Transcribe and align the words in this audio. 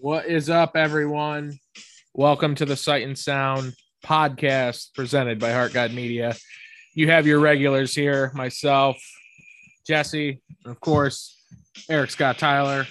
What 0.00 0.26
is 0.26 0.50
up, 0.50 0.76
everyone? 0.76 1.58
Welcome 2.12 2.54
to 2.56 2.66
the 2.66 2.76
Sight 2.76 3.06
and 3.06 3.18
Sound 3.18 3.72
podcast 4.04 4.94
presented 4.94 5.40
by 5.40 5.52
Heart 5.52 5.72
God 5.72 5.94
Media. 5.94 6.36
You 6.92 7.10
have 7.10 7.26
your 7.26 7.40
regulars 7.40 7.94
here, 7.94 8.30
myself, 8.34 8.98
Jesse, 9.86 10.42
and 10.64 10.70
of 10.70 10.80
course, 10.80 11.40
Eric 11.88 12.10
Scott 12.10 12.38
Tyler, 12.38 12.86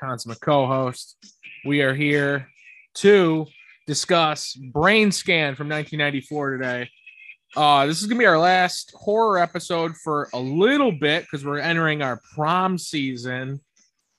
consummate 0.00 0.40
co-host. 0.40 1.16
We 1.64 1.82
are 1.82 1.94
here 1.94 2.48
to 2.96 3.46
discuss 3.86 4.54
Brain 4.54 5.12
Scan 5.12 5.54
from 5.54 5.68
1994 5.68 6.56
today. 6.58 6.90
Uh, 7.56 7.86
this 7.86 8.00
is 8.00 8.06
gonna 8.08 8.18
be 8.18 8.26
our 8.26 8.38
last 8.38 8.92
horror 8.96 9.38
episode 9.38 9.96
for 10.02 10.28
a 10.34 10.38
little 10.38 10.92
bit 10.92 11.22
because 11.22 11.46
we're 11.46 11.60
entering 11.60 12.02
our 12.02 12.20
prom 12.34 12.78
season, 12.78 13.60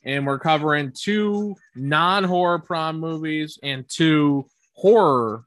and 0.09 0.25
we're 0.25 0.39
covering 0.39 0.91
two 0.91 1.55
non-horror 1.75 2.57
prom 2.57 2.99
movies 2.99 3.59
and 3.61 3.85
two 3.87 4.43
horror 4.73 5.43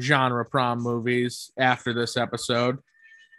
genre 0.00 0.44
prom 0.44 0.82
movies 0.82 1.52
after 1.56 1.92
this 1.92 2.16
episode. 2.16 2.78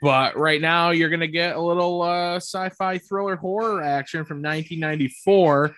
But 0.01 0.37
right 0.37 0.61
now, 0.61 0.91
you're 0.91 1.09
gonna 1.09 1.27
get 1.27 1.57
a 1.57 1.61
little 1.61 2.01
uh, 2.01 2.37
sci-fi 2.37 2.99
thriller 2.99 3.35
horror 3.35 3.83
action 3.83 4.23
from 4.23 4.37
1994, 4.37 5.75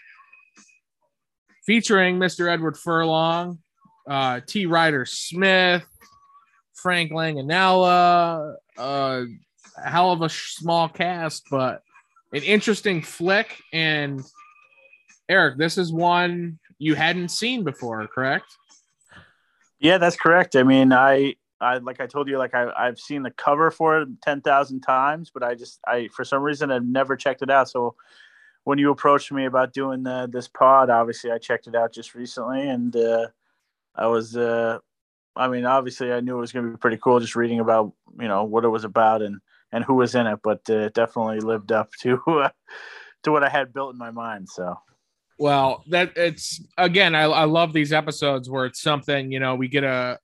featuring 1.66 2.20
Mr. 2.20 2.48
Edward 2.48 2.78
Furlong, 2.78 3.58
uh, 4.08 4.42
T. 4.46 4.68
Ryder 4.68 5.08
Smith, 5.08 5.84
Frank 6.76 7.12
Langella, 7.12 8.54
uh, 8.78 9.24
a 9.84 9.90
hell 9.90 10.12
of 10.12 10.22
a 10.22 10.30
small 10.30 10.88
cast, 10.88 11.46
but 11.50 11.82
an 12.34 12.44
interesting 12.44 13.02
flick. 13.02 13.62
And 13.74 14.22
Eric, 15.30 15.58
this 15.58 15.78
is 15.78 15.92
one 15.92 16.60
you 16.78 16.96
hadn't 16.96 17.30
seen 17.30 17.64
before, 17.64 18.06
correct? 18.08 18.58
Yeah, 19.80 19.98
that's 19.98 20.16
correct. 20.16 20.56
I 20.56 20.64
mean, 20.64 20.94
I, 20.94 21.36
I 21.60 21.78
like 21.78 22.00
I 22.02 22.08
told 22.08 22.28
you, 22.28 22.38
like 22.38 22.54
I, 22.54 22.72
I've 22.78 23.00
seen 23.00 23.24
the 23.24 23.32
cover 23.32 23.72
for 23.72 24.02
it 24.02 24.10
ten 24.22 24.42
thousand 24.42 24.82
times, 24.82 25.32
but 25.34 25.44
I 25.44 25.56
just, 25.56 25.80
I 25.86 26.10
for 26.16 26.26
some 26.26 26.42
reason 26.42 26.72
I've 26.72 26.86
never 26.86 27.16
checked 27.16 27.42
it 27.42 27.50
out. 27.50 27.70
So 27.70 27.96
when 28.64 28.78
you 28.78 28.92
approached 28.92 29.32
me 29.32 29.46
about 29.46 29.74
doing 29.74 30.04
the, 30.04 30.30
this 30.32 30.48
pod, 30.48 30.90
obviously 30.90 31.32
I 31.32 31.38
checked 31.38 31.68
it 31.68 31.76
out 31.76 31.94
just 31.94 32.16
recently, 32.16 32.68
and 32.68 32.96
uh, 32.96 33.28
I 33.96 34.08
was 34.08 34.36
uh, 34.36 34.80
I 35.36 35.48
mean, 35.48 35.66
obviously, 35.66 36.12
I 36.12 36.20
knew 36.20 36.38
it 36.38 36.42
was 36.42 36.52
going 36.52 36.66
to 36.66 36.72
be 36.72 36.78
pretty 36.78 36.98
cool 36.98 37.20
just 37.20 37.36
reading 37.36 37.60
about 37.60 37.94
you 38.20 38.28
know 38.28 38.44
what 38.44 38.66
it 38.66 38.70
was 38.70 38.84
about 38.84 39.22
and 39.22 39.40
and 39.72 39.84
who 39.84 39.96
was 39.96 40.16
in 40.16 40.28
it, 40.28 40.40
but 40.44 40.62
uh, 40.70 40.74
it 40.74 40.94
definitely 40.94 41.40
lived 41.40 41.72
up 41.72 41.90
to 42.02 42.22
uh, 42.28 42.50
to 43.24 43.32
what 43.32 43.44
I 43.44 43.50
had 43.50 43.74
built 43.74 43.94
in 43.94 43.98
my 43.98 44.12
mind. 44.12 44.50
So, 44.50 44.76
well, 45.38 45.84
that 45.90 46.14
it's 46.16 46.62
again, 46.78 47.16
I, 47.16 47.24
I 47.24 47.44
love 47.46 47.74
these 47.74 47.94
episodes 47.94 48.50
where 48.50 48.66
it's 48.66 48.82
something 48.82 49.32
you 49.32 49.40
know 49.40 49.56
we 49.56 49.68
get 49.68 49.84
a 49.84 50.20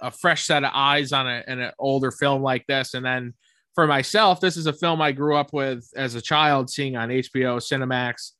a 0.00 0.10
fresh 0.10 0.44
set 0.44 0.64
of 0.64 0.70
eyes 0.72 1.12
on 1.12 1.26
a, 1.26 1.42
an 1.46 1.72
older 1.78 2.10
film 2.10 2.42
like 2.42 2.66
this, 2.66 2.94
and 2.94 3.04
then 3.04 3.34
for 3.74 3.86
myself, 3.86 4.40
this 4.40 4.56
is 4.56 4.66
a 4.66 4.72
film 4.72 5.00
I 5.00 5.12
grew 5.12 5.36
up 5.36 5.52
with 5.52 5.88
as 5.96 6.14
a 6.14 6.22
child, 6.22 6.68
seeing 6.70 6.96
on 6.96 7.10
HBO, 7.10 7.58
Cinemax, 7.58 8.32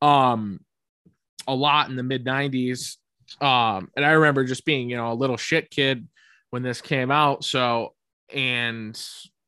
um, 0.00 0.60
a 1.46 1.54
lot 1.54 1.90
in 1.90 1.96
the 1.96 2.02
mid 2.02 2.24
'90s 2.24 2.96
um, 3.40 3.90
and 3.96 4.04
I 4.04 4.12
remember 4.12 4.44
just 4.44 4.64
being, 4.64 4.88
you 4.90 4.96
know, 4.96 5.12
a 5.12 5.14
little 5.14 5.36
shit 5.36 5.70
kid 5.70 6.08
when 6.50 6.62
this 6.62 6.80
came 6.80 7.10
out. 7.10 7.44
So, 7.44 7.94
and 8.32 9.00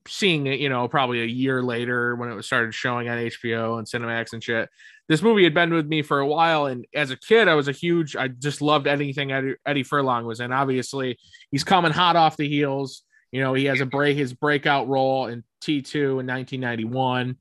seeing 0.06 0.46
it, 0.46 0.60
you 0.60 0.68
know, 0.68 0.88
probably 0.88 1.22
a 1.22 1.26
year 1.26 1.62
later 1.62 2.16
when 2.16 2.30
it 2.30 2.34
was 2.34 2.46
started 2.46 2.74
showing 2.74 3.08
on 3.08 3.18
HBO 3.18 3.78
and 3.78 3.86
Cinemax 3.86 4.32
and 4.32 4.42
shit. 4.42 4.68
This 5.08 5.22
movie 5.22 5.44
had 5.44 5.54
been 5.54 5.72
with 5.74 5.86
me 5.86 6.02
for 6.02 6.20
a 6.20 6.26
while, 6.26 6.66
and 6.66 6.86
as 6.94 7.10
a 7.10 7.16
kid, 7.16 7.48
I 7.48 7.54
was 7.54 7.68
a 7.68 7.72
huge. 7.72 8.14
I 8.14 8.28
just 8.28 8.62
loved 8.62 8.86
anything 8.86 9.32
Eddie, 9.32 9.56
Eddie 9.66 9.82
Furlong 9.82 10.24
was 10.24 10.40
in. 10.40 10.52
Obviously, 10.52 11.18
he's 11.50 11.64
coming 11.64 11.92
hot 11.92 12.16
off 12.16 12.36
the 12.36 12.48
heels. 12.48 13.02
You 13.32 13.40
know, 13.40 13.54
he 13.54 13.64
has 13.66 13.80
a 13.80 13.86
break 13.86 14.16
his 14.16 14.32
breakout 14.32 14.88
role 14.88 15.26
in 15.26 15.42
T2 15.62 15.94
in 15.94 16.26
1991, 16.26 17.36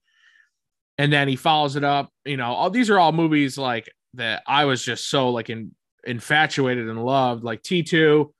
and 0.97 1.13
then 1.13 1.27
he 1.27 1.35
follows 1.35 1.75
it 1.75 1.83
up. 1.83 2.11
You 2.25 2.37
know, 2.37 2.51
all 2.51 2.69
these 2.71 2.89
are 2.89 2.99
all 2.99 3.11
movies 3.11 3.57
like 3.57 3.87
that. 4.15 4.41
I 4.47 4.65
was 4.65 4.83
just 4.83 5.07
so 5.07 5.29
like 5.29 5.49
in 5.51 5.71
infatuated 6.03 6.89
and 6.89 7.05
loved, 7.05 7.43
like 7.43 7.61
T2, 7.61 8.31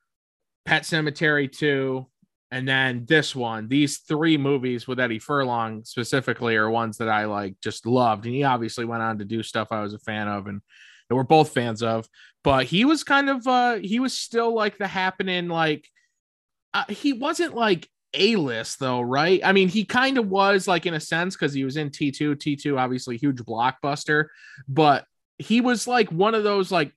Pet 0.65 0.83
Sematary 0.83 1.51
2, 1.51 2.05
and 2.51 2.67
then 2.67 3.05
this 3.05 3.35
one. 3.35 3.67
These 3.67 3.99
three 3.99 4.37
movies 4.37 4.87
with 4.87 4.99
Eddie 4.99 5.19
Furlong 5.19 5.83
specifically 5.85 6.55
are 6.55 6.69
ones 6.69 6.97
that 6.97 7.09
I 7.09 7.25
like 7.25 7.55
just 7.61 7.85
loved. 7.85 8.25
And 8.25 8.33
he 8.33 8.43
obviously 8.43 8.85
went 8.85 9.03
on 9.03 9.19
to 9.19 9.25
do 9.25 9.43
stuff 9.43 9.71
I 9.71 9.81
was 9.81 9.93
a 9.93 9.99
fan 9.99 10.27
of 10.27 10.47
and 10.47 10.61
that 11.07 11.15
we're 11.15 11.23
both 11.23 11.53
fans 11.53 11.83
of. 11.83 12.07
But 12.43 12.65
he 12.65 12.85
was 12.85 13.03
kind 13.03 13.29
of 13.29 13.45
uh 13.47 13.75
he 13.75 13.99
was 13.99 14.17
still 14.17 14.53
like 14.53 14.77
the 14.77 14.87
happening, 14.87 15.47
like 15.47 15.87
uh, 16.73 16.85
he 16.89 17.13
wasn't 17.13 17.55
like 17.55 17.87
a 18.13 18.35
list 18.35 18.79
though, 18.79 19.01
right? 19.01 19.41
I 19.43 19.51
mean, 19.51 19.69
he 19.69 19.85
kind 19.85 20.17
of 20.17 20.27
was 20.27 20.67
like 20.67 20.85
in 20.85 20.95
a 20.95 20.99
sense 20.99 21.35
because 21.35 21.53
he 21.53 21.63
was 21.63 21.77
in 21.77 21.89
T2. 21.89 22.35
T2, 22.35 22.79
obviously, 22.79 23.17
huge 23.17 23.37
blockbuster, 23.37 24.25
but 24.67 25.05
he 25.37 25.61
was 25.61 25.87
like 25.87 26.11
one 26.11 26.35
of 26.35 26.43
those 26.43 26.71
like 26.71 26.93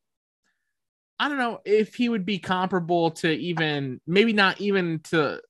I 1.23 1.29
don't 1.29 1.39
know 1.39 1.61
if 1.65 1.95
he 1.95 2.09
would 2.09 2.27
be 2.27 2.41
comparable 2.41 3.13
to 3.13 3.31
even 3.31 4.01
maybe 4.09 4.33
not 4.33 4.61
even 4.61 4.99
to 5.11 5.41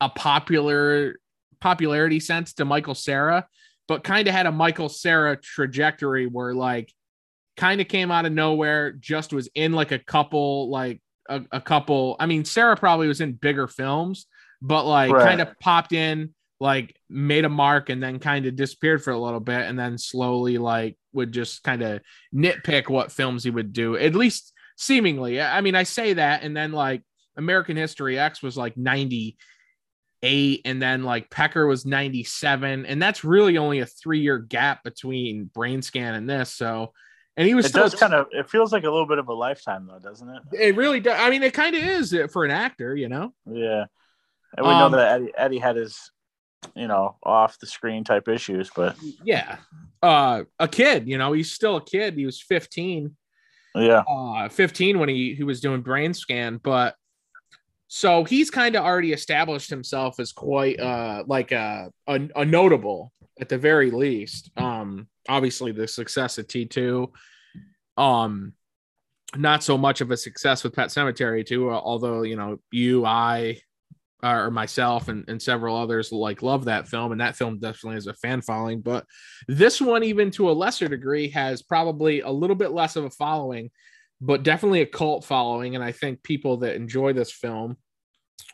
a 0.00 0.08
popular 0.08 1.20
popularity 1.60 2.18
sense 2.18 2.54
to 2.54 2.64
Michael 2.64 2.96
Cera, 2.96 3.46
but 3.86 4.02
kind 4.02 4.26
of 4.26 4.34
had 4.34 4.46
a 4.46 4.52
Michael 4.52 4.88
Cera 4.88 5.36
trajectory 5.36 6.26
where 6.26 6.54
like 6.54 6.92
kind 7.56 7.80
of 7.80 7.86
came 7.86 8.10
out 8.10 8.26
of 8.26 8.32
nowhere, 8.32 8.90
just 8.90 9.32
was 9.32 9.48
in 9.54 9.70
like 9.70 9.92
a 9.92 10.00
couple 10.00 10.70
like 10.70 11.00
a, 11.28 11.40
a 11.52 11.60
couple. 11.60 12.16
I 12.18 12.26
mean, 12.26 12.44
Cera 12.44 12.76
probably 12.76 13.06
was 13.06 13.20
in 13.20 13.34
bigger 13.34 13.68
films, 13.68 14.26
but 14.60 14.86
like 14.86 15.12
right. 15.12 15.28
kind 15.28 15.40
of 15.40 15.56
popped 15.60 15.92
in, 15.92 16.34
like 16.58 16.96
made 17.08 17.44
a 17.44 17.48
mark, 17.48 17.90
and 17.90 18.02
then 18.02 18.18
kind 18.18 18.44
of 18.44 18.56
disappeared 18.56 19.04
for 19.04 19.12
a 19.12 19.20
little 19.20 19.38
bit, 19.38 19.68
and 19.68 19.78
then 19.78 19.98
slowly 19.98 20.58
like 20.58 20.98
would 21.12 21.30
just 21.30 21.62
kind 21.62 21.82
of 21.82 22.00
nitpick 22.34 22.88
what 22.88 23.12
films 23.12 23.44
he 23.44 23.50
would 23.50 23.72
do. 23.72 23.96
At 23.96 24.16
least 24.16 24.52
seemingly. 24.76 25.40
I 25.40 25.60
mean, 25.60 25.74
I 25.74 25.82
say 25.82 26.14
that, 26.14 26.42
and 26.42 26.56
then 26.56 26.72
like 26.72 27.02
American 27.36 27.76
History 27.76 28.18
X 28.18 28.42
was 28.42 28.56
like 28.56 28.76
98, 28.76 30.60
and 30.64 30.80
then 30.80 31.02
like 31.02 31.28
Pecker 31.30 31.66
was 31.66 31.84
97, 31.84 32.86
and 32.86 33.02
that's 33.02 33.24
really 33.24 33.58
only 33.58 33.80
a 33.80 33.86
three 33.86 34.20
year 34.20 34.38
gap 34.38 34.84
between 34.84 35.46
Brain 35.46 35.82
Scan 35.82 36.14
and 36.14 36.30
this. 36.30 36.52
So, 36.52 36.92
and 37.36 37.48
he 37.48 37.54
was 37.54 37.66
it 37.66 37.70
still, 37.70 37.82
does 37.82 37.94
kind 37.94 38.14
of 38.14 38.28
it 38.30 38.48
feels 38.48 38.72
like 38.72 38.84
a 38.84 38.90
little 38.90 39.06
bit 39.06 39.18
of 39.18 39.28
a 39.28 39.34
lifetime 39.34 39.86
though, 39.86 39.98
doesn't 39.98 40.28
it? 40.28 40.42
It 40.52 40.76
really 40.76 41.00
does. 41.00 41.18
I 41.18 41.30
mean, 41.30 41.42
it 41.42 41.54
kind 41.54 41.74
of 41.74 41.82
is 41.82 42.16
for 42.32 42.44
an 42.44 42.50
actor, 42.50 42.94
you 42.94 43.08
know. 43.08 43.32
Yeah, 43.50 43.86
and 44.56 44.66
we 44.66 44.72
um, 44.72 44.92
know 44.92 44.96
that 44.98 45.12
Eddie, 45.20 45.32
Eddie 45.36 45.58
had 45.58 45.76
his 45.76 46.10
you 46.74 46.88
know 46.88 47.16
off 47.22 47.58
the 47.58 47.66
screen 47.66 48.02
type 48.02 48.26
issues 48.26 48.70
but 48.74 48.96
yeah 49.22 49.58
uh 50.02 50.42
a 50.58 50.66
kid 50.66 51.06
you 51.06 51.16
know 51.16 51.32
he's 51.32 51.52
still 51.52 51.76
a 51.76 51.84
kid 51.84 52.14
he 52.14 52.26
was 52.26 52.40
15 52.40 53.14
yeah. 53.80 54.02
Uh, 54.08 54.48
15 54.48 54.98
when 54.98 55.08
he, 55.08 55.34
he 55.34 55.44
was 55.44 55.60
doing 55.60 55.80
brain 55.80 56.14
scan, 56.14 56.58
but 56.62 56.94
so 57.88 58.24
he's 58.24 58.50
kind 58.50 58.74
of 58.74 58.84
already 58.84 59.12
established 59.12 59.70
himself 59.70 60.18
as 60.18 60.32
quite 60.32 60.80
uh 60.80 61.22
like 61.28 61.52
a, 61.52 61.88
a, 62.08 62.20
a 62.34 62.44
notable 62.44 63.12
at 63.40 63.48
the 63.48 63.58
very 63.58 63.90
least. 63.90 64.50
Um, 64.56 65.08
obviously 65.28 65.72
the 65.72 65.86
success 65.86 66.38
of 66.38 66.46
T2, 66.46 67.08
um, 67.96 68.52
not 69.36 69.62
so 69.62 69.76
much 69.76 70.00
of 70.00 70.10
a 70.10 70.16
success 70.16 70.64
with 70.64 70.74
Pet 70.74 70.88
Sematary 70.88 71.44
too, 71.44 71.70
although 71.70 72.22
you 72.22 72.36
know 72.36 72.58
you, 72.70 73.04
I, 73.04 73.60
or 74.22 74.50
myself 74.50 75.08
and, 75.08 75.24
and 75.28 75.40
several 75.40 75.76
others 75.76 76.10
like 76.10 76.42
love 76.42 76.64
that 76.64 76.88
film 76.88 77.12
and 77.12 77.20
that 77.20 77.36
film 77.36 77.58
definitely 77.58 77.94
has 77.94 78.06
a 78.06 78.14
fan 78.14 78.40
following 78.40 78.80
but 78.80 79.04
this 79.46 79.80
one 79.80 80.02
even 80.02 80.30
to 80.30 80.50
a 80.50 80.52
lesser 80.52 80.88
degree 80.88 81.28
has 81.28 81.62
probably 81.62 82.20
a 82.20 82.30
little 82.30 82.56
bit 82.56 82.72
less 82.72 82.96
of 82.96 83.04
a 83.04 83.10
following 83.10 83.70
but 84.20 84.42
definitely 84.42 84.80
a 84.80 84.86
cult 84.86 85.24
following 85.24 85.74
and 85.74 85.84
i 85.84 85.92
think 85.92 86.22
people 86.22 86.56
that 86.56 86.76
enjoy 86.76 87.12
this 87.12 87.30
film 87.30 87.76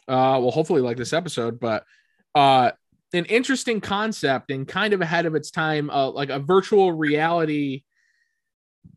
uh 0.08 0.38
will 0.40 0.50
hopefully 0.50 0.82
like 0.82 0.96
this 0.96 1.12
episode 1.12 1.60
but 1.60 1.84
uh 2.34 2.70
an 3.14 3.24
interesting 3.26 3.80
concept 3.80 4.50
and 4.50 4.66
kind 4.66 4.94
of 4.94 5.00
ahead 5.00 5.26
of 5.26 5.34
its 5.34 5.50
time 5.50 5.90
uh, 5.90 6.10
like 6.10 6.30
a 6.30 6.38
virtual 6.38 6.92
reality 6.92 7.82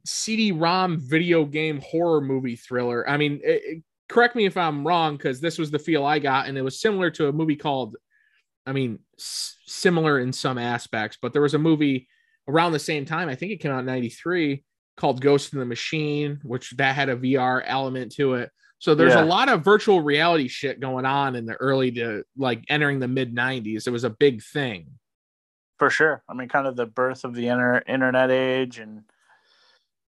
cd-rom 0.06 1.00
video 1.00 1.45
game 1.45 1.81
horror 1.81 2.22
movie 2.22 2.56
thriller. 2.56 3.07
I 3.10 3.18
mean 3.18 3.42
it, 3.44 3.84
correct 4.07 4.36
me 4.36 4.46
if 4.46 4.57
I'm 4.57 4.86
wrong 4.86 5.18
because 5.18 5.40
this 5.40 5.57
was 5.57 5.72
the 5.72 5.80
feel 5.80 6.06
I 6.06 6.19
got, 6.19 6.48
and 6.48 6.57
it 6.57 6.62
was 6.62 6.80
similar 6.80 7.10
to 7.12 7.28
a 7.28 7.34
movie 7.34 7.56
called, 7.56 7.96
I 8.66 8.72
mean, 8.72 9.00
s- 9.18 9.57
similar 9.66 10.19
in 10.19 10.34
some 10.34 10.57
aspects, 10.57 11.18
but 11.22 11.34
there 11.34 11.42
was 11.42 11.54
a 11.54 11.60
movie 11.60 12.07
around 12.48 12.72
the 12.72 12.80
same 12.80 13.06
time. 13.06 13.30
I 13.30 13.36
think 13.36 13.52
it 13.52 13.60
came 13.60 13.72
out 13.72 13.80
in 13.80 13.86
'93 13.86 14.63
called 14.98 15.22
Ghost 15.22 15.54
in 15.54 15.60
the 15.60 15.66
Machine, 15.66 16.40
which 16.44 16.72
that 16.78 16.96
had 16.96 17.10
a 17.10 17.18
VR 17.18 17.63
element 17.66 18.13
to 18.13 18.36
it. 18.36 18.52
So 18.80 18.94
there's 18.94 19.13
yeah. 19.13 19.24
a 19.24 19.25
lot 19.25 19.50
of 19.50 19.63
virtual 19.63 20.02
reality 20.02 20.48
shit 20.48 20.80
going 20.80 21.06
on 21.06 21.36
in 21.36 21.46
the 21.46 21.56
early 21.56 21.92
to 21.94 22.24
like 22.38 22.63
entering 22.69 23.00
the 23.00 23.08
mid 23.08 23.36
90s. 23.36 23.88
It 23.88 23.92
was 23.92 24.04
a 24.04 24.10
big 24.10 24.44
thing. 24.44 24.88
For 25.80 25.90
sure. 25.90 26.24
I 26.30 26.34
mean, 26.34 26.48
kind 26.48 26.68
of 26.68 26.75
the 26.75 26.86
birth 26.86 27.24
of 27.24 27.34
the 27.34 27.48
inter- 27.48 27.84
internet 27.88 28.31
age 28.31 28.80
and 28.80 29.04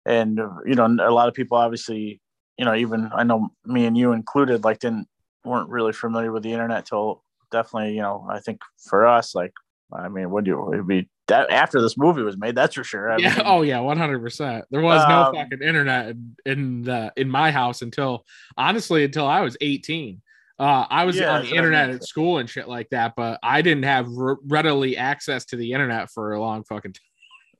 and 0.06 0.40
you 0.66 0.76
know 0.76 0.86
a 0.86 1.12
lot 1.12 1.28
of 1.28 1.36
people 1.36 1.58
obviously 1.58 2.22
you 2.62 2.66
know 2.66 2.75
even 2.75 3.10
I 3.13 3.24
know 3.24 3.50
me 3.66 3.86
and 3.88 3.98
you 3.98 4.12
included 4.13 4.63
like 4.63 4.78
didn't 4.80 5.08
weren't 5.44 5.69
really 5.69 5.94
familiar 5.94 6.31
with 6.31 6.44
the 6.44 6.54
internet 6.54 6.86
till 6.86 7.24
definitely 7.52 7.96
you 7.96 8.04
know 8.04 8.28
I 8.30 8.40
think 8.40 8.62
for 8.88 9.08
us 9.08 9.34
like 9.34 9.54
I 9.92 10.08
mean 10.10 10.30
would 10.30 10.46
you 10.46 10.72
it'd 10.74 10.88
be 10.88 11.10
that 11.28 11.50
after 11.50 11.81
this 11.81 11.98
movie 11.98 12.22
was 12.22 12.38
made 12.38 12.54
that's 12.56 12.75
for 12.75 12.84
sure. 12.84 13.12
I 13.12 13.18
yeah 13.18 13.34
mean, 13.36 13.44
oh 13.48 13.62
yeah 13.63 13.80
100% 13.80 14.63
there 14.69 14.81
was 14.81 15.08
no 15.08 15.22
Um, 15.25 15.34
fucking 15.36 15.62
internet 15.63 16.10
in 16.10 16.36
in, 16.46 16.81
the, 16.84 17.12
in 17.18 17.30
my 17.31 17.50
house 17.52 17.81
until 17.81 18.25
honestly 18.58 19.04
until 19.06 19.25
i 19.25 19.42
was 19.42 19.58
18 19.62 20.22
uh, 20.60 20.86
I 20.92 21.06
was 21.06 21.16
Yeah, 21.19 21.31
on 21.34 21.42
the 21.42 21.56
internet 21.58 21.90
at 21.90 22.04
school 22.04 22.38
and 22.38 22.48
shit 22.48 22.68
like 22.68 22.88
that, 22.92 23.13
but 23.18 23.40
I 23.42 23.63
didn't 23.63 23.86
have 23.86 24.08
r- 24.16 24.38
readily 24.46 24.96
access 24.96 25.44
to 25.46 25.56
the 25.56 25.72
internet 25.74 26.12
for 26.12 26.34
a 26.34 26.40
long 26.40 26.63
fucking 26.66 26.94
time. 26.94 27.11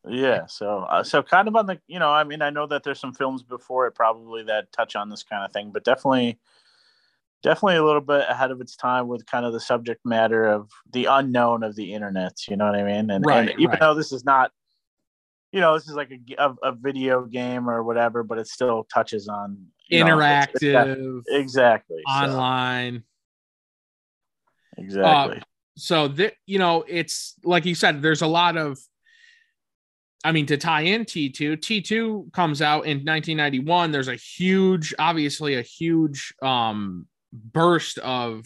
Yeah 0.10 0.46
so 0.48 0.80
uh, 0.90 1.04
so 1.04 1.22
kind 1.22 1.48
of 1.48 1.56
on 1.56 1.68
the 1.68 1.80
you 1.88 2.00
know 2.00 2.10
I 2.10 2.24
mean 2.24 2.42
I 2.42 2.50
know 2.50 2.66
that 2.68 2.84
there's 2.84 3.00
some 3.00 3.14
films 3.14 3.44
before 3.44 3.86
it 3.88 3.92
probably 3.94 4.44
that 4.44 4.72
touch 4.72 4.96
on 4.96 5.10
this 5.10 5.22
kind 5.24 5.46
of 5.46 5.52
thing 5.52 5.70
but 5.72 5.84
definitely 5.84 6.40
definitely 7.44 7.76
a 7.78 7.84
little 7.84 8.02
bit 8.02 8.26
ahead 8.30 8.52
of 8.52 8.62
its 8.62 8.76
time 8.76 9.08
with 9.08 9.26
kind 9.26 9.46
of 9.46 9.54
the 9.54 9.60
subject 9.60 10.06
matter 10.06 10.48
of 10.48 10.70
the 10.92 11.06
unknown 11.06 11.62
of 11.64 11.76
the 11.76 11.94
internet 11.94 12.48
you 12.48 12.56
know 12.56 12.66
what 12.66 12.76
I 12.76 12.84
mean 12.84 13.10
and, 13.12 13.24
Right, 13.26 13.50
and 13.50 13.60
even 13.60 13.72
right. 13.72 13.80
though 13.80 13.94
this 13.94 14.12
is 14.12 14.26
not 14.26 14.52
you 15.52 15.60
know 15.60 15.76
this 15.76 15.88
is 15.88 15.94
like 15.96 16.12
a 16.40 16.56
a 16.64 16.72
video 16.72 17.26
game 17.26 17.70
or 17.70 17.84
whatever 17.84 18.24
but 18.24 18.40
it 18.40 18.48
still 18.48 18.86
touches 18.94 19.28
on 19.28 19.68
you 19.88 20.04
know, 20.06 20.20
it's- 20.20 20.48
it's 20.54 20.60
that- 20.62 20.88
Interactive, 20.88 21.22
exactly 21.28 22.02
so, 22.08 22.12
online. 22.12 23.04
exactly 24.78 25.42
so 25.78 26.08
that 26.08 26.34
you 26.46 26.58
know 26.60 26.84
it's 26.88 27.36
like 27.44 27.66
you 27.66 27.76
said 27.76 28.02
there's 28.02 28.22
a 28.22 28.28
lot 28.28 28.58
of 28.58 28.80
i 30.24 30.32
mean 30.32 30.46
to 30.46 30.58
tie 30.58 30.82
in 30.82 31.06
t2 31.06 31.58
t2 31.58 32.32
comes 32.34 32.62
out 32.62 32.86
in 32.86 32.98
1991 32.98 33.92
there's 33.92 34.08
a 34.08 34.16
huge 34.16 34.94
obviously 35.00 35.56
a 35.56 35.62
huge 35.62 36.34
um 36.42 37.08
burst 37.34 37.98
of 38.00 38.46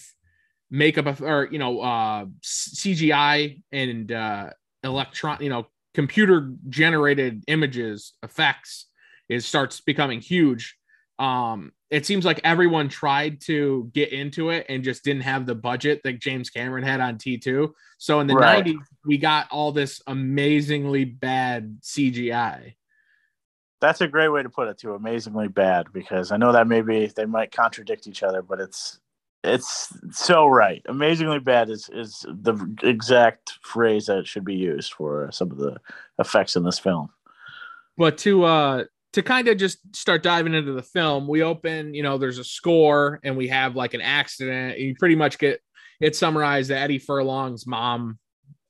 makeup 0.69 1.05
of, 1.05 1.21
or 1.21 1.47
you 1.51 1.59
know 1.59 1.81
uh 1.81 2.25
cgi 2.43 3.61
and 3.71 4.11
uh 4.11 4.49
electron 4.83 5.37
you 5.41 5.49
know 5.49 5.67
computer 5.93 6.53
generated 6.69 7.43
images 7.47 8.13
effects 8.23 8.87
it 9.29 9.41
starts 9.41 9.79
becoming 9.79 10.19
huge 10.19 10.77
um 11.19 11.71
it 11.91 12.05
seems 12.05 12.25
like 12.25 12.41
everyone 12.43 12.89
tried 12.89 13.39
to 13.41 13.89
get 13.93 14.11
into 14.11 14.49
it 14.49 14.65
and 14.69 14.83
just 14.83 15.03
didn't 15.03 15.21
have 15.21 15.45
the 15.45 15.55
budget 15.55 16.01
that 16.03 16.19
James 16.19 16.49
Cameron 16.49 16.83
had 16.83 16.99
on 16.99 17.17
T2. 17.17 17.71
So 17.99 18.19
in 18.19 18.27
the 18.27 18.33
Right. 18.33 18.65
90s, 18.65 18.79
we 19.05 19.17
got 19.19 19.47
all 19.51 19.71
this 19.71 20.01
amazingly 20.07 21.05
bad 21.05 21.77
CGI. 21.81 22.73
that's 23.79 24.01
a 24.01 24.07
great 24.07 24.29
way 24.29 24.41
to 24.43 24.49
put 24.49 24.67
it 24.67 24.77
too 24.79 24.93
amazingly 24.95 25.47
bad 25.47 25.85
because 25.93 26.31
i 26.31 26.37
know 26.37 26.51
that 26.51 26.67
maybe 26.67 27.05
they 27.15 27.25
might 27.25 27.51
contradict 27.51 28.07
each 28.07 28.23
other 28.23 28.41
but 28.41 28.59
it's 28.59 28.99
it's 29.43 29.93
so 30.11 30.47
right 30.47 30.81
amazingly 30.87 31.39
bad 31.39 31.69
is 31.69 31.87
is 31.93 32.25
the 32.27 32.55
exact 32.83 33.59
phrase 33.61 34.07
that 34.07 34.25
should 34.25 34.43
be 34.45 34.55
used 34.55 34.91
for 34.93 35.29
some 35.31 35.51
of 35.51 35.57
the 35.57 35.77
effects 36.19 36.55
in 36.55 36.63
this 36.63 36.79
film 36.79 37.09
But 37.97 38.17
to 38.19 38.43
uh 38.43 38.83
to 39.15 39.23
kind 39.23 39.47
of 39.47 39.55
just 39.55 39.77
start 39.95 40.23
diving 40.23 40.53
into 40.53 40.73
the 40.73 40.83
film, 40.83 41.25
we 41.25 41.41
open, 41.41 41.93
you 41.93 42.03
know, 42.03 42.17
there's 42.17 42.37
a 42.37 42.43
score 42.43 43.21
and 43.23 43.37
we 43.37 43.47
have 43.47 43.73
like 43.73 43.93
an 43.93 44.01
accident. 44.01 44.77
You 44.77 44.93
pretty 44.93 45.15
much 45.15 45.39
get 45.39 45.61
it 46.01 46.17
summarized 46.17 46.69
that 46.69 46.81
Eddie 46.81 46.99
Furlong's 46.99 47.65
mom. 47.65 48.19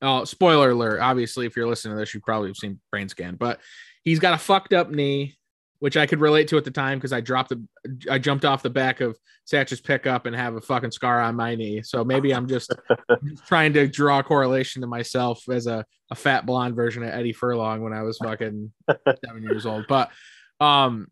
Oh, 0.03 0.23
spoiler 0.23 0.69
alert. 0.69 0.99
Obviously, 0.99 1.47
if 1.47 1.55
you're 1.55 1.67
listening 1.67 1.95
to 1.95 1.99
this, 1.99 2.13
you've 2.13 2.21
probably 2.21 2.53
seen 2.53 2.79
Brain 2.91 3.09
Scan, 3.09 3.37
but 3.37 3.59
he's 4.03 4.19
got 4.19 4.35
a 4.35 4.37
fucked 4.37 4.71
up 4.71 4.91
knee, 4.91 5.35
which 5.79 5.97
I 5.97 6.05
could 6.05 6.19
relate 6.19 6.47
to 6.49 6.57
at 6.57 6.63
the 6.63 6.69
time 6.69 6.99
because 6.99 7.11
I 7.11 7.21
dropped 7.21 7.49
the 7.49 7.65
I 8.07 8.19
jumped 8.19 8.45
off 8.45 8.61
the 8.61 8.69
back 8.69 9.01
of 9.01 9.17
Satch's 9.45 9.81
pickup 9.81 10.27
and 10.27 10.35
have 10.35 10.53
a 10.53 10.61
fucking 10.61 10.91
scar 10.91 11.21
on 11.21 11.35
my 11.35 11.55
knee. 11.55 11.81
So 11.81 12.03
maybe 12.03 12.35
I'm 12.35 12.47
just 12.47 12.71
trying 13.47 13.73
to 13.73 13.87
draw 13.87 14.19
a 14.19 14.23
correlation 14.23 14.83
to 14.83 14.87
myself 14.87 15.49
as 15.49 15.65
a, 15.65 15.83
a 16.11 16.15
fat 16.15 16.45
blonde 16.45 16.75
version 16.75 17.01
of 17.01 17.09
Eddie 17.09 17.33
Furlong 17.33 17.81
when 17.81 17.93
I 17.93 18.03
was 18.03 18.19
fucking 18.19 18.71
seven 19.25 19.41
years 19.41 19.65
old. 19.65 19.85
But 19.87 20.11
um 20.59 21.07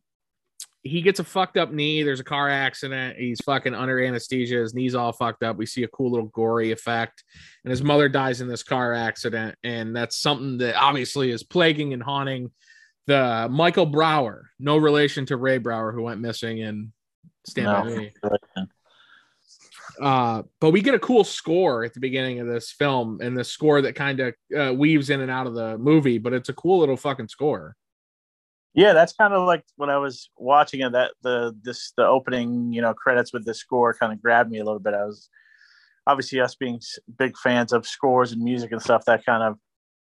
he 0.84 1.01
gets 1.01 1.22
a 1.22 1.24
fucked 1.24 1.56
up 1.56 1.72
knee. 1.72 2.04
There's 2.04 2.19
a 2.19 2.25
car 2.25 2.50
accident. 2.50 3.18
He's 3.18 3.40
fucking 3.42 3.74
under 3.74 4.04
anesthesia. 4.04 4.57
His 4.57 4.74
knee's 4.74 4.95
all 4.95 5.13
fucked 5.13 5.42
up. 5.42 5.56
We 5.56 5.66
see 5.66 5.84
a 5.84 5.88
cool 5.88 6.12
little 6.12 6.28
gory 6.28 6.72
effect. 6.72 7.24
And 7.63 7.72
his 7.72 7.81
mother 7.81 8.10
dies 8.10 8.42
in 8.42 8.50
this 8.50 8.63
car 8.63 8.94
accident. 8.94 9.56
And 9.63 9.95
that's 9.95 10.18
something 10.18 10.57
that 10.57 10.75
obviously 10.75 11.31
is 11.31 11.42
plaguing 11.42 11.94
and 11.94 12.04
haunting 12.04 12.51
the 13.07 13.48
Michael 13.50 13.86
Brower, 13.86 14.50
no 14.60 14.75
relation 14.78 15.25
to 15.28 15.38
Ray 15.38 15.57
Brower, 15.57 15.94
who 15.94 16.04
went 16.04 16.22
missing 16.22 16.57
in 16.57 16.92
Stand 17.46 17.68
By 17.68 17.84
Me. 17.84 18.13
Uh, 20.01 20.42
but 20.60 20.72
we 20.72 20.81
get 20.81 20.96
a 20.96 21.00
cool 21.00 21.24
score 21.24 21.84
at 21.84 21.94
the 21.94 22.00
beginning 22.00 22.39
of 22.39 22.48
this 22.48 22.72
film, 22.72 23.19
and 23.22 23.38
the 23.38 23.44
score 23.44 23.80
that 23.80 23.94
kind 23.94 24.19
of 24.19 24.34
uh, 24.57 24.74
weaves 24.74 25.12
in 25.12 25.22
and 25.22 25.30
out 25.30 25.46
of 25.46 25.54
the 25.54 25.78
movie, 25.78 26.18
but 26.18 26.34
it's 26.34 26.50
a 26.50 26.54
cool 26.54 26.80
little 26.80 26.98
fucking 26.98 27.28
score. 27.28 27.75
Yeah 28.74 28.94
that's 28.94 29.14
kind 29.14 29.34
of 29.34 29.46
like 29.46 29.64
when 29.75 29.90
i 29.90 29.98
was 29.98 30.30
watching 30.38 30.81
it 30.81 30.92
that 30.92 31.12
the 31.22 31.56
this 31.62 31.94
the 31.98 32.06
opening 32.06 32.72
you 32.74 32.81
know 32.81 32.94
credits 32.94 33.34
with 33.34 33.46
the 33.46 33.54
score 33.54 33.94
kind 33.94 34.12
of 34.12 34.22
grabbed 34.22 34.52
me 34.52 34.60
a 34.60 34.64
little 34.64 34.80
bit 34.80 34.94
i 34.94 35.06
was 35.06 35.30
obviously 36.06 36.40
us 36.40 36.56
being 36.56 36.80
big 37.18 37.38
fans 37.38 37.72
of 37.72 37.88
scores 37.88 38.31
and 38.31 38.42
music 38.42 38.72
and 38.72 38.81
stuff 38.81 39.06
that 39.06 39.25
kind 39.25 39.44
of 39.44 39.58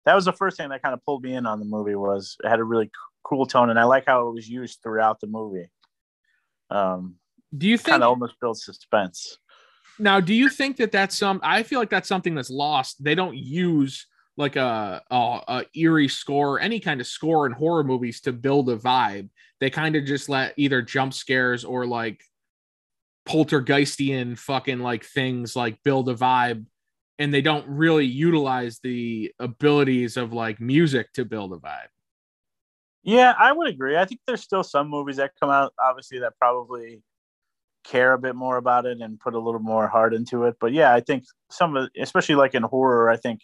that 0.04 0.14
was 0.14 0.24
the 0.24 0.32
first 0.32 0.56
thing 0.56 0.68
that 0.68 0.82
kind 0.82 0.94
of 0.94 1.04
pulled 1.04 1.22
me 1.22 1.34
in 1.34 1.46
on 1.46 1.58
the 1.58 1.64
movie 1.64 1.94
was 1.94 2.36
it 2.44 2.48
had 2.48 2.60
a 2.60 2.64
really 2.64 2.90
cool 3.24 3.46
tone 3.46 3.70
and 3.70 3.78
i 3.78 3.84
like 3.84 4.04
how 4.06 4.28
it 4.28 4.34
was 4.34 4.48
used 4.48 4.80
throughout 4.82 5.20
the 5.20 5.26
movie 5.26 5.70
um 6.70 7.16
Do 7.56 7.66
you 7.66 7.76
think 7.76 7.88
kind 7.88 8.02
of 8.02 8.10
almost 8.10 8.34
builds 8.40 8.64
suspense 8.64 9.38
now? 9.98 10.20
Do 10.20 10.34
you 10.34 10.48
think 10.48 10.76
that 10.76 10.92
that's 10.92 11.16
some? 11.16 11.40
I 11.42 11.62
feel 11.62 11.78
like 11.78 11.90
that's 11.90 12.08
something 12.08 12.34
that's 12.34 12.50
lost. 12.50 13.02
They 13.02 13.14
don't 13.14 13.36
use 13.36 14.06
like 14.36 14.56
a, 14.56 15.02
a, 15.10 15.40
a 15.48 15.64
eerie 15.74 16.08
score, 16.08 16.60
any 16.60 16.80
kind 16.80 17.00
of 17.00 17.06
score 17.06 17.46
in 17.46 17.52
horror 17.52 17.84
movies 17.84 18.20
to 18.22 18.32
build 18.32 18.68
a 18.68 18.76
vibe. 18.76 19.28
They 19.60 19.70
kind 19.70 19.96
of 19.96 20.04
just 20.04 20.28
let 20.28 20.54
either 20.56 20.82
jump 20.82 21.14
scares 21.14 21.64
or 21.64 21.86
like 21.86 22.22
poltergeistian 23.26 24.36
fucking 24.36 24.80
like 24.80 25.04
things 25.04 25.56
like 25.56 25.82
build 25.82 26.08
a 26.08 26.14
vibe 26.14 26.64
and 27.18 27.32
they 27.32 27.40
don't 27.40 27.66
really 27.66 28.04
utilize 28.04 28.78
the 28.82 29.32
abilities 29.38 30.16
of 30.16 30.32
like 30.32 30.60
music 30.60 31.12
to 31.14 31.24
build 31.24 31.52
a 31.52 31.56
vibe. 31.56 31.88
Yeah, 33.02 33.34
I 33.38 33.52
would 33.52 33.68
agree. 33.68 33.96
I 33.96 34.04
think 34.04 34.20
there's 34.26 34.42
still 34.42 34.64
some 34.64 34.88
movies 34.88 35.16
that 35.16 35.32
come 35.40 35.48
out, 35.48 35.72
obviously, 35.80 36.18
that 36.18 36.34
probably 36.38 37.02
care 37.84 38.12
a 38.12 38.18
bit 38.18 38.34
more 38.34 38.56
about 38.56 38.84
it 38.84 39.00
and 39.00 39.18
put 39.20 39.34
a 39.34 39.38
little 39.38 39.60
more 39.60 39.86
heart 39.86 40.12
into 40.12 40.44
it. 40.44 40.56
But 40.60 40.72
yeah, 40.72 40.92
I 40.92 41.00
think 41.00 41.24
some 41.50 41.76
of, 41.76 41.88
especially 41.98 42.34
like 42.34 42.54
in 42.54 42.64
horror, 42.64 43.08
I 43.08 43.16
think 43.16 43.40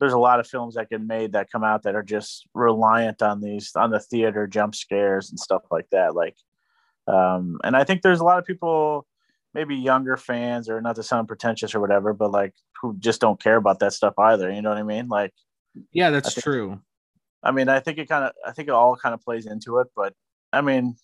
there's 0.00 0.12
a 0.12 0.18
lot 0.18 0.40
of 0.40 0.46
films 0.46 0.74
that 0.74 0.90
get 0.90 1.00
made 1.00 1.32
that 1.32 1.50
come 1.50 1.64
out 1.64 1.84
that 1.84 1.94
are 1.94 2.02
just 2.02 2.46
reliant 2.54 3.22
on 3.22 3.40
these 3.40 3.72
on 3.76 3.90
the 3.90 4.00
theater 4.00 4.46
jump 4.46 4.74
scares 4.74 5.30
and 5.30 5.38
stuff 5.38 5.62
like 5.70 5.88
that. 5.90 6.14
Like, 6.14 6.36
um, 7.06 7.58
and 7.62 7.76
I 7.76 7.84
think 7.84 8.02
there's 8.02 8.20
a 8.20 8.24
lot 8.24 8.38
of 8.38 8.44
people, 8.44 9.06
maybe 9.54 9.76
younger 9.76 10.16
fans, 10.16 10.68
or 10.68 10.80
not 10.80 10.96
to 10.96 11.02
sound 11.02 11.28
pretentious 11.28 11.74
or 11.74 11.80
whatever, 11.80 12.12
but 12.12 12.30
like 12.30 12.54
who 12.80 12.96
just 12.98 13.20
don't 13.20 13.40
care 13.40 13.56
about 13.56 13.78
that 13.80 13.92
stuff 13.92 14.14
either. 14.18 14.50
You 14.50 14.62
know 14.62 14.70
what 14.70 14.78
I 14.78 14.82
mean? 14.82 15.08
Like. 15.08 15.32
Yeah, 15.92 16.10
that's 16.10 16.28
I 16.28 16.32
think- 16.32 16.44
true. 16.44 16.80
I 17.42 17.50
mean, 17.50 17.68
I 17.68 17.80
think 17.80 17.98
it 17.98 18.08
kind 18.08 18.24
of, 18.24 18.32
I 18.46 18.52
think 18.52 18.68
it 18.68 18.74
all 18.74 18.96
kind 18.96 19.12
of 19.12 19.20
plays 19.20 19.44
into 19.44 19.78
it, 19.80 19.88
but 19.94 20.14
I 20.50 20.62
mean, 20.62 20.96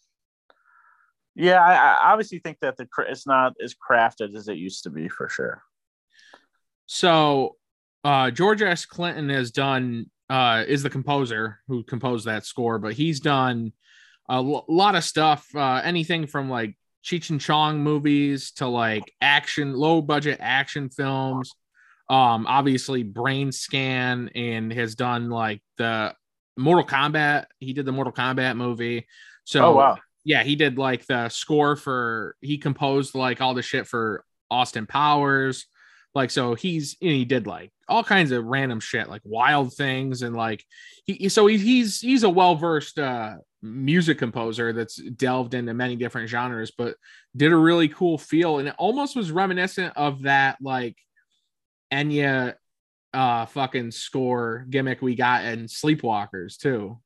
yeah, 1.35 1.61
I, 1.63 1.75
I 1.75 2.13
obviously 2.13 2.39
think 2.39 2.59
that 2.61 2.77
the 2.79 2.89
it's 3.09 3.27
not 3.27 3.55
as 3.63 3.75
crafted 3.75 4.35
as 4.35 4.49
it 4.49 4.57
used 4.57 4.85
to 4.85 4.91
be 4.91 5.09
for 5.09 5.29
sure. 5.29 5.63
So 6.87 7.57
uh 8.05 8.31
George 8.31 8.63
S. 8.63 8.85
Clinton 8.85 9.29
has 9.29 9.51
done 9.51 10.07
uh 10.29 10.65
is 10.67 10.83
the 10.83 10.91
composer 10.91 11.61
who 11.69 11.83
composed 11.83 12.27
that 12.27 12.47
score, 12.47 12.79
but 12.79 12.95
he's 12.95 13.21
done 13.21 13.73
a 14.29 14.35
l- 14.35 14.65
lot 14.69 14.95
of 14.95 15.05
stuff, 15.05 15.47
uh 15.55 15.81
anything 15.85 16.27
from 16.27 16.49
like 16.49 16.77
Cheech 17.05 17.31
and 17.31 17.41
Chong 17.41 17.81
movies 17.83 18.53
to 18.53 18.67
like 18.67 19.13
action, 19.21 19.75
low 19.75 20.03
budget 20.03 20.39
action 20.41 20.89
films. 20.91 21.53
Um 22.09 22.47
obviously 22.47 23.03
Brain 23.03 23.53
Scan 23.53 24.31
and 24.35 24.73
has 24.73 24.95
done 24.95 25.31
like 25.31 25.63
the 25.79 26.15
Mortal 26.57 26.85
Kombat. 26.85 27.47
He 27.59 27.73
did 27.73 27.87
the 27.87 27.93
Mortal 27.93 28.13
Kombat 28.13 28.57
movie. 28.57 29.07
So 29.45 29.65
oh 29.65 29.77
wow, 29.77 29.99
yeah, 30.25 30.43
he 30.43 30.55
did 30.57 30.79
like 30.79 31.07
the 31.07 31.29
score 31.29 31.77
for 31.77 32.37
he 32.41 32.59
composed 32.59 33.15
like 33.15 33.41
all 33.41 33.55
the 33.55 33.63
shit 33.63 33.87
for 33.87 34.25
Austin 34.51 34.87
Powers. 34.87 35.67
Like 36.15 36.31
so 36.31 36.55
he's 36.55 36.97
you 37.01 37.11
know, 37.11 37.17
he 37.17 37.25
did 37.25 37.47
like 37.47 37.73
all 37.91 38.05
kinds 38.05 38.31
of 38.31 38.45
random 38.45 38.81
shit 38.81 39.09
like 39.09 39.23
wild 39.25 39.75
things 39.75 40.23
and 40.23 40.35
like 40.35 40.65
he 41.05 41.29
so 41.29 41.47
he, 41.47 41.59
he's 41.59 42.01
he's 42.01 42.23
a 42.23 42.31
well-versed 42.31 42.99
uh 42.99 43.35
music 43.63 44.19
composer 44.19 44.73
that's 44.73 44.97
delved 44.97 45.53
into 45.53 45.75
many 45.75 45.97
different 45.97 46.29
genres 46.29 46.71
but 46.71 46.97
did 47.37 47.53
a 47.53 47.57
really 47.57 47.89
cool 47.89 48.17
feel 48.17 48.59
and 48.59 48.69
it 48.69 48.75
almost 48.79 49.15
was 49.15 49.31
reminiscent 49.31 49.93
of 49.97 50.23
that 50.23 50.57
like 50.63 50.97
Enya 51.93 52.55
uh 53.13 53.45
fucking 53.47 53.91
score 53.91 54.65
gimmick 54.71 55.03
we 55.03 55.15
got 55.15 55.45
in 55.45 55.67
Sleepwalkers 55.67 56.57
too. 56.57 56.99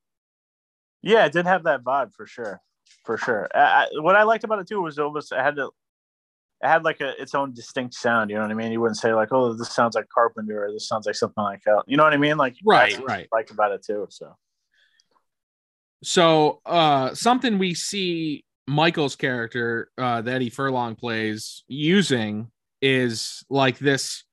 Yeah, 1.03 1.27
it 1.27 1.33
did 1.33 1.47
have 1.47 1.65
that 1.65 1.83
vibe 1.83 2.15
for 2.15 2.27
sure, 2.27 2.61
for 3.05 3.19
sure. 3.19 3.49
I, 3.55 3.89
what 3.97 4.17
I 4.17 4.23
liked 4.23 4.45
about 4.45 4.61
it 4.61 4.69
too 4.69 4.81
was 4.81 4.99
almost 4.99 5.33
I 5.35 5.43
had 5.43 5.57
to, 5.57 5.71
it 6.65 6.69
had 6.69 6.85
like 6.85 7.01
a 7.03 7.21
its 7.21 7.35
own 7.35 7.53
distinct 7.53 7.95
sound. 7.95 8.31
You 8.31 8.37
know 8.37 8.43
what 8.43 8.51
I 8.51 8.55
mean? 8.55 8.73
You 8.73 8.81
wouldn't 8.81 8.97
say 8.97 9.13
like, 9.13 9.33
oh, 9.33 9.53
this 9.53 9.75
sounds 9.75 9.95
like 9.95 10.09
Carpenter 10.09 10.65
or 10.65 10.73
this 10.73 10.89
sounds 10.89 11.05
like 11.07 11.15
something 11.15 11.45
like 11.45 11.63
that. 11.67 11.83
You 11.87 11.99
know 11.99 12.05
what 12.05 12.15
I 12.15 12.17
mean? 12.17 12.39
Like 12.39 12.57
right, 12.65 12.99
right. 13.07 13.29
Like 13.31 13.51
about 13.51 13.73
it 13.73 13.85
too. 13.85 14.07
So, 14.09 14.35
so 16.03 16.61
uh, 16.65 17.15
something 17.15 17.59
we 17.59 17.75
see 17.75 18.45
Michael's 18.67 19.15
character 19.15 19.91
uh, 19.99 20.23
that 20.23 20.37
Eddie 20.37 20.49
Furlong 20.49 20.97
plays 20.97 21.65
using 21.69 22.51
is 22.81 23.45
like 23.49 23.79
this 23.79 24.25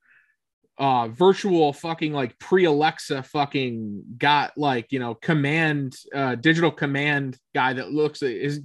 uh 0.78 1.06
virtual 1.08 1.72
fucking 1.74 2.14
like 2.14 2.38
pre 2.38 2.64
Alexa 2.64 3.22
fucking 3.24 4.02
got 4.16 4.56
like 4.56 4.90
you 4.90 4.98
know 4.98 5.14
command 5.14 5.94
uh 6.14 6.34
digital 6.34 6.70
command 6.70 7.38
guy 7.54 7.74
that 7.74 7.92
looks 7.92 8.22
is 8.22 8.62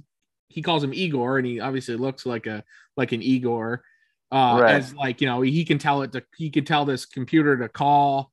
he 0.48 0.62
calls 0.62 0.82
him 0.82 0.94
Igor 0.94 1.38
and 1.38 1.46
he 1.46 1.60
obviously 1.60 1.96
looks 1.96 2.26
like 2.26 2.46
a 2.46 2.64
like 2.98 3.12
an 3.12 3.22
Igor 3.22 3.82
uh 4.30 4.58
right. 4.60 4.74
as 4.74 4.92
like 4.94 5.22
you 5.22 5.26
know 5.26 5.40
he 5.40 5.64
can 5.64 5.78
tell 5.78 6.02
it 6.02 6.12
to 6.12 6.22
he 6.36 6.50
can 6.50 6.64
tell 6.64 6.84
this 6.84 7.06
computer 7.06 7.56
to 7.56 7.68
call 7.68 8.30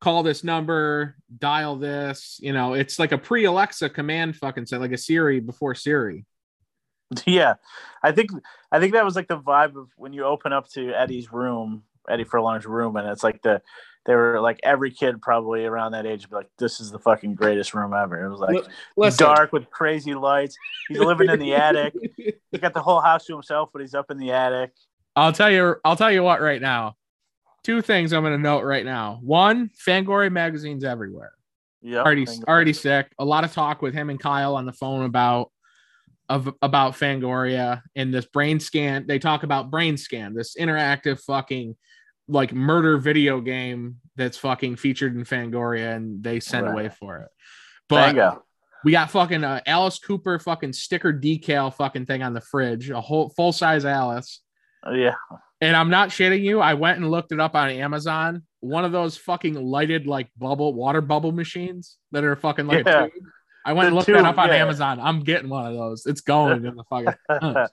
call 0.00 0.24
this 0.24 0.42
number 0.42 1.14
dial 1.38 1.76
this 1.76 2.40
you 2.42 2.52
know 2.52 2.74
it's 2.74 2.98
like 2.98 3.12
a 3.12 3.18
pre 3.18 3.44
Alexa 3.44 3.88
command 3.90 4.34
fucking 4.34 4.66
set 4.66 4.80
like 4.80 4.90
a 4.90 4.98
Siri 4.98 5.38
before 5.38 5.76
Siri 5.76 6.24
yeah 7.26 7.54
I 8.02 8.10
think 8.10 8.30
I 8.72 8.80
think 8.80 8.94
that 8.94 9.04
was 9.04 9.14
like 9.14 9.28
the 9.28 9.38
vibe 9.38 9.76
of 9.76 9.88
when 9.96 10.12
you 10.12 10.24
open 10.24 10.52
up 10.52 10.68
to 10.70 10.92
Eddie's 10.92 11.32
room 11.32 11.84
Eddie 12.08 12.24
Furlong's 12.24 12.66
room, 12.66 12.96
and 12.96 13.08
it's 13.08 13.22
like 13.22 13.42
the 13.42 13.62
they 14.06 14.14
were 14.14 14.40
like 14.40 14.60
every 14.62 14.90
kid 14.90 15.20
probably 15.20 15.64
around 15.64 15.92
that 15.92 16.06
age 16.06 16.22
would 16.22 16.30
be 16.30 16.36
like, 16.36 16.50
"This 16.58 16.80
is 16.80 16.90
the 16.90 16.98
fucking 16.98 17.34
greatest 17.34 17.74
room 17.74 17.92
ever." 17.92 18.24
It 18.24 18.30
was 18.30 18.40
like 18.40 18.64
Listen. 18.96 19.26
dark 19.26 19.52
with 19.52 19.68
crazy 19.70 20.14
lights. 20.14 20.56
He's 20.88 20.98
living 20.98 21.28
in 21.28 21.38
the 21.38 21.54
attic. 21.54 21.94
He 22.52 22.58
got 22.58 22.72
the 22.72 22.80
whole 22.80 23.00
house 23.00 23.26
to 23.26 23.34
himself, 23.34 23.68
but 23.72 23.82
he's 23.82 23.92
up 23.92 24.10
in 24.10 24.16
the 24.16 24.30
attic. 24.30 24.70
I'll 25.14 25.32
tell 25.32 25.50
you. 25.50 25.76
I'll 25.84 25.96
tell 25.96 26.10
you 26.10 26.22
what. 26.22 26.40
Right 26.40 26.62
now, 26.62 26.94
two 27.64 27.82
things 27.82 28.12
I'm 28.12 28.22
going 28.22 28.32
to 28.32 28.42
note 28.42 28.62
right 28.62 28.84
now. 28.84 29.18
One, 29.22 29.70
Fangoria 29.86 30.32
magazine's 30.32 30.84
everywhere. 30.84 31.32
Yeah, 31.82 32.00
already 32.00 32.26
already 32.48 32.72
sick. 32.72 33.12
A 33.18 33.24
lot 33.24 33.44
of 33.44 33.52
talk 33.52 33.82
with 33.82 33.92
him 33.92 34.08
and 34.08 34.18
Kyle 34.18 34.56
on 34.56 34.64
the 34.64 34.72
phone 34.72 35.04
about 35.04 35.50
of 36.28 36.52
about 36.62 36.94
Fangoria 36.94 37.82
and 37.94 38.14
this 38.14 38.26
brain 38.26 38.60
scan. 38.60 39.06
They 39.06 39.18
talk 39.18 39.42
about 39.42 39.70
brain 39.70 39.96
scan, 39.96 40.32
this 40.32 40.56
interactive 40.56 41.20
fucking 41.20 41.76
like 42.28 42.52
murder 42.52 42.98
video 42.98 43.40
game 43.40 43.96
that's 44.16 44.38
fucking 44.38 44.76
featured 44.76 45.14
in 45.14 45.24
Fangoria, 45.24 45.94
and 45.94 46.22
they 46.22 46.40
sent 46.40 46.66
right. 46.66 46.72
away 46.72 46.88
for 46.88 47.18
it. 47.18 47.28
But 47.88 48.42
we 48.84 48.92
got 48.92 49.10
fucking 49.10 49.44
uh, 49.44 49.60
Alice 49.66 49.98
Cooper 49.98 50.38
fucking 50.38 50.72
sticker 50.72 51.12
decal 51.12 51.74
fucking 51.74 52.06
thing 52.06 52.22
on 52.22 52.34
the 52.34 52.40
fridge, 52.40 52.90
a 52.90 53.00
whole 53.00 53.30
full 53.30 53.52
size 53.52 53.84
Alice. 53.84 54.40
Oh, 54.84 54.94
yeah. 54.94 55.14
And 55.60 55.74
I'm 55.74 55.90
not 55.90 56.10
shitting 56.10 56.42
you. 56.42 56.60
I 56.60 56.74
went 56.74 56.98
and 56.98 57.10
looked 57.10 57.32
it 57.32 57.40
up 57.40 57.54
on 57.54 57.70
Amazon. 57.70 58.42
One 58.60 58.84
of 58.84 58.92
those 58.92 59.16
fucking 59.16 59.54
lighted 59.54 60.06
like 60.06 60.28
bubble 60.36 60.74
water 60.74 61.00
bubble 61.00 61.32
machines 61.32 61.96
that 62.12 62.24
are 62.24 62.36
fucking 62.36 62.66
like. 62.66 62.86
Yeah. 62.86 63.08
I 63.64 63.72
went 63.72 63.84
the 63.84 63.86
and 63.88 63.96
looked 63.96 64.06
that 64.06 64.24
up 64.24 64.38
on 64.38 64.48
yeah. 64.48 64.56
Amazon. 64.56 65.00
I'm 65.00 65.20
getting 65.20 65.48
one 65.48 65.66
of 65.66 65.74
those. 65.74 66.06
It's 66.06 66.20
going 66.20 66.64
in 66.64 66.76
the 66.76 66.84
fucking. 66.84 67.66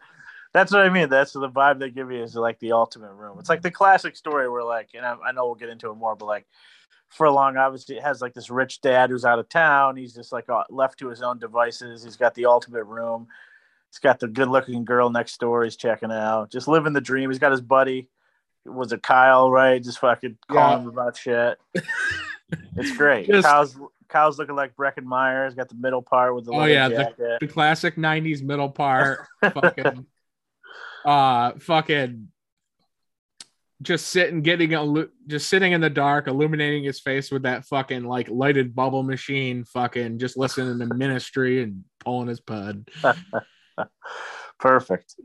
That's 0.54 0.72
what 0.72 0.82
I 0.82 0.90
mean. 0.90 1.10
That's 1.10 1.34
the 1.34 1.50
vibe 1.50 1.80
they 1.80 1.90
give 1.90 2.12
you 2.12 2.22
is 2.22 2.36
like 2.36 2.60
the 2.60 2.74
ultimate 2.74 3.14
room. 3.14 3.38
It's 3.40 3.50
like 3.50 3.64
the 3.64 3.72
classic 3.72 4.16
story 4.16 4.48
where 4.50 4.64
like, 4.64 4.90
and 4.94 5.06
I, 5.06 5.16
I 5.28 5.32
know 5.32 5.46
we'll 5.46 5.56
get 5.56 5.70
into 5.70 5.90
it 5.90 5.96
more, 5.96 6.16
but 6.16 6.26
like 6.26 6.46
Furlong 7.10 7.58
obviously 7.58 7.98
it 7.98 8.04
has 8.04 8.22
like 8.22 8.34
this 8.34 8.50
rich 8.50 8.82
dad 8.82 9.10
who's 9.10 9.26
out 9.26 9.40
of 9.40 9.50
town. 9.50 9.98
He's 9.98 10.14
just 10.14 10.32
like 10.32 10.50
uh, 10.50 10.64
left 10.70 11.00
to 11.00 11.10
his 11.10 11.22
own 11.22 11.40
devices. 11.40 12.04
He's 12.04 12.18
got 12.18 12.36
the 12.36 12.46
ultimate 12.46 12.84
room. 12.84 13.28
He's 13.90 14.00
got 14.00 14.20
the 14.20 14.28
good 14.28 14.48
looking 14.48 14.86
girl 14.86 15.10
next 15.10 15.40
door. 15.40 15.64
He's 15.64 15.76
checking 15.76 16.12
out, 16.12 16.52
just 16.52 16.68
living 16.68 16.94
the 16.94 17.02
dream. 17.02 17.30
He's 17.30 17.40
got 17.40 17.52
his 17.52 17.62
buddy. 17.62 18.10
Was 18.66 18.92
it 18.94 19.04
Kyle? 19.04 19.52
Right? 19.52 19.84
Just 19.84 20.00
fucking 20.00 20.38
calling 20.48 20.80
yeah. 20.80 20.84
him 20.84 20.88
about 20.88 21.18
shit. 21.18 21.60
it's 22.78 22.96
great. 22.96 23.28
Just, 23.28 23.46
Kyle's 23.46 23.78
Kyle's 24.08 24.38
looking 24.38 24.56
like 24.56 24.76
Breckin 24.76 25.04
Meyer. 25.04 25.50
got 25.52 25.70
the 25.70 25.76
middle 25.76 26.02
part 26.02 26.36
with 26.36 26.46
the 26.46 26.52
oh 26.52 26.66
yeah, 26.66 26.88
the, 26.88 27.38
the, 27.42 27.48
classic 27.48 27.96
'90s 27.96 28.42
middle 28.42 28.70
part. 28.70 29.28
fucking 29.42 30.06
uh 31.06 31.52
fucking 31.60 32.28
just 33.84 34.08
sitting 34.08 34.42
getting 34.42 34.74
a 34.74 35.06
just 35.28 35.50
sitting 35.50 35.74
in 35.74 35.82
the 35.82 35.90
dark 35.90 36.28
illuminating 36.28 36.84
his 36.84 37.00
face 37.00 37.32
with 37.32 37.44
that 37.44 37.66
fucking 37.66 38.04
like 38.04 38.30
lighted 38.30 38.74
bubble 38.74 39.04
machine 39.04 39.64
fucking 39.66 40.18
just 40.18 40.38
listening 40.38 40.80
to 40.80 40.96
ministry 40.96 41.62
and 41.62 41.84
pulling 42.00 42.28
his 42.28 42.40
pud. 42.40 42.88
Perfect. 44.60 45.16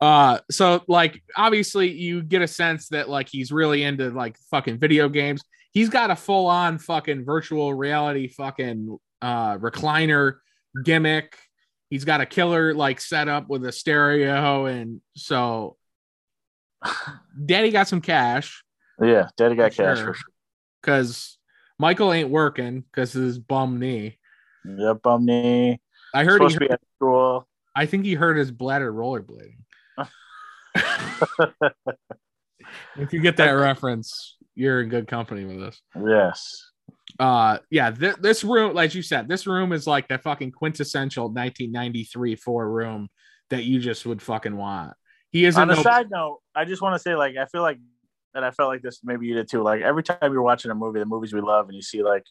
Uh 0.00 0.38
so 0.50 0.82
like 0.86 1.22
obviously 1.36 1.90
you 1.90 2.22
get 2.22 2.40
a 2.40 2.48
sense 2.48 2.88
that 2.88 3.08
like 3.08 3.28
he's 3.28 3.50
really 3.50 3.82
into 3.82 4.10
like 4.10 4.38
fucking 4.50 4.78
video 4.78 5.08
games. 5.08 5.42
He's 5.72 5.88
got 5.88 6.10
a 6.10 6.16
full-on 6.16 6.78
fucking 6.78 7.24
virtual 7.24 7.74
reality 7.74 8.28
fucking 8.28 8.96
uh 9.20 9.58
recliner 9.58 10.36
gimmick 10.84 11.36
he's 11.90 12.04
got 12.04 12.20
a 12.20 12.26
killer 12.26 12.74
like 12.74 13.00
setup 13.00 13.48
with 13.48 13.64
a 13.64 13.72
stereo 13.72 14.66
and 14.66 15.00
so 15.16 15.76
daddy 17.44 17.70
got 17.70 17.88
some 17.88 18.00
cash. 18.00 18.62
Yeah 19.00 19.28
daddy 19.36 19.54
got 19.54 19.72
cash 19.72 19.98
for 19.98 20.06
cash 20.12 20.16
sure. 20.16 20.32
because 20.82 21.38
michael 21.78 22.12
ain't 22.12 22.30
working 22.30 22.80
because 22.80 23.14
of 23.14 23.22
his 23.22 23.38
bum 23.38 23.78
knee. 23.78 24.18
Yeah 24.64 24.94
bum 24.94 25.24
knee. 25.24 25.80
I 26.14 26.24
heard 26.24 26.42
he 26.50 26.54
hurt, 26.54 26.80
school. 26.96 27.46
i 27.76 27.86
think 27.86 28.04
he 28.04 28.14
hurt 28.14 28.36
his 28.36 28.50
bladder 28.50 28.92
rollerblading. 28.92 29.58
If 32.96 33.12
you 33.14 33.20
get 33.20 33.38
that 33.38 33.52
reference 33.52 34.36
you're 34.54 34.82
in 34.82 34.88
good 34.88 35.06
company 35.06 35.44
with 35.44 35.62
us 35.62 35.80
yes 36.04 36.67
uh 37.18 37.58
yeah 37.70 37.90
th- 37.90 38.16
this 38.16 38.44
room 38.44 38.74
like 38.74 38.94
you 38.94 39.02
said 39.02 39.28
this 39.28 39.46
room 39.46 39.72
is 39.72 39.86
like 39.86 40.06
the 40.08 40.18
fucking 40.18 40.52
quintessential 40.52 41.24
1993 41.24 42.36
four 42.36 42.70
room 42.70 43.08
that 43.50 43.64
you 43.64 43.80
just 43.80 44.04
would 44.04 44.20
fucking 44.20 44.56
want. 44.56 44.92
He 45.30 45.44
is 45.44 45.56
on 45.56 45.70
a 45.70 45.74
no- 45.74 45.82
side 45.82 46.10
note 46.10 46.40
i 46.54 46.64
just 46.64 46.82
want 46.82 46.94
to 46.94 46.98
say 46.98 47.14
like 47.14 47.36
i 47.36 47.46
feel 47.46 47.62
like 47.62 47.78
and 48.34 48.44
i 48.44 48.50
felt 48.50 48.68
like 48.68 48.82
this 48.82 49.00
maybe 49.02 49.26
you 49.26 49.34
did 49.34 49.48
too 49.48 49.62
like 49.62 49.82
every 49.82 50.02
time 50.02 50.32
you're 50.32 50.42
watching 50.42 50.70
a 50.70 50.74
movie 50.74 50.98
the 51.00 51.06
movies 51.06 51.32
we 51.32 51.40
love 51.40 51.66
and 51.66 51.74
you 51.74 51.82
see 51.82 52.02
like 52.02 52.24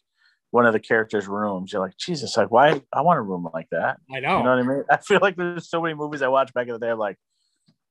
one 0.50 0.64
of 0.64 0.72
the 0.72 0.80
characters 0.80 1.28
rooms 1.28 1.72
you're 1.72 1.82
like 1.82 1.96
jesus 1.96 2.36
like 2.36 2.50
why 2.50 2.80
i 2.92 3.00
want 3.00 3.18
a 3.18 3.22
room 3.22 3.48
like 3.52 3.68
that. 3.70 3.98
I 4.10 4.20
know 4.20 4.38
you 4.38 4.44
know. 4.44 4.50
what 4.50 4.58
i 4.58 4.62
mean? 4.62 4.84
I 4.90 4.96
feel 4.96 5.18
like 5.20 5.36
there's 5.36 5.68
so 5.68 5.82
many 5.82 5.94
movies 5.94 6.22
i 6.22 6.28
watched 6.28 6.54
back 6.54 6.66
in 6.66 6.72
the 6.72 6.78
day 6.78 6.90
I'm 6.90 6.98
like 6.98 7.18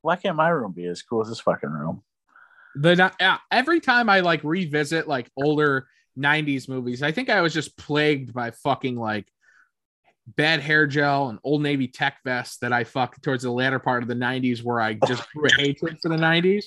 why 0.01 0.15
can't 0.15 0.35
my 0.35 0.49
room 0.49 0.73
be 0.73 0.85
as 0.85 1.01
cool 1.01 1.21
as 1.21 1.27
this 1.27 1.39
fucking 1.39 1.69
room? 1.69 2.03
The 2.75 3.11
uh, 3.19 3.37
every 3.51 3.79
time 3.79 4.09
i 4.09 4.19
like 4.19 4.43
revisit 4.43 5.07
like 5.07 5.29
older 5.35 5.87
90s 6.17 6.67
movies. 6.67 7.03
I 7.03 7.11
think 7.11 7.29
I 7.29 7.41
was 7.41 7.53
just 7.53 7.77
plagued 7.77 8.33
by 8.33 8.51
fucking 8.51 8.95
like 8.95 9.27
bad 10.27 10.59
hair 10.59 10.87
gel 10.87 11.29
and 11.29 11.39
old 11.43 11.61
navy 11.61 11.87
tech 11.87 12.17
vest 12.25 12.61
that 12.61 12.73
I 12.73 12.83
fucked 12.83 13.23
towards 13.23 13.43
the 13.43 13.51
latter 13.51 13.79
part 13.79 14.03
of 14.03 14.09
the 14.09 14.15
90s 14.15 14.63
where 14.63 14.81
I 14.81 14.93
just 14.93 15.29
grew 15.33 15.47
a 15.47 15.53
hatred 15.53 15.99
for 16.01 16.09
the 16.09 16.17
90s. 16.17 16.65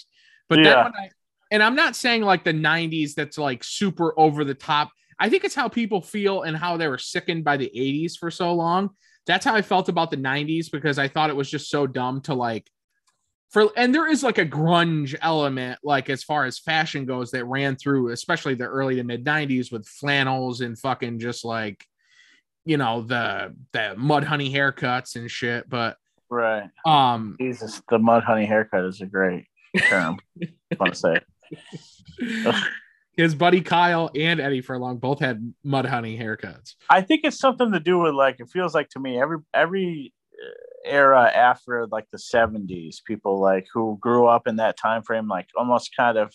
But 0.49 0.59
yeah. 0.61 0.65
then 0.65 0.77
when 0.85 0.95
I 0.95 1.11
and 1.51 1.63
I'm 1.63 1.75
not 1.75 1.97
saying 1.97 2.23
like 2.23 2.45
the 2.45 2.53
90s 2.53 3.15
that's 3.15 3.37
like 3.37 3.65
super 3.65 4.19
over 4.19 4.45
the 4.45 4.55
top. 4.55 4.91
I 5.19 5.29
think 5.29 5.45
it's 5.45 5.55
how 5.55 5.69
people 5.69 6.01
feel 6.01 6.43
and 6.43 6.57
how 6.57 6.77
they 6.77 6.89
were 6.89 6.97
sickened 6.97 7.45
by 7.45 7.57
the 7.57 7.71
80s 7.75 8.17
for 8.17 8.31
so 8.31 8.55
long. 8.55 8.91
That's 9.27 9.45
how 9.45 9.55
I 9.55 9.63
felt 9.63 9.89
about 9.89 10.11
the 10.11 10.17
90s 10.17 10.71
because 10.71 10.99
I 10.99 11.09
thought 11.09 11.29
it 11.29 11.37
was 11.37 11.51
just 11.51 11.69
so 11.69 11.87
dumb 11.87 12.23
to 12.23 12.35
like 12.35 12.71
for 13.51 13.69
and 13.77 13.95
there 13.95 14.09
is 14.09 14.23
like 14.23 14.39
a 14.39 14.47
grunge 14.47 15.15
element 15.21 15.79
like 15.83 16.09
as 16.09 16.23
far 16.23 16.45
as 16.45 16.59
fashion 16.59 17.05
goes 17.05 17.31
that 17.31 17.45
ran 17.45 17.77
through 17.77 18.11
especially 18.11 18.55
the 18.55 18.65
early 18.65 18.97
to 18.97 19.05
mid 19.05 19.25
90s 19.25 19.73
with 19.73 19.87
flannels 19.87 20.61
and 20.61 20.79
fucking 20.79 21.19
just 21.19 21.45
like 21.45 21.85
you 22.65 22.77
know 22.77 23.03
the 23.03 23.55
the 23.73 23.95
Mudhoney 23.99 24.53
haircuts 24.53 25.17
and 25.17 25.31
shit 25.31 25.69
but 25.69 25.97
right. 26.29 26.71
um 26.87 27.37
jesus 27.41 27.83
the 27.89 27.99
Mudhoney 27.99 28.47
haircut 28.47 28.85
is 28.85 29.01
a 29.01 29.07
great 29.07 29.47
term. 29.79 30.19
I 30.43 30.77
want 30.79 30.95
to 30.95 30.99
say 30.99 32.53
his 33.17 33.35
buddy 33.35 33.61
Kyle 33.61 34.11
and 34.15 34.41
Eddie 34.41 34.61
Furlong 34.61 34.99
both 34.99 35.21
had 35.21 35.55
Mudhoney 35.65 36.21
haircuts. 36.21 36.75
I 36.89 37.03
think 37.03 37.23
it's 37.25 37.39
something 37.39 37.73
to 37.73 37.81
do 37.81 37.99
with 37.99 38.15
like 38.15 38.41
it 38.41 38.49
feels 38.49 38.75
like 38.75 38.89
to 38.91 39.01
me 39.01 39.21
every 39.21 39.39
every 39.53 40.13
era 40.85 41.31
after 41.35 41.87
like 41.89 42.07
the 42.11 42.19
70s 42.19 42.97
people 43.05 43.41
like 43.41 43.67
who 43.73 43.99
grew 44.01 44.27
up 44.27 44.47
in 44.47 44.57
that 44.57 44.79
time 44.79 45.03
frame 45.03 45.29
like 45.29 45.49
almost 45.57 45.95
kind 45.97 46.17
of 46.17 46.33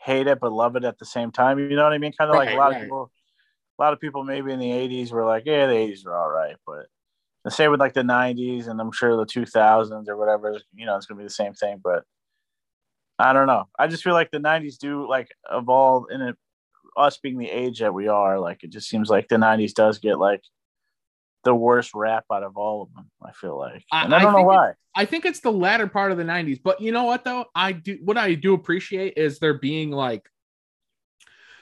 hate 0.00 0.26
it 0.26 0.40
but 0.40 0.52
love 0.52 0.76
it 0.76 0.84
at 0.84 0.98
the 0.98 1.06
same 1.06 1.30
time 1.30 1.58
you 1.58 1.76
know 1.76 1.84
what 1.84 1.92
i 1.92 1.98
mean 1.98 2.12
kind 2.12 2.30
of 2.30 2.36
right, 2.36 2.46
like 2.46 2.54
a 2.54 2.58
lot 2.58 2.72
right. 2.72 2.76
of 2.76 2.82
people 2.82 3.10
a 3.78 3.82
lot 3.82 3.92
of 3.92 4.00
people 4.00 4.24
maybe 4.24 4.52
in 4.52 4.58
the 4.58 4.70
80s 4.70 5.10
were 5.10 5.24
like 5.24 5.44
yeah 5.46 5.66
the 5.66 5.72
80s 5.72 6.06
are 6.06 6.16
all 6.16 6.30
right 6.30 6.56
but 6.66 6.86
the 7.44 7.50
same 7.50 7.70
with 7.70 7.80
like 7.80 7.94
the 7.94 8.02
90s 8.02 8.68
and 8.68 8.80
i'm 8.80 8.92
sure 8.92 9.16
the 9.16 9.26
2000s 9.26 10.08
or 10.08 10.16
whatever 10.16 10.60
you 10.74 10.86
know 10.86 10.96
it's 10.96 11.06
gonna 11.06 11.18
be 11.18 11.24
the 11.24 11.30
same 11.30 11.54
thing 11.54 11.80
but 11.82 12.04
i 13.18 13.32
don't 13.32 13.46
know 13.46 13.68
i 13.78 13.86
just 13.86 14.04
feel 14.04 14.14
like 14.14 14.30
the 14.30 14.38
90s 14.38 14.76
do 14.76 15.08
like 15.08 15.28
evolve 15.50 16.06
in 16.10 16.20
it 16.20 16.36
us 16.96 17.16
being 17.16 17.38
the 17.38 17.50
age 17.50 17.78
that 17.80 17.94
we 17.94 18.08
are 18.08 18.38
like 18.38 18.62
it 18.62 18.70
just 18.70 18.88
seems 18.88 19.08
like 19.08 19.28
the 19.28 19.36
90s 19.36 19.72
does 19.72 19.98
get 19.98 20.18
like 20.18 20.42
the 21.44 21.54
worst 21.54 21.92
rap 21.94 22.24
out 22.32 22.42
of 22.42 22.56
all 22.56 22.82
of 22.82 22.94
them. 22.94 23.10
I 23.22 23.32
feel 23.32 23.58
like, 23.58 23.84
I- 23.90 24.04
and 24.04 24.14
I, 24.14 24.18
I 24.18 24.22
don't 24.22 24.32
know 24.32 24.42
why. 24.42 24.72
I 24.94 25.04
think 25.06 25.24
it's 25.24 25.40
the 25.40 25.52
latter 25.52 25.86
part 25.86 26.12
of 26.12 26.18
the 26.18 26.24
90s. 26.24 26.60
But 26.62 26.80
you 26.80 26.92
know 26.92 27.04
what 27.04 27.24
though? 27.24 27.46
I 27.54 27.72
do 27.72 27.98
what 28.04 28.18
I 28.18 28.34
do 28.34 28.54
appreciate 28.54 29.14
is 29.16 29.38
there 29.38 29.54
being 29.54 29.90
like 29.90 30.28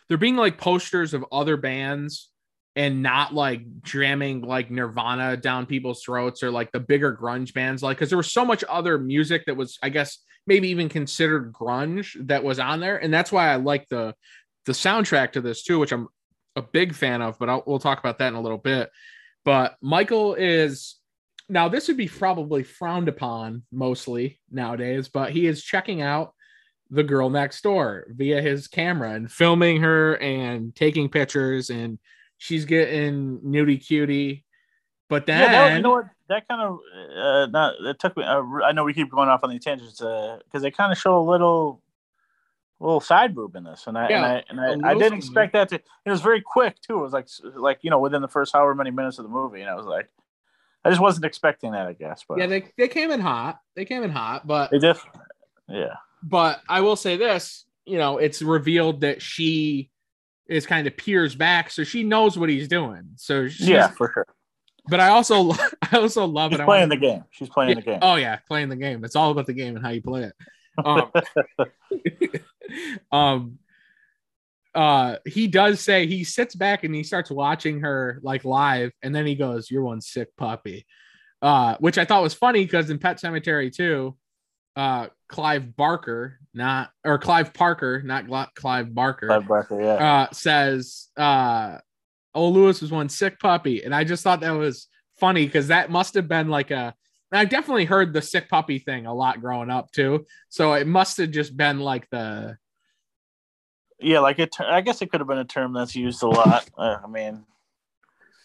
there 0.09 0.19
being 0.19 0.37
like 0.37 0.59
posters 0.59 1.15
of 1.15 1.25
other 1.31 1.57
bands 1.57 2.31
and 2.77 3.03
not 3.03 3.33
like 3.35 3.63
jamming 3.83 4.43
like 4.43 4.71
Nirvana 4.71 5.37
down 5.37 5.67
people's 5.67 6.03
throats 6.03 6.43
or 6.43 6.51
like 6.51 6.73
the 6.73 6.81
bigger 6.81 7.17
grunge 7.17 7.53
bands 7.55 7.83
like 7.83 7.97
because 7.97 8.09
there 8.11 8.17
was 8.17 8.33
so 8.33 8.45
much 8.45 8.65
other 8.69 8.99
music 8.99 9.47
that 9.47 9.57
was 9.57 9.79
I 9.83 9.89
guess 9.89 10.19
maybe 10.47 10.69
even 10.69 10.89
considered 10.89 11.53
grunge 11.53 12.17
that 12.27 12.43
was 12.43 12.59
on 12.59 12.81
there 12.81 12.97
and 12.97 13.13
that's 13.13 13.31
why 13.31 13.49
I 13.51 13.57
like 13.57 13.89
the 13.89 14.15
the 14.67 14.73
soundtrack 14.73 15.33
to 15.33 15.41
this 15.41 15.63
too 15.63 15.79
which 15.79 15.93
I'm 15.93 16.09
a 16.57 16.63
big 16.63 16.95
fan 16.95 17.23
of 17.23 17.39
but 17.39 17.49
I'll, 17.49 17.63
we'll 17.67 17.79
talk 17.79 17.99
about 17.99 18.19
that 18.19 18.29
in 18.29 18.35
a 18.35 18.41
little 18.41 18.59
bit 18.59 18.91
but 19.45 19.77
Michael 19.81 20.35
is 20.35 20.97
now 21.49 21.69
this 21.69 21.89
would 21.89 21.97
be 21.97 22.09
probably 22.09 22.63
frowned 22.63 23.09
upon 23.09 23.63
mostly 23.73 24.41
nowadays 24.51 25.09
but 25.09 25.33
he 25.33 25.47
is 25.47 25.63
checking 25.63 26.03
out 26.03 26.35
the 26.91 27.03
girl 27.03 27.31
next 27.31 27.63
door 27.63 28.07
via 28.11 28.43
his 28.43 28.69
camera 28.69 29.13
and 29.13 29.31
filming 29.31 29.81
her 29.81 30.15
and 30.17 30.75
taking 30.75 31.09
pictures 31.09 31.71
and 31.71 31.99
she's 32.39 32.65
getting 32.65 33.39
nudie 33.41 33.85
cutie 33.85 34.45
but 35.11 35.27
then 35.27 35.41
yeah, 35.41 35.51
that, 35.51 35.77
you 35.77 35.83
know 35.83 35.91
what? 35.91 36.07
That 36.29 36.47
kind 36.47 36.63
of 36.63 36.79
uh, 37.19 37.47
not. 37.47 37.75
It 37.81 37.99
took 37.99 38.17
me. 38.17 38.23
Uh, 38.23 38.43
I 38.65 38.71
know 38.71 38.85
we 38.85 38.95
keep 38.95 39.11
going 39.11 39.29
off 39.29 39.43
on 39.43 39.51
the 39.51 39.59
tangents 39.59 39.99
because 39.99 40.63
they 40.63 40.71
kind 40.71 40.93
of 40.93 40.99
show 40.99 41.19
a 41.19 41.27
little, 41.29 41.83
little 42.85 43.01
side 43.01 43.35
boob 43.35 43.57
in 43.57 43.65
this, 43.65 43.85
and 43.87 43.97
I 43.97 44.09
Yeah, 44.09 44.41
and 44.49 44.61
I, 44.61 44.73
and 44.73 44.87
I, 44.87 44.91
I 44.91 44.95
didn't 44.95 45.19
expect 45.19 45.53
that 45.53 45.69
to. 45.69 45.77
It 45.77 46.11
was 46.11 46.23
very 46.23 46.41
quick 46.41 46.81
too. 46.81 46.99
It 46.99 47.03
was 47.03 47.13
like 47.13 47.29
like 47.55 47.79
you 47.83 47.91
know 47.91 47.99
within 47.99 48.23
the 48.23 48.29
first 48.29 48.53
however 48.53 48.75
many 48.75 48.91
minutes 48.91 49.19
of 49.19 49.25
the 49.25 49.31
movie, 49.31 49.61
and 49.61 49.71
I 49.71 49.75
was 49.75 49.87
like, 49.87 50.09
I 50.85 50.91
just 50.91 51.01
wasn't 51.01 51.27
expecting 51.27 51.73
that. 51.73 51.87
I 51.87 51.93
guess, 51.93 52.25
but 52.27 52.39
yeah 52.39 52.47
they, 52.47 52.65
they 52.79 52.89
came 52.89 53.11
in 53.11 53.21
hot 53.21 53.61
they 53.77 53.85
came 53.85 54.03
in 54.03 54.11
hot 54.11 54.47
but 54.47 54.71
they 54.71 54.79
did. 54.79 54.97
Yeah, 55.69 55.95
but 56.23 56.61
I 56.69 56.81
will 56.81 56.97
say 56.97 57.17
this, 57.17 57.65
you 57.85 57.99
know, 57.99 58.19
it's 58.19 58.43
revealed 58.43 59.03
that 59.03 59.23
she 59.23 59.91
is 60.49 60.67
kind 60.67 60.87
of 60.87 60.97
peers 60.97 61.35
back, 61.35 61.71
so 61.71 61.85
she 61.85 62.03
knows 62.03 62.39
what 62.39 62.49
he's 62.49 62.67
doing. 62.67 63.11
So 63.17 63.49
she's, 63.49 63.69
yeah, 63.69 63.89
for 63.89 64.11
sure. 64.13 64.27
but 64.89 65.01
I 65.01 65.09
also 65.09 65.53
I 65.93 65.99
also 65.99 66.25
love 66.25 66.53
She's 66.53 66.61
it. 66.61 66.65
Playing 66.65 66.89
the 66.89 66.97
game. 66.97 67.25
She's 67.31 67.49
playing 67.51 67.77
the 67.77 67.83
game. 67.83 67.99
Oh 68.01 68.17
yeah, 68.17 68.39
playing 68.49 68.71
the 68.71 68.77
game. 68.77 69.05
It's 69.05 69.17
all 69.17 69.31
about 69.31 69.47
the 69.47 69.53
game 69.53 69.77
and 69.77 69.85
how 69.85 69.91
you 69.91 70.03
play 70.03 70.25
it. 70.25 70.35
Um, 70.85 71.11
um 73.13 73.59
uh 74.75 75.17
he 75.27 75.49
does 75.49 75.81
say 75.81 76.07
he 76.07 76.23
sits 76.23 76.55
back 76.55 76.85
and 76.85 76.95
he 76.95 77.03
starts 77.03 77.31
watching 77.31 77.81
her 77.81 78.21
like 78.23 78.45
live 78.45 78.93
and 79.03 79.15
then 79.15 79.27
he 79.27 79.35
goes 79.35 79.71
you're 79.71 79.83
one 79.83 80.01
sick 80.01 80.29
puppy. 80.37 80.87
Uh 81.43 81.77
which 81.81 81.99
i 81.99 82.05
thought 82.05 82.23
was 82.23 82.35
funny 82.35 82.65
because 82.65 82.91
in 82.91 82.99
pet 82.99 83.19
sematary 83.21 83.73
too 83.75 84.17
uh 84.77 85.09
clive 85.29 85.75
barker 85.75 86.39
not 86.55 86.91
or 87.05 87.19
clive 87.19 87.53
parker 87.53 88.03
not 88.03 88.27
Gla- 88.27 88.51
clive 88.55 88.95
barker 88.95 89.27
Clive 89.27 89.49
Barker, 89.49 89.83
yeah. 89.83 90.23
uh 90.23 90.33
says 90.33 91.09
uh 91.17 91.79
oh 92.35 92.49
lewis 92.49 92.81
was 92.81 92.93
one 92.93 93.09
sick 93.09 93.41
puppy. 93.41 93.83
And 93.83 93.95
i 93.95 94.05
just 94.05 94.23
thought 94.23 94.41
that 94.41 94.51
was 94.53 94.87
funny 95.19 95.45
because 95.47 95.69
that 95.69 95.91
must 95.91 96.15
have 96.15 96.29
been 96.29 96.49
like 96.49 96.71
a 96.71 96.95
i 97.33 97.45
definitely 97.45 97.85
heard 97.85 98.13
the 98.13 98.23
sick 98.23 98.49
puppy 98.49 98.79
thing 98.79 99.07
a 99.07 99.15
lot 99.15 99.41
growing 99.41 99.71
up 99.71 99.91
too. 99.93 100.27
So 100.49 100.73
it 100.75 100.87
must 100.87 101.17
have 101.19 101.31
just 101.31 101.57
been 101.57 101.79
like 101.81 102.09
the 102.11 102.57
yeah, 104.01 104.21
like 104.21 104.39
it. 104.39 104.55
I 104.61 104.81
guess 104.81 105.03
it 105.03 105.11
could 105.11 105.21
have 105.21 105.29
been 105.29 105.39
a 105.39 105.45
term 105.45 105.73
that's 105.73 105.95
used 105.97 106.23
a 106.23 106.29
lot. 106.29 106.69
Uh, 106.77 106.97
I 107.05 107.07
mean, 107.07 107.45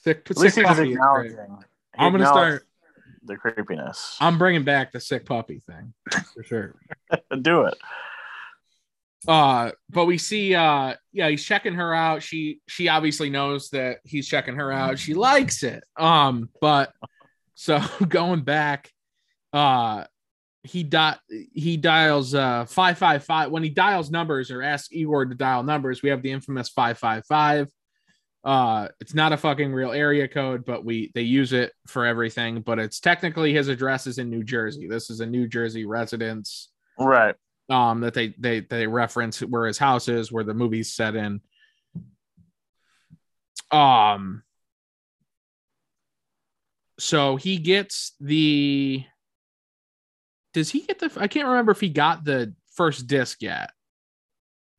sick, 0.03 0.27
at 0.29 0.37
sick 0.37 0.53
he 0.55 0.61
was 0.61 0.67
puppy. 0.69 0.89
is 0.89 0.93
acknowledging. 0.95 1.57
he 1.97 2.05
i'm 2.05 2.11
gonna 2.11 2.25
start 2.25 2.67
the 3.23 3.35
creepiness. 3.35 4.17
i'm 4.21 4.37
bringing 4.37 4.63
back 4.63 4.91
the 4.91 4.99
sick 4.99 5.25
puppy 5.25 5.59
thing 5.59 5.93
for 6.33 6.43
sure 6.43 6.75
Do 7.41 7.63
it. 7.63 7.73
uh 9.27 9.71
but 9.89 10.05
we 10.05 10.17
see 10.19 10.53
uh 10.53 10.93
yeah 11.11 11.29
he's 11.29 11.43
checking 11.43 11.73
her 11.73 11.93
out 11.93 12.21
she 12.21 12.59
she 12.67 12.87
obviously 12.87 13.29
knows 13.31 13.69
that 13.71 13.97
he's 14.03 14.27
checking 14.27 14.55
her 14.55 14.71
out 14.71 14.99
she 14.99 15.15
likes 15.15 15.63
it 15.63 15.83
um 15.97 16.49
but 16.61 16.93
so 17.55 17.81
going 18.07 18.41
back 18.41 18.91
uh 19.53 20.03
he 20.65 20.83
di- 20.83 21.17
he 21.53 21.77
dials 21.77 22.33
uh 22.35 22.65
555 22.65 23.51
when 23.51 23.63
he 23.63 23.69
dials 23.69 24.09
numbers 24.11 24.51
or 24.51 24.61
asks 24.61 24.89
Igor 24.91 25.25
to 25.25 25.35
dial 25.35 25.63
numbers 25.63 26.01
we 26.01 26.09
have 26.09 26.21
the 26.21 26.31
infamous 26.31 26.69
555 26.69 27.69
uh 28.43 28.87
it's 28.99 29.13
not 29.13 29.33
a 29.33 29.37
fucking 29.37 29.73
real 29.73 29.91
area 29.91 30.27
code 30.27 30.65
but 30.65 30.83
we 30.85 31.11
they 31.15 31.21
use 31.21 31.53
it 31.53 31.71
for 31.87 32.05
everything 32.05 32.61
but 32.61 32.79
it's 32.79 32.99
technically 32.99 33.53
his 33.53 33.67
address 33.67 34.07
is 34.07 34.17
in 34.17 34.29
New 34.29 34.43
Jersey. 34.43 34.87
This 34.87 35.09
is 35.09 35.19
a 35.19 35.25
New 35.25 35.47
Jersey 35.47 35.85
residence 35.85 36.69
Right. 36.99 37.35
um 37.69 38.01
that 38.01 38.13
they 38.13 38.35
they 38.37 38.59
they 38.61 38.87
reference 38.87 39.39
where 39.39 39.65
his 39.65 39.77
house 39.77 40.07
is 40.07 40.31
where 40.31 40.43
the 40.43 40.53
movie's 40.53 40.93
set 40.93 41.15
in. 41.15 41.41
Um 43.71 44.43
so 46.97 47.35
he 47.35 47.57
gets 47.57 48.13
the 48.21 49.03
does 50.55 50.71
he 50.71 50.81
get 50.81 50.99
the 50.99 51.11
i 51.17 51.27
can't 51.27 51.47
remember 51.47 51.71
if 51.71 51.79
he 51.79 51.89
got 51.89 52.23
the 52.23 52.53
first 52.73 53.07
disc 53.07 53.41
yet 53.41 53.71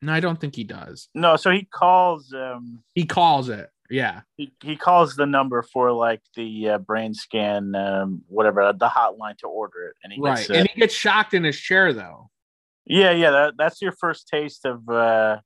no 0.03 0.13
i 0.13 0.21
don't 0.21 0.41
think 0.41 0.55
he 0.55 0.65
does 0.65 1.09
No, 1.15 1.37
so 1.37 1.51
he 1.51 1.65
calls. 1.65 2.33
Um, 2.33 2.83
he 2.95 3.05
calls 3.05 3.49
it 3.49 3.71
yeah 3.89 4.23
he, 4.37 4.53
he 4.63 4.75
calls 4.75 5.15
the 5.15 5.27
number 5.27 5.63
for 5.63 5.93
like 5.93 6.21
the 6.35 6.71
uh, 6.71 6.79
brain 6.79 7.15
scan, 7.15 7.75
um, 7.77 8.23
whatever 8.27 8.73
the 8.73 8.89
hotline 8.89 9.39
to 9.39 9.47
order 9.47 9.85
it, 9.89 9.95
and 10.03 10.13
he 10.13 10.21
right 10.21 10.39
gets. 10.39 10.51
Uh, 10.51 10.55
and 10.55 10.69
he 10.69 10.81
gets 10.81 10.95
shocked 10.95 11.35
in 11.35 11.45
his 11.45 11.59
chair 11.59 11.93
though 11.93 12.31
yeah, 12.87 13.11
yeah. 13.11 13.31
That, 13.31 13.55
that's 13.59 13.83
your 13.83 13.93
first 13.93 14.29
taste 14.29 14.65
of. 14.65 14.89
uh 14.89 15.39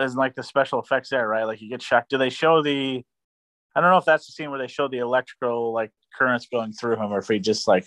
is 0.00 0.14
like 0.14 0.34
the 0.34 0.42
special 0.42 0.80
effects 0.80 1.08
there, 1.08 1.26
right? 1.26 1.44
Like 1.44 1.62
you 1.62 1.70
get 1.70 1.82
shocked. 1.82 2.10
Do 2.10 2.18
they 2.18 2.30
show 2.30 2.62
the? 2.62 3.02
I 3.74 3.80
don't 3.80 3.90
know 3.90 3.96
if 3.96 4.04
that's 4.04 4.26
the 4.26 4.32
scene 4.32 4.50
where 4.50 4.58
they 4.58 4.66
show 4.66 4.86
the 4.88 4.98
electrical 4.98 5.72
like 5.72 5.92
currents 6.16 6.46
going 6.50 6.72
through 6.72 6.96
him, 6.96 7.12
or 7.12 7.18
if 7.18 7.28
he 7.28 7.38
just 7.38 7.66
like 7.66 7.86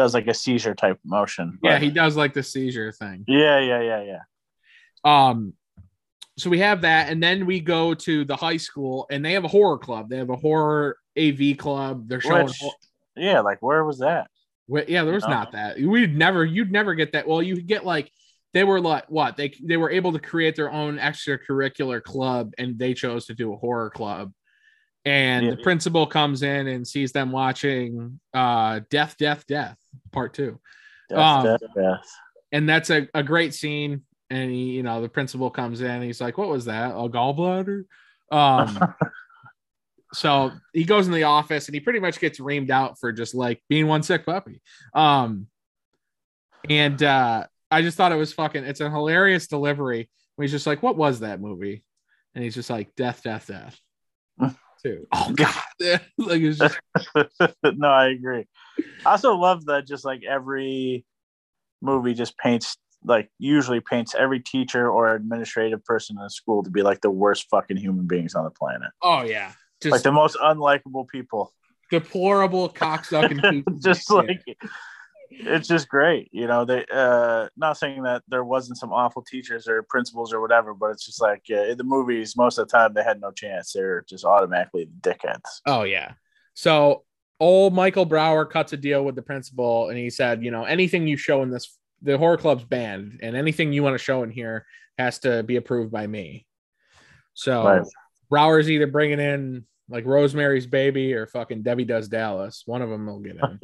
does 0.00 0.14
like 0.14 0.26
a 0.26 0.34
seizure 0.34 0.74
type 0.74 0.98
motion. 1.04 1.58
yeah 1.62 1.78
he 1.78 1.90
does 1.90 2.16
like 2.16 2.32
the 2.34 2.42
seizure 2.42 2.90
thing 2.92 3.24
Yeah, 3.28 3.58
yeah, 3.60 3.80
yeah, 3.90 4.02
yeah. 4.12 4.22
Um, 5.04 5.54
so 6.38 6.48
we 6.48 6.58
have 6.60 6.82
that, 6.82 7.10
and 7.10 7.22
then 7.22 7.44
we 7.44 7.60
go 7.60 7.94
to 7.94 8.24
the 8.24 8.36
high 8.36 8.56
school, 8.58 9.06
and 9.10 9.22
they 9.24 9.32
have 9.32 9.44
a 9.44 9.48
horror 9.56 9.78
club. 9.78 10.08
They 10.08 10.16
have 10.18 10.30
a 10.30 10.36
horror 10.36 10.96
AV 11.18 11.56
club. 11.58 12.08
They're 12.08 12.20
showing. 12.20 12.46
Which, 12.46 12.62
yeah, 13.16 13.40
like 13.40 13.60
where 13.60 13.84
was 13.84 13.98
that? 13.98 14.28
Wait, 14.66 14.88
yeah, 14.88 15.04
there 15.04 15.12
was 15.14 15.24
No. 15.24 15.30
not 15.30 15.52
that. 15.52 15.78
We'd 15.78 16.16
never, 16.16 16.44
you'd 16.44 16.70
never 16.72 16.94
get 16.94 17.12
that. 17.12 17.26
Well, 17.28 17.42
you 17.42 17.60
get 17.60 17.84
like 17.84 18.10
they 18.54 18.64
were 18.64 18.80
like 18.80 19.04
what 19.10 19.36
they 19.36 19.52
they 19.62 19.76
were 19.76 19.90
able 19.90 20.12
to 20.12 20.18
create 20.18 20.56
their 20.56 20.70
own 20.70 20.96
extracurricular 20.98 22.02
club, 22.02 22.52
and 22.58 22.78
they 22.78 22.94
chose 22.94 23.26
to 23.26 23.34
do 23.34 23.52
a 23.52 23.56
horror 23.56 23.90
club. 23.90 24.32
And 25.04 25.46
Yeah. 25.46 25.50
the 25.52 25.62
principal 25.62 26.06
comes 26.06 26.42
in 26.42 26.66
and 26.66 26.86
sees 26.86 27.12
them 27.12 27.32
watching 27.32 28.20
uh 28.34 28.80
Death, 28.90 29.16
Death, 29.18 29.46
Death, 29.46 29.78
part 30.12 30.34
two. 30.34 30.60
Death, 31.08 31.18
Um, 31.18 31.44
death, 31.44 31.60
death. 31.74 32.06
and 32.52 32.68
that's 32.68 32.90
a, 32.90 33.08
a 33.14 33.22
great 33.22 33.54
scene. 33.54 34.02
And 34.28 34.50
he 34.50 34.72
you 34.72 34.82
know 34.82 35.00
the 35.00 35.08
principal 35.08 35.50
comes 35.50 35.80
in 35.80 36.02
he's 36.02 36.20
like 36.20 36.36
what 36.38 36.48
was 36.48 36.66
that? 36.66 36.90
A 36.92 37.08
gallbladder? 37.08 37.84
Um 38.30 38.78
so 40.12 40.52
he 40.72 40.84
goes 40.84 41.06
in 41.06 41.12
the 41.12 41.22
office 41.24 41.66
and 41.68 41.74
he 41.74 41.80
pretty 41.80 42.00
much 42.00 42.18
gets 42.20 42.38
reamed 42.40 42.70
out 42.70 42.98
for 42.98 43.12
just 43.12 43.34
like 43.34 43.62
being 43.68 43.86
one 43.86 44.02
sick 44.02 44.26
puppy. 44.26 44.60
Um 44.94 45.46
and 46.68 47.02
uh 47.02 47.46
i 47.70 47.80
just 47.80 47.96
thought 47.96 48.12
it 48.12 48.16
was 48.16 48.32
fucking 48.34 48.64
it's 48.64 48.80
a 48.80 48.90
hilarious 48.90 49.46
delivery. 49.46 50.10
He's 50.38 50.50
just 50.50 50.66
like 50.66 50.82
what 50.82 50.96
was 50.96 51.20
that 51.20 51.40
movie? 51.40 51.82
And 52.34 52.44
he's 52.44 52.54
just 52.54 52.70
like 52.70 52.94
death 52.96 53.22
death 53.22 53.46
death 53.46 53.78
too 54.82 55.06
oh 55.12 55.32
god 55.34 55.54
like 56.18 56.42
it's 56.42 56.58
just 56.58 56.78
no, 57.64 57.88
I 57.88 58.08
agree. 58.08 58.46
I 59.04 59.12
also 59.12 59.34
love 59.34 59.66
that 59.66 59.86
just 59.86 60.04
like 60.04 60.22
every 60.28 61.04
movie 61.80 62.14
just 62.14 62.36
paints 62.36 62.76
like 63.04 63.30
usually 63.38 63.80
paints 63.80 64.14
every 64.14 64.40
teacher 64.40 64.90
or 64.90 65.14
administrative 65.14 65.82
person 65.84 66.16
in 66.18 66.24
the 66.24 66.30
school 66.30 66.62
to 66.62 66.70
be 66.70 66.82
like 66.82 67.00
the 67.00 67.10
worst 67.10 67.46
fucking 67.50 67.78
human 67.78 68.06
beings 68.06 68.34
on 68.34 68.44
the 68.44 68.50
planet. 68.50 68.90
oh 69.02 69.22
yeah 69.22 69.52
just 69.80 69.92
like 69.92 70.02
the 70.02 70.12
most 70.12 70.36
unlikable 70.36 71.08
people. 71.08 71.52
deplorable 71.90 72.68
cocksucking 72.68 73.48
people 73.50 73.78
just 73.78 74.10
Yeah. 74.10 74.54
It's 75.30 75.68
just 75.68 75.88
great. 75.88 76.28
You 76.32 76.46
know, 76.46 76.64
they 76.64 76.84
uh 76.92 77.48
not 77.56 77.78
saying 77.78 78.02
that 78.02 78.22
there 78.28 78.44
wasn't 78.44 78.78
some 78.78 78.92
awful 78.92 79.22
teachers 79.22 79.68
or 79.68 79.82
principals 79.84 80.32
or 80.32 80.40
whatever, 80.40 80.74
but 80.74 80.90
it's 80.90 81.06
just 81.06 81.20
like 81.20 81.44
uh, 81.50 81.64
in 81.64 81.78
the 81.78 81.84
movies, 81.84 82.36
most 82.36 82.58
of 82.58 82.68
the 82.68 82.72
time 82.72 82.92
they 82.94 83.02
had 83.02 83.20
no 83.20 83.30
chance. 83.30 83.72
They're 83.72 84.04
just 84.08 84.24
automatically 84.24 84.88
dickheads. 85.00 85.60
Oh 85.66 85.84
yeah. 85.84 86.12
So 86.54 87.04
old 87.38 87.74
Michael 87.74 88.04
Brower 88.04 88.44
cuts 88.44 88.72
a 88.72 88.76
deal 88.76 89.04
with 89.04 89.14
the 89.14 89.22
principal, 89.22 89.88
and 89.88 89.98
he 89.98 90.10
said, 90.10 90.44
you 90.44 90.50
know, 90.50 90.64
anything 90.64 91.06
you 91.06 91.16
show 91.16 91.42
in 91.42 91.50
this, 91.50 91.78
the 92.02 92.18
horror 92.18 92.36
club's 92.36 92.64
banned, 92.64 93.20
and 93.22 93.36
anything 93.36 93.72
you 93.72 93.82
want 93.82 93.94
to 93.94 93.98
show 93.98 94.22
in 94.22 94.30
here 94.30 94.66
has 94.98 95.20
to 95.20 95.42
be 95.42 95.56
approved 95.56 95.90
by 95.90 96.06
me. 96.06 96.46
So 97.34 97.64
Right. 97.64 97.86
Brower's 98.28 98.70
either 98.70 98.86
bringing 98.86 99.20
in 99.20 99.64
like 99.88 100.04
Rosemary's 100.06 100.66
Baby 100.66 101.14
or 101.14 101.26
fucking 101.26 101.62
Debbie 101.62 101.84
Does 101.84 102.08
Dallas. 102.08 102.62
One 102.66 102.82
of 102.82 102.90
them 102.90 103.06
will 103.06 103.20
get 103.20 103.36
in. 103.36 103.60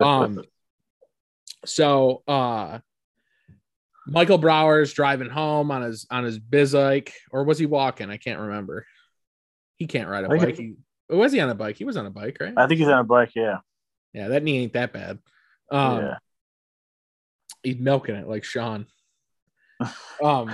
um, 0.00 0.44
so 1.64 2.22
uh, 2.26 2.78
Michael 4.06 4.38
Brower's 4.38 4.92
driving 4.92 5.28
home 5.28 5.70
on 5.70 5.82
his 5.82 6.06
on 6.10 6.24
his 6.24 6.38
bizike, 6.38 7.12
or 7.30 7.44
was 7.44 7.58
he 7.58 7.66
walking? 7.66 8.10
I 8.10 8.16
can't 8.16 8.40
remember. 8.40 8.86
He 9.76 9.86
can't 9.86 10.08
ride 10.08 10.24
a 10.24 10.28
bike. 10.28 10.56
He, 10.56 10.74
was 11.08 11.32
he 11.32 11.40
on 11.40 11.50
a 11.50 11.54
bike? 11.54 11.76
He 11.76 11.84
was 11.84 11.96
on 11.96 12.06
a 12.06 12.10
bike, 12.10 12.38
right? 12.40 12.54
I 12.56 12.66
think 12.66 12.78
he's 12.78 12.88
on 12.88 12.98
a 12.98 13.04
bike. 13.04 13.32
Yeah. 13.34 13.58
Yeah, 14.12 14.28
that 14.28 14.42
knee 14.42 14.58
ain't 14.58 14.72
that 14.74 14.92
bad. 14.92 15.18
Um, 15.70 15.98
yeah. 15.98 16.18
He's 17.62 17.78
milking 17.78 18.16
it 18.16 18.28
like 18.28 18.44
Sean. 18.44 18.86
Um, 20.22 20.52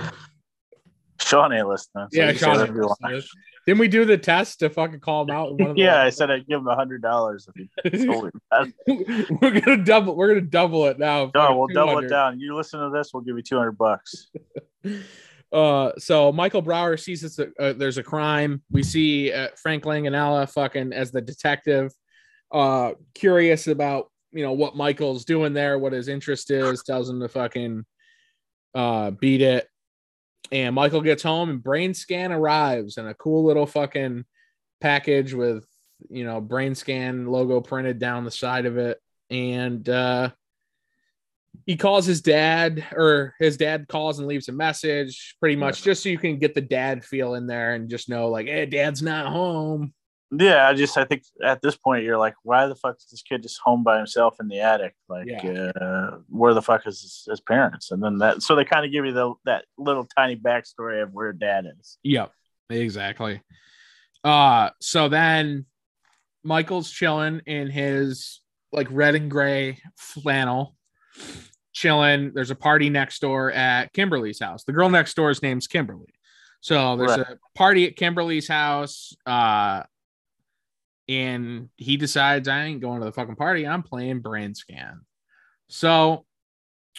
Sean 1.19 1.51
ain't 1.51 1.67
listening. 1.67 2.07
So 2.13 2.21
yeah, 2.21 2.31
Sean 2.31 2.61
ain't 2.61 2.73
listening. 2.73 3.21
Didn't 3.67 3.79
we 3.79 3.89
do 3.89 4.05
the 4.05 4.17
test 4.17 4.59
to 4.59 4.69
fucking 4.69 5.01
call 5.01 5.23
him 5.23 5.31
out? 5.31 5.59
yeah, 5.77 6.01
I 6.01 6.09
said 6.09 6.31
I'd 6.31 6.47
give 6.47 6.61
him 6.61 6.67
a 6.67 6.75
hundred 6.75 7.01
dollars 7.01 7.49
if 7.53 7.91
he 7.91 8.05
told 8.05 8.31
me 8.33 8.73
we're 9.41 9.59
gonna 9.59 9.83
double. 9.83 10.15
We're 10.15 10.29
gonna 10.29 10.41
double 10.41 10.85
it 10.85 10.97
now. 10.97 11.31
No, 11.35 11.57
we'll 11.57 11.67
double 11.67 11.99
it 11.99 12.07
down. 12.07 12.39
You 12.39 12.55
listen 12.55 12.79
to 12.79 12.89
this, 12.89 13.13
we'll 13.13 13.23
give 13.23 13.35
you 13.35 13.43
two 13.43 13.57
hundred 13.57 13.77
bucks. 13.77 14.29
uh, 15.51 15.91
so 15.97 16.31
Michael 16.31 16.61
Brower 16.61 16.95
sees 16.95 17.25
it's 17.25 17.39
a, 17.39 17.49
uh, 17.59 17.73
there's 17.73 17.97
a 17.97 18.03
crime. 18.03 18.63
We 18.71 18.83
see 18.83 19.33
uh, 19.33 19.49
Frank 19.57 19.83
Langella 19.83 20.49
fucking 20.49 20.93
as 20.93 21.11
the 21.11 21.19
detective, 21.19 21.91
uh, 22.53 22.93
curious 23.15 23.67
about 23.67 24.09
you 24.31 24.43
know 24.43 24.53
what 24.53 24.77
Michael's 24.77 25.25
doing 25.25 25.51
there, 25.51 25.77
what 25.77 25.91
his 25.91 26.07
interest 26.07 26.51
is. 26.51 26.83
Tells 26.83 27.09
him 27.09 27.19
to 27.19 27.27
fucking 27.27 27.85
uh 28.73 29.11
beat 29.11 29.41
it 29.41 29.67
and 30.51 30.75
Michael 30.75 31.01
gets 31.01 31.23
home 31.23 31.49
and 31.49 31.63
brain 31.63 31.93
scan 31.93 32.31
arrives 32.31 32.97
and 32.97 33.07
a 33.07 33.13
cool 33.13 33.45
little 33.45 33.65
fucking 33.65 34.25
package 34.79 35.33
with 35.33 35.65
you 36.09 36.23
know 36.23 36.39
brain 36.39 36.75
scan 36.75 37.25
logo 37.25 37.59
printed 37.59 37.99
down 37.99 38.25
the 38.25 38.31
side 38.31 38.65
of 38.65 38.77
it. 38.77 39.01
And 39.29 39.87
uh 39.89 40.29
he 41.65 41.75
calls 41.75 42.05
his 42.05 42.21
dad 42.21 42.83
or 42.93 43.35
his 43.39 43.57
dad 43.57 43.87
calls 43.89 44.19
and 44.19 44.27
leaves 44.27 44.47
a 44.47 44.53
message 44.53 45.35
pretty 45.39 45.55
much 45.55 45.83
just 45.83 46.01
so 46.01 46.09
you 46.09 46.17
can 46.17 46.39
get 46.39 46.55
the 46.55 46.61
dad 46.61 47.03
feel 47.03 47.33
in 47.33 47.45
there 47.45 47.73
and 47.73 47.89
just 47.89 48.09
know 48.09 48.29
like 48.29 48.47
hey 48.47 48.65
dad's 48.65 49.01
not 49.01 49.27
home 49.27 49.93
yeah, 50.31 50.67
I 50.67 50.73
just 50.73 50.97
I 50.97 51.05
think 51.05 51.23
at 51.43 51.61
this 51.61 51.77
point 51.77 52.03
you're 52.03 52.17
like, 52.17 52.35
why 52.43 52.67
the 52.67 52.75
fuck 52.75 52.97
is 52.97 53.07
this 53.09 53.21
kid 53.21 53.43
just 53.43 53.59
home 53.59 53.83
by 53.83 53.97
himself 53.97 54.37
in 54.39 54.47
the 54.47 54.59
attic? 54.59 54.95
Like, 55.07 55.27
yeah. 55.27 55.71
uh, 55.79 56.17
where 56.27 56.53
the 56.53 56.61
fuck 56.61 56.85
is 56.85 57.01
his, 57.01 57.27
his, 57.29 57.39
parents? 57.39 57.91
And 57.91 58.03
then 58.03 58.17
that, 58.17 58.43
so 58.43 58.55
they 58.55 58.65
kind 58.65 58.85
of 58.85 58.91
give 58.91 59.05
you 59.05 59.13
the 59.13 59.33
that 59.45 59.65
little 59.77 60.05
tiny 60.17 60.35
backstory 60.35 61.01
of 61.01 61.13
where 61.13 61.31
dad 61.31 61.65
is. 61.79 61.97
Yep, 62.03 62.31
exactly. 62.69 63.41
Uh, 64.23 64.71
so 64.81 65.07
then 65.07 65.65
Michael's 66.43 66.91
chilling 66.91 67.41
in 67.45 67.69
his 67.69 68.41
like 68.73 68.87
red 68.91 69.15
and 69.15 69.31
gray 69.31 69.79
flannel, 69.95 70.75
chilling. 71.71 72.33
There's 72.33 72.51
a 72.51 72.55
party 72.55 72.89
next 72.89 73.21
door 73.21 73.51
at 73.51 73.93
Kimberly's 73.93 74.41
house. 74.41 74.65
The 74.65 74.73
girl 74.73 74.89
next 74.89 75.13
door's 75.15 75.41
name's 75.41 75.67
Kimberly. 75.67 76.13
So 76.59 76.97
there's 76.97 77.17
right. 77.17 77.27
a 77.29 77.37
party 77.55 77.87
at 77.87 77.95
Kimberly's 77.95 78.47
house. 78.47 79.15
Uh, 79.25 79.83
and 81.09 81.69
he 81.77 81.97
decides 81.97 82.47
I 82.47 82.63
ain't 82.63 82.81
going 82.81 82.99
to 82.99 83.05
the 83.05 83.11
fucking 83.11 83.35
party. 83.35 83.65
I'm 83.65 83.83
playing 83.83 84.19
brain 84.19 84.55
scan. 84.55 85.01
So 85.69 86.25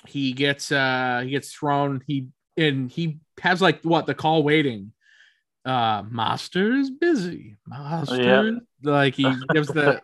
he 0.06 0.32
gets 0.32 0.72
uh 0.72 1.22
he 1.24 1.30
gets 1.30 1.52
thrown. 1.52 2.02
He 2.06 2.28
and 2.56 2.90
he 2.90 3.18
has 3.40 3.60
like 3.60 3.82
what 3.82 4.06
the 4.06 4.14
call 4.14 4.42
waiting. 4.42 4.92
Uh 5.64 6.02
Master 6.08 6.72
is 6.72 6.90
busy. 6.90 7.56
Master 7.66 8.22
yeah. 8.22 8.58
like 8.82 9.14
he 9.14 9.24
gives 9.52 9.68
the 9.68 10.00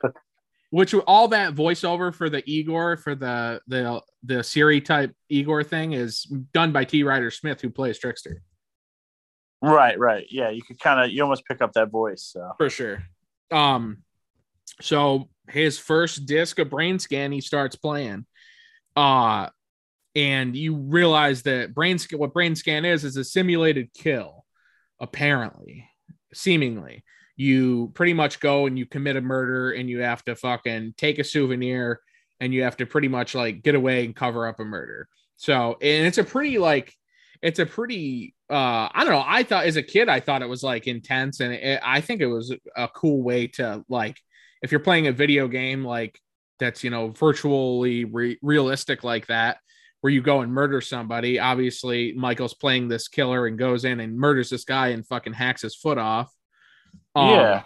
which 0.70 0.92
all 0.92 1.28
that 1.28 1.54
voiceover 1.54 2.12
for 2.12 2.28
the 2.28 2.42
Igor 2.50 2.96
for 2.96 3.14
the 3.14 3.60
the 3.68 4.02
the 4.24 4.42
Siri 4.42 4.80
type 4.80 5.14
Igor 5.28 5.62
thing 5.62 5.92
is 5.92 6.24
done 6.52 6.72
by 6.72 6.84
T. 6.84 7.04
Ryder 7.04 7.30
Smith 7.30 7.60
who 7.60 7.70
plays 7.70 7.98
Trickster. 7.98 8.42
Right, 9.62 9.98
right. 9.98 10.26
Yeah, 10.28 10.50
you 10.50 10.62
could 10.62 10.78
kind 10.78 11.00
of 11.00 11.10
you 11.10 11.22
almost 11.22 11.46
pick 11.46 11.62
up 11.62 11.72
that 11.72 11.90
voice. 11.90 12.30
So. 12.34 12.52
For 12.58 12.68
sure. 12.68 13.04
Um, 13.54 13.98
so 14.80 15.28
his 15.48 15.78
first 15.78 16.26
disc 16.26 16.58
of 16.58 16.70
brain 16.70 16.98
scan, 16.98 17.32
he 17.32 17.40
starts 17.40 17.76
playing. 17.76 18.26
Uh 18.96 19.48
and 20.16 20.54
you 20.54 20.76
realize 20.76 21.42
that 21.42 21.74
brain 21.74 21.98
scan 21.98 22.18
what 22.18 22.32
brain 22.32 22.54
scan 22.54 22.84
is 22.84 23.04
is 23.04 23.16
a 23.16 23.24
simulated 23.24 23.92
kill, 23.94 24.44
apparently, 25.00 25.88
seemingly. 26.32 27.04
You 27.36 27.90
pretty 27.94 28.12
much 28.12 28.38
go 28.38 28.66
and 28.66 28.78
you 28.78 28.86
commit 28.86 29.16
a 29.16 29.20
murder 29.20 29.72
and 29.72 29.90
you 29.90 30.02
have 30.02 30.24
to 30.24 30.36
fucking 30.36 30.94
take 30.96 31.18
a 31.18 31.24
souvenir 31.24 32.00
and 32.38 32.54
you 32.54 32.62
have 32.62 32.76
to 32.76 32.86
pretty 32.86 33.08
much 33.08 33.34
like 33.34 33.62
get 33.62 33.74
away 33.74 34.04
and 34.04 34.14
cover 34.14 34.46
up 34.46 34.60
a 34.60 34.64
murder. 34.64 35.08
So, 35.36 35.76
and 35.82 36.06
it's 36.06 36.18
a 36.18 36.24
pretty 36.24 36.58
like 36.58 36.94
it's 37.42 37.58
a 37.58 37.66
pretty 37.66 38.34
uh 38.50 38.88
i 38.92 39.04
don't 39.04 39.12
know. 39.12 39.24
I 39.26 39.42
thought 39.42 39.66
as 39.66 39.76
a 39.76 39.83
kid 39.83 40.09
i 40.09 40.20
thought 40.20 40.42
it 40.42 40.48
was 40.48 40.62
like 40.62 40.87
intense 40.87 41.40
and 41.40 41.54
it, 41.54 41.80
i 41.83 42.00
think 42.00 42.20
it 42.20 42.26
was 42.26 42.54
a 42.76 42.88
cool 42.88 43.22
way 43.22 43.46
to 43.48 43.85
like 43.88 44.18
if 44.62 44.70
you're 44.70 44.80
playing 44.80 45.07
a 45.07 45.12
video 45.12 45.48
game 45.48 45.85
like 45.85 46.18
that's 46.61 46.85
you 46.85 46.90
know 46.90 47.09
virtually 47.09 48.04
re- 48.04 48.38
realistic 48.42 49.02
like 49.02 49.26
that 49.28 49.59
where 50.02 50.12
you 50.12 50.20
go 50.20 50.42
and 50.42 50.52
murder 50.52 50.83
somebody 50.83 51.38
obviously 51.38 52.12
michael's 52.12 52.54
playing 52.54 52.88
this 52.88 53.09
killer 53.09 53.46
and 53.46 53.59
goes 53.59 53.87
in 53.87 54.00
and 54.00 54.16
murders 54.16 54.50
this 54.50 54.64
guy 54.64 54.88
and 54.88 55.07
fucking 55.07 55.33
hacks 55.33 55.62
his 55.62 55.74
foot 55.74 55.98
off. 55.98 56.30
Um, 57.14 57.30
yeah. 57.30 57.62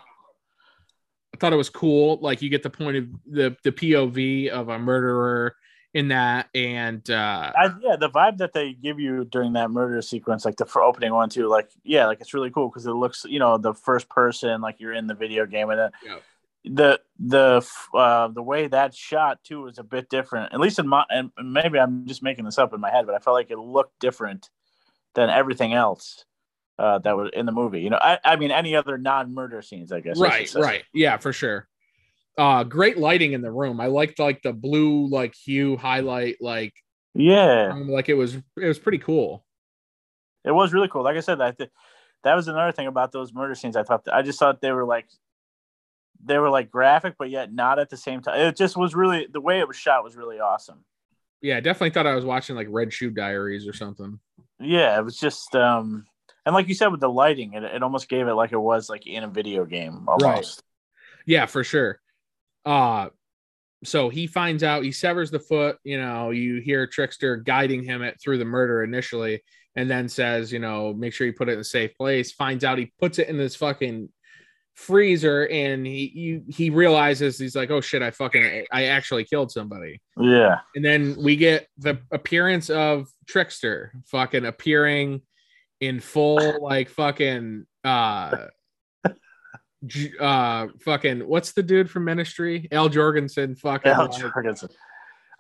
I 1.35 1.37
thought 1.39 1.53
it 1.53 1.57
was 1.57 1.71
cool. 1.71 2.19
Like 2.21 2.43
you 2.43 2.49
get 2.49 2.63
the 2.63 2.71
point 2.71 2.97
of 2.97 3.07
the 3.31 3.57
the 3.65 3.73
pov 3.73 4.49
of 4.51 4.69
a 4.69 4.79
murderer 4.79 5.55
in 5.95 6.09
that 6.09 6.51
and 6.55 7.11
uh 7.11 7.51
I, 7.57 7.73
yeah 7.81 7.97
the 7.97 8.11
vibe 8.11 8.39
that 8.39 8.53
they 8.53 8.75
give 8.75 9.01
you 9.01 9.25
during 9.25 9.55
that 9.55 9.71
murder 9.71 10.03
sequence 10.03 10.45
like 10.45 10.57
the 10.57 10.67
for 10.67 10.83
opening 10.83 11.15
one 11.15 11.31
too 11.31 11.49
like 11.49 11.71
yeah 11.83 12.07
like 12.07 12.21
it's 12.21 12.35
really 12.35 12.51
cool 12.51 12.69
because 12.69 12.85
it 12.87 12.93
looks 12.93 13.25
you 13.27 13.39
know 13.39 13.57
the 13.57 13.73
first 13.73 14.09
person 14.09 14.61
like 14.61 14.81
you're 14.81 14.93
in 14.93 15.07
the 15.07 15.15
video 15.15 15.47
game 15.47 15.71
and 15.71 15.79
then 15.79 15.91
yeah 16.05 16.19
the 16.65 17.01
the 17.19 17.67
uh, 17.95 18.29
the 18.29 18.43
way 18.43 18.67
that 18.67 18.95
shot 18.95 19.43
too 19.43 19.63
was 19.63 19.79
a 19.79 19.83
bit 19.83 20.09
different. 20.09 20.53
At 20.53 20.61
least 20.61 20.79
in 20.79 20.89
my 20.89 21.05
and 21.09 21.31
maybe 21.43 21.79
I'm 21.79 22.07
just 22.07 22.23
making 22.23 22.45
this 22.45 22.59
up 22.59 22.75
in 22.75 22.81
my 22.81 22.91
head, 22.91 23.07
but 23.07 23.15
I 23.15 23.19
felt 23.19 23.35
like 23.35 23.51
it 23.51 23.59
looked 23.59 23.99
different 24.01 24.51
than 25.15 25.31
everything 25.31 25.73
else 25.73 26.25
uh, 26.79 26.99
that 26.99 27.17
was 27.17 27.31
in 27.33 27.47
the 27.47 27.53
movie. 27.53 27.81
You 27.81 27.91
know, 27.91 27.99
I, 28.01 28.19
I 28.25 28.37
mean, 28.37 28.51
any 28.51 28.77
other 28.77 28.99
non-murder 28.99 29.63
scenes, 29.63 29.93
I 29.93 30.01
guess. 30.01 30.19
Right, 30.19 30.55
I 30.55 30.61
right, 30.61 30.85
yeah, 30.93 31.17
for 31.17 31.33
sure. 31.33 31.69
Uh, 32.39 32.63
great 32.63 32.97
lighting 32.97 33.33
in 33.33 33.43
the 33.43 33.51
room. 33.51 33.81
I 33.81 33.87
liked 33.87 34.21
like 34.21 34.43
the 34.43 34.53
blue 34.53 35.09
like 35.09 35.35
hue 35.35 35.77
highlight, 35.77 36.37
like 36.41 36.73
yeah, 37.13 37.71
um, 37.73 37.89
like 37.89 38.09
it 38.09 38.15
was 38.15 38.37
it 38.37 38.69
was 38.69 38.79
pretty 38.79 38.99
cool. 38.99 39.45
It 40.45 40.53
was 40.53 40.73
really 40.73 40.87
cool. 40.87 41.03
Like 41.03 41.17
I 41.17 41.21
said, 41.21 41.39
that 41.41 41.59
that 42.23 42.35
was 42.35 42.47
another 42.47 42.71
thing 42.71 42.87
about 42.87 43.11
those 43.11 43.35
murder 43.35 43.57
scenes. 43.57 43.75
I 43.75 43.83
thought 43.83 44.07
I 44.13 44.23
just 44.23 44.39
thought 44.39 44.61
they 44.61 44.71
were 44.71 44.85
like 44.85 45.09
they 46.25 46.39
were 46.39 46.49
like 46.49 46.71
graphic, 46.71 47.17
but 47.19 47.29
yet 47.29 47.53
not 47.53 47.81
at 47.81 47.91
the 47.91 47.97
same 47.97 48.23
time. 48.23 48.39
It 48.39 48.57
just 48.57 48.77
was 48.77 48.95
really 48.95 49.27
the 49.29 49.41
way 49.41 49.59
it 49.59 49.67
was 49.67 49.77
shot 49.77 50.05
was 50.05 50.17
really 50.17 50.39
awesome. 50.39 50.85
Yeah, 51.41 51.57
I 51.57 51.61
definitely 51.61 51.91
thought 51.91 52.07
I 52.07 52.15
was 52.15 52.25
watching 52.25 52.55
like 52.55 52.69
Red 52.71 52.93
Shoe 52.93 53.11
Diaries 53.11 53.67
or 53.67 53.73
something. 53.73 54.21
Yeah, 54.61 54.97
it 54.97 55.05
was 55.05 55.19
just 55.19 55.57
um 55.57 56.07
and 56.47 56.55
like 56.55 56.69
you 56.69 56.75
said 56.75 56.89
with 56.89 57.01
the 57.01 57.11
lighting, 57.11 57.55
it, 57.55 57.65
it 57.65 57.83
almost 57.83 58.09
gave 58.09 58.29
it 58.29 58.35
like 58.35 58.53
it 58.53 58.61
was 58.61 58.89
like 58.89 59.07
in 59.07 59.25
a 59.25 59.29
video 59.29 59.65
game 59.65 60.09
almost. 60.09 60.23
Right. 60.23 60.63
Yeah, 61.27 61.47
for 61.47 61.63
sure. 61.63 62.01
Uh 62.65 63.09
so 63.85 64.09
he 64.09 64.27
finds 64.27 64.63
out 64.63 64.83
he 64.83 64.91
severs 64.91 65.31
the 65.31 65.39
foot, 65.39 65.79
you 65.85 66.01
know, 66.01 66.31
you 66.31 66.61
hear 66.61 66.87
Trickster 66.87 67.37
guiding 67.37 67.85
him 67.85 68.03
at 68.03 68.21
through 68.21 68.39
the 68.39 68.45
murder 68.45 68.83
initially, 68.83 69.43
and 69.77 69.89
then 69.89 70.09
says, 70.09 70.53
you 70.53 70.59
know, 70.59 70.93
make 70.93 71.13
sure 71.13 71.27
you 71.27 71.33
put 71.33 71.49
it 71.49 71.53
in 71.53 71.61
a 71.61 71.65
safe 71.65 71.95
place. 71.97 72.33
Finds 72.33 72.65
out 72.65 72.79
he 72.79 72.93
puts 72.99 73.19
it 73.21 73.29
in 73.29 73.39
this 73.39 73.55
fucking 73.55 74.09
freezer 74.79 75.49
and 75.49 75.85
he 75.85 76.13
you, 76.15 76.45
he 76.49 76.71
realizes 76.71 77.37
he's 77.37 77.57
like 77.57 77.69
oh 77.69 77.81
shit 77.81 78.01
i 78.01 78.13
fucking 78.13 78.65
i 78.71 78.85
actually 78.85 79.25
killed 79.25 79.51
somebody 79.51 80.01
yeah 80.21 80.61
and 80.77 80.85
then 80.85 81.17
we 81.21 81.35
get 81.35 81.67
the 81.79 81.99
appearance 82.13 82.71
of 82.71 83.09
trickster 83.27 83.93
fucking 84.07 84.45
appearing 84.45 85.21
in 85.81 85.99
full 85.99 86.63
like 86.63 86.89
fucking 86.89 87.67
uh 87.83 88.47
uh 90.19 90.67
fucking 90.81 91.21
what's 91.21 91.53
the 91.53 91.63
dude 91.63 91.89
from 91.89 92.05
ministry 92.05 92.67
al 92.73 92.89
jourgensen 92.89 93.57
fucking 93.57 93.93
al 93.93 94.09
jourgensen 94.09 94.69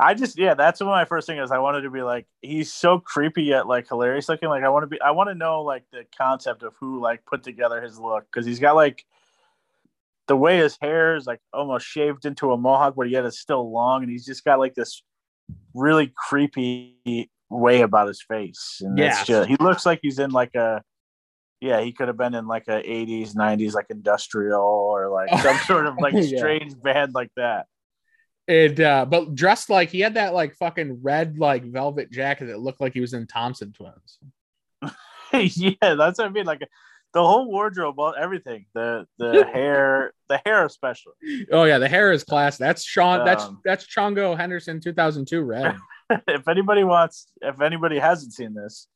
I 0.00 0.14
just 0.14 0.38
yeah, 0.38 0.54
that's 0.54 0.80
one 0.80 0.90
of 0.90 0.92
my 0.92 1.04
first 1.04 1.26
thing 1.26 1.38
is 1.38 1.50
I 1.50 1.58
wanted 1.58 1.80
to 1.80 1.90
be 1.90 2.02
like 2.02 2.26
he's 2.40 2.72
so 2.72 3.00
creepy 3.00 3.42
yet 3.42 3.66
like 3.66 3.88
hilarious 3.88 4.28
looking. 4.28 4.48
Like 4.48 4.62
I 4.62 4.68
want 4.68 4.84
to 4.84 4.86
be 4.86 5.00
I 5.00 5.10
want 5.10 5.28
to 5.28 5.34
know 5.34 5.62
like 5.62 5.82
the 5.90 6.04
concept 6.16 6.62
of 6.62 6.74
who 6.78 7.00
like 7.00 7.24
put 7.26 7.42
together 7.42 7.82
his 7.82 7.98
look 7.98 8.24
because 8.30 8.46
he's 8.46 8.60
got 8.60 8.76
like 8.76 9.04
the 10.28 10.36
way 10.36 10.58
his 10.58 10.78
hair 10.80 11.16
is 11.16 11.26
like 11.26 11.40
almost 11.52 11.84
shaved 11.84 12.26
into 12.26 12.52
a 12.52 12.56
mohawk, 12.56 12.94
but 12.94 13.10
yet 13.10 13.24
it's 13.24 13.40
still 13.40 13.72
long, 13.72 14.02
and 14.02 14.12
he's 14.12 14.24
just 14.24 14.44
got 14.44 14.60
like 14.60 14.74
this 14.74 15.02
really 15.74 16.12
creepy 16.14 17.28
way 17.50 17.80
about 17.80 18.06
his 18.06 18.22
face. 18.22 18.78
And 18.80 18.96
yeah, 18.96 19.24
just, 19.24 19.48
he 19.48 19.56
looks 19.58 19.84
like 19.84 19.98
he's 20.00 20.20
in 20.20 20.30
like 20.30 20.54
a 20.54 20.82
yeah, 21.60 21.80
he 21.80 21.92
could 21.92 22.08
have 22.08 22.16
been 22.16 22.34
in 22.34 22.46
like 22.46 22.68
a 22.68 22.82
80s, 22.82 23.34
90s, 23.34 23.74
like 23.74 23.86
industrial 23.90 24.60
or 24.62 25.08
like 25.08 25.28
some 25.42 25.56
sort 25.58 25.86
of 25.86 25.96
like 25.98 26.14
Yeah. 26.14 26.38
strange 26.38 26.80
band 26.80 27.14
like 27.14 27.30
that. 27.36 27.66
And 28.46 28.80
uh, 28.80 29.04
but 29.04 29.34
dressed 29.34 29.68
like 29.68 29.90
he 29.90 30.00
had 30.00 30.14
that 30.14 30.32
like 30.32 30.54
fucking 30.56 31.00
red 31.02 31.38
like 31.38 31.64
velvet 31.64 32.10
jacket 32.10 32.46
that 32.46 32.60
looked 32.60 32.80
like 32.80 32.94
he 32.94 33.00
was 33.00 33.12
in 33.12 33.26
Thompson 33.26 33.72
Twins. 33.72 34.18
yeah, 35.32 35.74
that's 35.94 36.18
what 36.18 36.26
I 36.26 36.30
mean. 36.30 36.46
Like 36.46 36.60
the 37.12 37.22
whole 37.22 37.46
wardrobe, 37.50 37.96
everything, 38.18 38.64
the 38.74 39.06
the 39.18 39.44
hair, 39.52 40.12
the 40.30 40.40
hair 40.46 40.64
especially. 40.64 41.12
Oh 41.52 41.64
yeah, 41.64 41.76
the 41.78 41.88
hair 41.88 42.10
is 42.12 42.24
class. 42.24 42.56
That's 42.56 42.84
Sean. 42.84 43.24
that's 43.24 43.44
Um, 43.44 43.60
that's 43.64 43.86
Chongo 43.86 44.34
Henderson, 44.36 44.80
two 44.80 44.92
thousand 44.94 45.26
two 45.28 45.42
red. 45.42 45.76
if 46.26 46.48
anybody 46.48 46.84
wants, 46.84 47.26
if 47.42 47.60
anybody 47.60 47.98
hasn't 47.98 48.32
seen 48.32 48.54
this, 48.54 48.88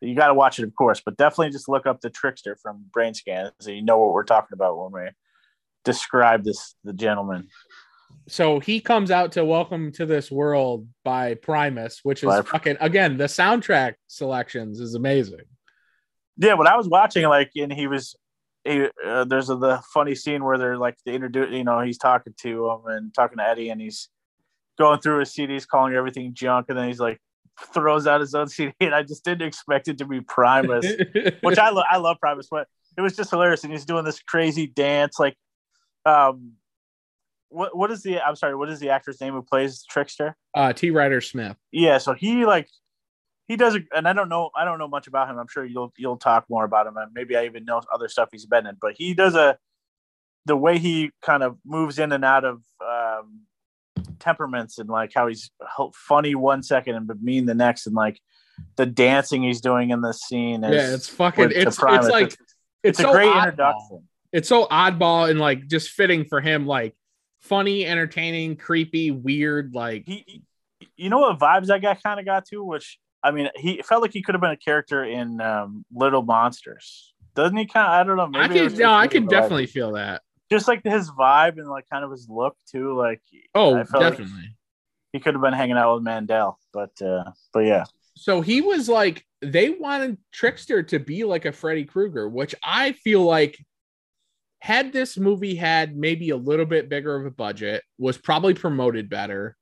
you 0.00 0.14
got 0.14 0.28
to 0.28 0.34
watch 0.34 0.58
it, 0.58 0.64
of 0.64 0.74
course. 0.74 1.00
But 1.04 1.16
definitely 1.16 1.50
just 1.50 1.68
look 1.68 1.86
up 1.86 2.00
the 2.00 2.10
trickster 2.10 2.56
from 2.60 2.84
Brain 2.92 3.14
Scan, 3.14 3.50
so 3.60 3.70
you 3.70 3.82
know 3.82 3.98
what 3.98 4.12
we're 4.12 4.24
talking 4.24 4.54
about 4.54 4.78
when 4.78 4.92
we 4.92 5.10
describe 5.84 6.44
this 6.44 6.74
the 6.84 6.92
gentleman. 6.92 7.48
so 8.28 8.60
he 8.60 8.80
comes 8.80 9.10
out 9.10 9.32
to 9.32 9.44
welcome 9.44 9.92
to 9.92 10.06
this 10.06 10.30
world 10.30 10.86
by 11.04 11.34
Primus, 11.34 12.00
which 12.02 12.24
is 12.24 12.34
fucking 12.46 12.76
again 12.80 13.16
the 13.16 13.24
soundtrack 13.24 13.94
selections 14.08 14.80
is 14.80 14.94
amazing. 14.94 15.40
Yeah, 16.36 16.54
when 16.54 16.66
I 16.66 16.76
was 16.76 16.88
watching, 16.88 17.24
like, 17.24 17.52
and 17.56 17.72
he 17.72 17.86
was, 17.86 18.14
he, 18.62 18.88
uh, 19.04 19.24
there's 19.24 19.48
a, 19.48 19.56
the 19.56 19.80
funny 19.94 20.14
scene 20.14 20.44
where 20.44 20.58
they're 20.58 20.76
like, 20.76 20.96
the 21.06 21.12
introduce, 21.12 21.50
you 21.50 21.64
know, 21.64 21.80
he's 21.80 21.98
talking 21.98 22.34
to 22.42 22.70
him 22.70 22.80
and 22.86 23.14
talking 23.14 23.38
to 23.38 23.48
Eddie, 23.48 23.70
and 23.70 23.80
he's 23.80 24.08
going 24.78 25.00
through 25.00 25.20
his 25.20 25.30
CDs, 25.30 25.66
calling 25.66 25.94
everything 25.94 26.34
junk, 26.34 26.66
and 26.68 26.76
then 26.76 26.88
he's 26.88 27.00
like, 27.00 27.18
throws 27.72 28.06
out 28.06 28.20
his 28.20 28.34
own 28.34 28.48
CD, 28.48 28.74
and 28.80 28.94
I 28.94 29.02
just 29.02 29.24
didn't 29.24 29.46
expect 29.46 29.88
it 29.88 29.98
to 29.98 30.06
be 30.06 30.20
Primus, 30.20 30.86
which 31.40 31.58
I, 31.58 31.70
lo- 31.70 31.84
I 31.88 31.98
love 31.98 32.18
Primus, 32.20 32.48
but 32.50 32.68
it 32.96 33.00
was 33.00 33.16
just 33.16 33.30
hilarious, 33.30 33.64
and 33.64 33.72
he's 33.72 33.84
doing 33.84 34.04
this 34.04 34.20
crazy 34.20 34.66
dance, 34.66 35.18
like, 35.18 35.36
um, 36.04 36.52
what 37.48 37.76
what 37.76 37.90
is 37.90 38.02
the? 38.02 38.20
I'm 38.20 38.36
sorry, 38.36 38.54
what 38.54 38.68
is 38.68 38.80
the 38.80 38.90
actor's 38.90 39.20
name 39.20 39.32
who 39.32 39.42
plays 39.42 39.84
Trickster? 39.88 40.36
uh, 40.54 40.72
T. 40.72 40.90
Ryder 40.90 41.20
Smith. 41.20 41.56
Yeah, 41.70 41.98
so 41.98 42.12
he 42.12 42.44
like 42.44 42.68
he 43.48 43.56
does, 43.56 43.76
a, 43.76 43.80
and 43.94 44.08
I 44.08 44.12
don't 44.12 44.28
know, 44.28 44.50
I 44.56 44.64
don't 44.64 44.78
know 44.78 44.88
much 44.88 45.06
about 45.06 45.30
him. 45.30 45.38
I'm 45.38 45.46
sure 45.48 45.64
you'll 45.64 45.92
you'll 45.96 46.16
talk 46.16 46.46
more 46.50 46.64
about 46.64 46.86
him, 46.86 46.96
and 46.96 47.12
maybe 47.14 47.36
I 47.36 47.44
even 47.44 47.64
know 47.64 47.80
other 47.92 48.08
stuff 48.08 48.28
he's 48.32 48.46
been 48.46 48.66
in. 48.66 48.76
But 48.80 48.94
he 48.96 49.14
does 49.14 49.34
a 49.34 49.58
the 50.46 50.56
way 50.56 50.78
he 50.78 51.10
kind 51.22 51.42
of 51.42 51.56
moves 51.64 51.98
in 51.98 52.12
and 52.12 52.24
out 52.24 52.44
of 52.44 52.62
um, 52.80 53.42
temperaments, 54.18 54.78
and 54.78 54.88
like 54.88 55.12
how 55.14 55.26
he's 55.26 55.50
funny 55.94 56.34
one 56.34 56.62
second 56.62 56.94
and 56.94 57.06
but 57.06 57.22
mean 57.22 57.46
the 57.46 57.54
next, 57.54 57.86
and 57.86 57.94
like 57.94 58.20
the 58.76 58.86
dancing 58.86 59.42
he's 59.42 59.60
doing 59.60 59.90
in 59.90 60.00
this 60.00 60.20
scene. 60.22 60.64
Is, 60.64 60.74
Yeah, 60.74 60.94
it's 60.94 61.08
fucking. 61.08 61.52
It's 61.52 61.78
it's 61.78 61.82
like 61.82 62.26
it's, 62.26 62.36
it's, 62.82 62.98
a 63.00 63.02
so 63.02 63.12
great 63.12 63.28
oddball. 63.28 63.44
introduction. 63.44 64.08
It's 64.32 64.48
so 64.48 64.66
oddball 64.66 65.30
and 65.30 65.38
like 65.40 65.66
just 65.66 65.90
fitting 65.90 66.24
for 66.24 66.40
him, 66.40 66.66
like 66.66 66.94
funny, 67.40 67.86
entertaining, 67.86 68.56
creepy, 68.56 69.10
weird. 69.10 69.74
Like 69.74 70.04
he, 70.06 70.42
you 70.96 71.10
know 71.10 71.18
what 71.18 71.38
vibes 71.38 71.66
that 71.66 71.82
guy 71.82 71.94
kind 71.94 72.18
of 72.18 72.26
got 72.26 72.46
to 72.46 72.62
which 72.64 72.98
i 73.22 73.30
mean 73.30 73.48
he 73.56 73.82
felt 73.82 74.02
like 74.02 74.12
he 74.12 74.22
could 74.22 74.34
have 74.34 74.42
been 74.42 74.50
a 74.50 74.56
character 74.56 75.04
in 75.04 75.40
um, 75.40 75.84
little 75.92 76.22
monsters 76.22 77.14
doesn't 77.34 77.56
he 77.56 77.66
kind 77.66 77.86
of 77.86 77.92
i 77.92 78.04
don't 78.04 78.16
know 78.32 78.38
I 78.38 78.62
was 78.62 78.78
no, 78.78 78.92
I 78.92 79.06
but, 79.06 79.28
definitely 79.28 79.66
feel 79.66 79.92
that. 79.92 80.22
Just 80.50 80.68
like 80.68 80.82
his 80.84 81.10
vibe 81.10 81.58
and 81.58 81.68
like 81.68 81.88
kind 81.90 82.04
of 82.04 82.10
his 82.10 82.28
look 82.28 82.56
too 82.70 82.96
like 82.96 83.20
Oh, 83.54 83.76
I 83.76 83.84
felt 83.84 84.02
like 84.02 84.12
definitely. 84.18 84.56
he 85.12 85.20
could 85.20 85.34
have 85.34 85.42
been 85.42 85.52
hanging 85.52 85.76
out 85.76 85.94
with 85.94 86.02
mandel 86.04 86.58
but 86.72 86.90
uh 87.02 87.24
but 87.52 87.60
yeah 87.60 87.84
so 88.16 88.40
he 88.40 88.60
was 88.60 88.88
like 88.88 89.24
they 89.42 89.70
wanted 89.70 90.18
trickster 90.32 90.82
to 90.82 90.98
be 90.98 91.24
like 91.24 91.44
a 91.44 91.52
freddy 91.52 91.84
krueger 91.84 92.28
which 92.28 92.54
i 92.62 92.92
feel 92.92 93.22
like 93.22 93.58
had 94.60 94.92
this 94.92 95.16
movie 95.18 95.54
had 95.54 95.96
maybe 95.96 96.30
a 96.30 96.36
little 96.36 96.64
bit 96.66 96.88
bigger 96.88 97.14
of 97.14 97.26
a 97.26 97.30
budget 97.30 97.82
was 97.98 98.16
probably 98.18 98.54
promoted 98.54 99.08
better 99.10 99.56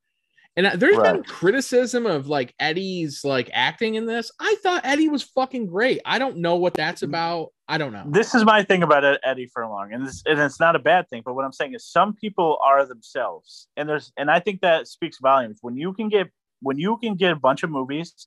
and 0.56 0.66
uh, 0.66 0.76
there's 0.76 0.98
been 0.98 1.24
criticism 1.24 2.06
of 2.06 2.28
like 2.28 2.54
eddie's 2.60 3.24
like 3.24 3.50
acting 3.52 3.96
in 3.96 4.06
this. 4.06 4.30
I 4.38 4.56
thought 4.62 4.86
eddie 4.86 5.08
was 5.08 5.22
fucking 5.22 5.66
great. 5.66 6.00
I 6.04 6.18
don't 6.18 6.38
know 6.38 6.56
what 6.56 6.74
that's 6.74 7.02
about. 7.02 7.52
I 7.66 7.78
don't 7.78 7.92
know. 7.92 8.04
this 8.06 8.34
is 8.34 8.44
my 8.44 8.62
thing 8.62 8.82
about 8.82 9.18
eddie 9.24 9.46
furlong 9.46 9.92
and, 9.94 10.06
this, 10.06 10.22
and 10.26 10.38
it's 10.38 10.60
not 10.60 10.76
a 10.76 10.78
bad 10.78 11.08
thing 11.08 11.22
but 11.24 11.32
what 11.34 11.46
i'm 11.46 11.52
saying 11.52 11.72
is 11.72 11.86
some 11.86 12.12
people 12.12 12.58
are 12.62 12.84
themselves 12.84 13.68
and 13.78 13.88
there's 13.88 14.12
and 14.18 14.30
i 14.30 14.38
think 14.38 14.60
that 14.60 14.86
speaks 14.86 15.18
volumes. 15.18 15.60
When 15.62 15.74
you 15.74 15.94
can 15.94 16.10
get 16.10 16.28
when 16.60 16.76
you 16.76 16.98
can 16.98 17.14
get 17.14 17.32
a 17.32 17.36
bunch 17.36 17.62
of 17.62 17.70
movies 17.70 18.26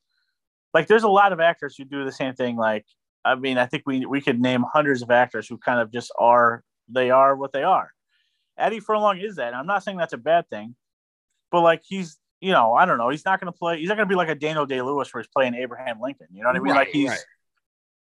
like 0.73 0.87
there's 0.87 1.03
a 1.03 1.07
lot 1.07 1.33
of 1.33 1.39
actors 1.39 1.75
who 1.77 1.85
do 1.85 2.03
the 2.03 2.11
same 2.11 2.33
thing 2.33 2.55
like 2.55 2.85
i 3.25 3.35
mean 3.35 3.59
i 3.59 3.67
think 3.67 3.83
we 3.85 4.07
we 4.07 4.21
could 4.21 4.41
name 4.41 4.65
hundreds 4.73 5.03
of 5.03 5.11
actors 5.11 5.47
who 5.47 5.57
kind 5.59 5.79
of 5.79 5.91
just 5.91 6.11
are 6.17 6.63
they 6.89 7.11
are 7.11 7.35
what 7.35 7.53
they 7.53 7.63
are. 7.63 7.91
Eddie 8.57 8.79
furlong 8.79 9.19
is 9.19 9.35
that. 9.35 9.49
And 9.49 9.55
i'm 9.55 9.67
not 9.67 9.83
saying 9.83 9.97
that's 9.97 10.13
a 10.13 10.17
bad 10.17 10.49
thing 10.49 10.75
but 11.51 11.61
like 11.61 11.81
he's 11.85 12.17
you 12.41 12.51
know 12.51 12.73
i 12.73 12.85
don't 12.85 12.97
know. 12.97 13.09
He's 13.09 13.25
not 13.25 13.39
going 13.39 13.51
to 13.51 13.57
play 13.57 13.79
he's 13.79 13.89
not 13.89 13.95
going 13.95 14.07
to 14.07 14.11
be 14.11 14.15
like 14.15 14.29
a 14.29 14.35
daniel 14.35 14.65
day 14.65 14.81
lewis 14.81 15.13
where 15.13 15.21
he's 15.21 15.29
playing 15.29 15.55
abraham 15.55 15.99
lincoln 16.01 16.27
you 16.31 16.43
know 16.43 16.49
what 16.49 16.55
i 16.55 16.59
mean? 16.59 16.73
Right, 16.73 16.87
like 16.87 16.89
he's 16.89 17.09
right. 17.09 17.19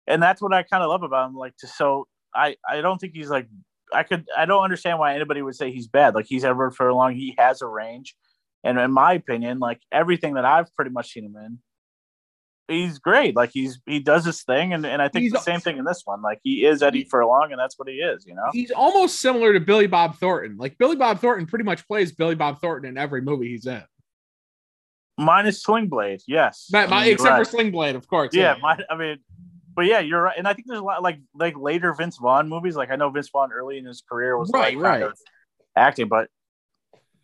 and 0.06 0.22
that's 0.22 0.40
what 0.40 0.52
i 0.52 0.62
kind 0.62 0.82
of 0.82 0.90
love 0.90 1.02
about 1.02 1.28
him 1.28 1.36
like 1.36 1.56
to 1.58 1.66
so 1.66 2.06
i 2.34 2.56
i 2.68 2.80
don't 2.80 2.98
think 2.98 3.12
he's 3.14 3.30
like 3.30 3.48
i 3.92 4.02
could 4.02 4.26
i 4.36 4.44
don't 4.44 4.62
understand 4.62 4.98
why 4.98 5.14
anybody 5.14 5.42
would 5.42 5.54
say 5.54 5.70
he's 5.70 5.86
bad. 5.86 6.14
Like 6.14 6.26
he's 6.26 6.44
ever 6.44 6.70
for 6.70 6.92
long 6.92 7.14
he 7.14 7.34
has 7.38 7.62
a 7.62 7.66
range. 7.66 8.14
And 8.62 8.78
in 8.78 8.92
my 8.92 9.12
opinion 9.12 9.58
like 9.58 9.80
everything 9.92 10.34
that 10.34 10.44
i've 10.44 10.74
pretty 10.74 10.90
much 10.90 11.12
seen 11.12 11.24
him 11.24 11.36
in 11.36 11.58
he's 12.68 12.98
great 12.98 13.36
like 13.36 13.50
he's 13.52 13.78
he 13.86 13.98
does 14.00 14.24
his 14.24 14.42
thing 14.42 14.72
and, 14.72 14.86
and 14.86 15.02
i 15.02 15.08
think 15.08 15.22
He's- 15.24 15.32
the 15.32 15.38
same 15.40 15.60
thing 15.60 15.76
in 15.76 15.84
this 15.84 16.02
one 16.04 16.22
like 16.22 16.40
he 16.42 16.64
is 16.64 16.82
eddie 16.82 17.04
furlong 17.04 17.48
and 17.52 17.58
that's 17.60 17.78
what 17.78 17.88
he 17.88 17.96
is 17.96 18.24
you 18.26 18.34
know 18.34 18.48
he's 18.52 18.70
almost 18.70 19.20
similar 19.20 19.52
to 19.52 19.60
billy 19.60 19.86
bob 19.86 20.16
thornton 20.16 20.56
like 20.56 20.78
billy 20.78 20.96
bob 20.96 21.18
thornton 21.20 21.46
pretty 21.46 21.64
much 21.64 21.86
plays 21.86 22.12
billy 22.12 22.34
bob 22.34 22.60
thornton 22.60 22.88
in 22.88 22.96
every 22.96 23.20
movie 23.20 23.48
he's 23.50 23.66
in 23.66 23.82
minus 25.18 25.62
sling 25.62 25.88
blade 25.88 26.20
yes 26.26 26.68
My, 26.72 26.84
I 26.84 26.86
my, 26.86 27.02
mean, 27.04 27.12
except 27.12 27.30
right. 27.30 27.38
for 27.46 27.50
Sling 27.50 27.70
Blade, 27.70 27.94
of 27.96 28.06
course. 28.08 28.30
yeah, 28.34 28.56
my, 28.60 28.78
I 28.90 28.96
mean, 28.96 29.18
but 29.76 29.86
yeah, 29.86 30.00
you're 30.00 30.22
right, 30.22 30.36
and 30.38 30.46
I 30.48 30.54
think 30.54 30.66
there's 30.68 30.80
a 30.80 30.84
lot 30.84 31.02
like 31.02 31.20
like 31.34 31.56
later 31.56 31.92
Vince 31.94 32.16
Vaughn 32.18 32.48
movies. 32.48 32.76
Like 32.76 32.90
I 32.90 32.96
know 32.96 33.10
Vince 33.10 33.28
Vaughn 33.30 33.52
early 33.52 33.78
in 33.78 33.84
his 33.84 34.02
career 34.08 34.36
was 34.38 34.50
Right, 34.52 34.76
like 34.76 35.02
right. 35.02 35.12
acting, 35.76 36.08
but 36.08 36.28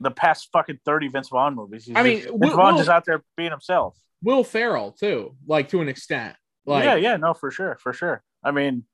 the 0.01 0.11
past 0.11 0.49
fucking 0.53 0.79
thirty 0.85 1.09
Vince 1.09 1.29
Vaughn 1.31 1.55
movies, 1.55 1.85
he's 1.87 1.97
I 1.97 2.03
mean, 2.03 2.19
just, 2.19 2.29
Vince 2.29 2.41
Will- 2.41 2.57
Vaughn's 2.57 2.73
Will- 2.75 2.79
just 2.81 2.91
out 2.91 3.05
there 3.07 3.23
being 3.37 3.51
himself. 3.51 3.97
Will 4.23 4.45
Ferrell 4.45 4.93
too, 4.93 5.35
like 5.47 5.69
to 5.71 5.81
an 5.81 5.89
extent. 5.89 6.37
Like 6.67 6.85
yeah, 6.85 6.95
yeah, 6.97 7.17
no, 7.17 7.35
for 7.35 7.51
sure, 7.51 7.79
for 7.81 7.93
sure. 7.93 8.23
I 8.45 8.51
mean, 8.51 8.85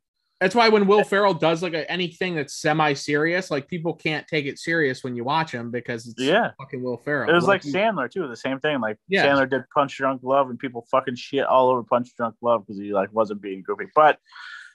that's 0.40 0.54
why 0.54 0.68
when 0.68 0.86
Will 0.86 1.02
Ferrell 1.02 1.34
does 1.34 1.62
like 1.62 1.74
a, 1.74 1.90
anything 1.90 2.34
that's 2.36 2.54
semi-serious, 2.54 3.50
like 3.50 3.68
people 3.68 3.94
can't 3.94 4.26
take 4.28 4.46
it 4.46 4.58
serious 4.58 5.02
when 5.02 5.16
you 5.16 5.24
watch 5.24 5.50
him 5.50 5.70
because 5.70 6.06
it's 6.06 6.20
yeah, 6.20 6.50
fucking 6.58 6.82
Will 6.82 6.98
Ferrell. 6.98 7.30
it 7.30 7.34
was 7.34 7.46
like 7.46 7.62
he- 7.62 7.72
Sandler 7.72 8.10
too. 8.10 8.28
The 8.28 8.36
same 8.36 8.60
thing. 8.60 8.80
Like 8.80 8.98
Yeah. 9.08 9.26
Sandler 9.26 9.48
did 9.48 9.62
Punch 9.74 9.96
Drunk 9.96 10.22
Love, 10.22 10.50
and 10.50 10.58
people 10.58 10.86
fucking 10.90 11.16
shit 11.16 11.44
all 11.46 11.70
over 11.70 11.82
Punch 11.82 12.14
Drunk 12.16 12.36
Love 12.42 12.66
because 12.66 12.78
he 12.80 12.92
like 12.92 13.12
wasn't 13.12 13.40
being 13.40 13.62
goofy. 13.66 13.86
But 13.94 14.18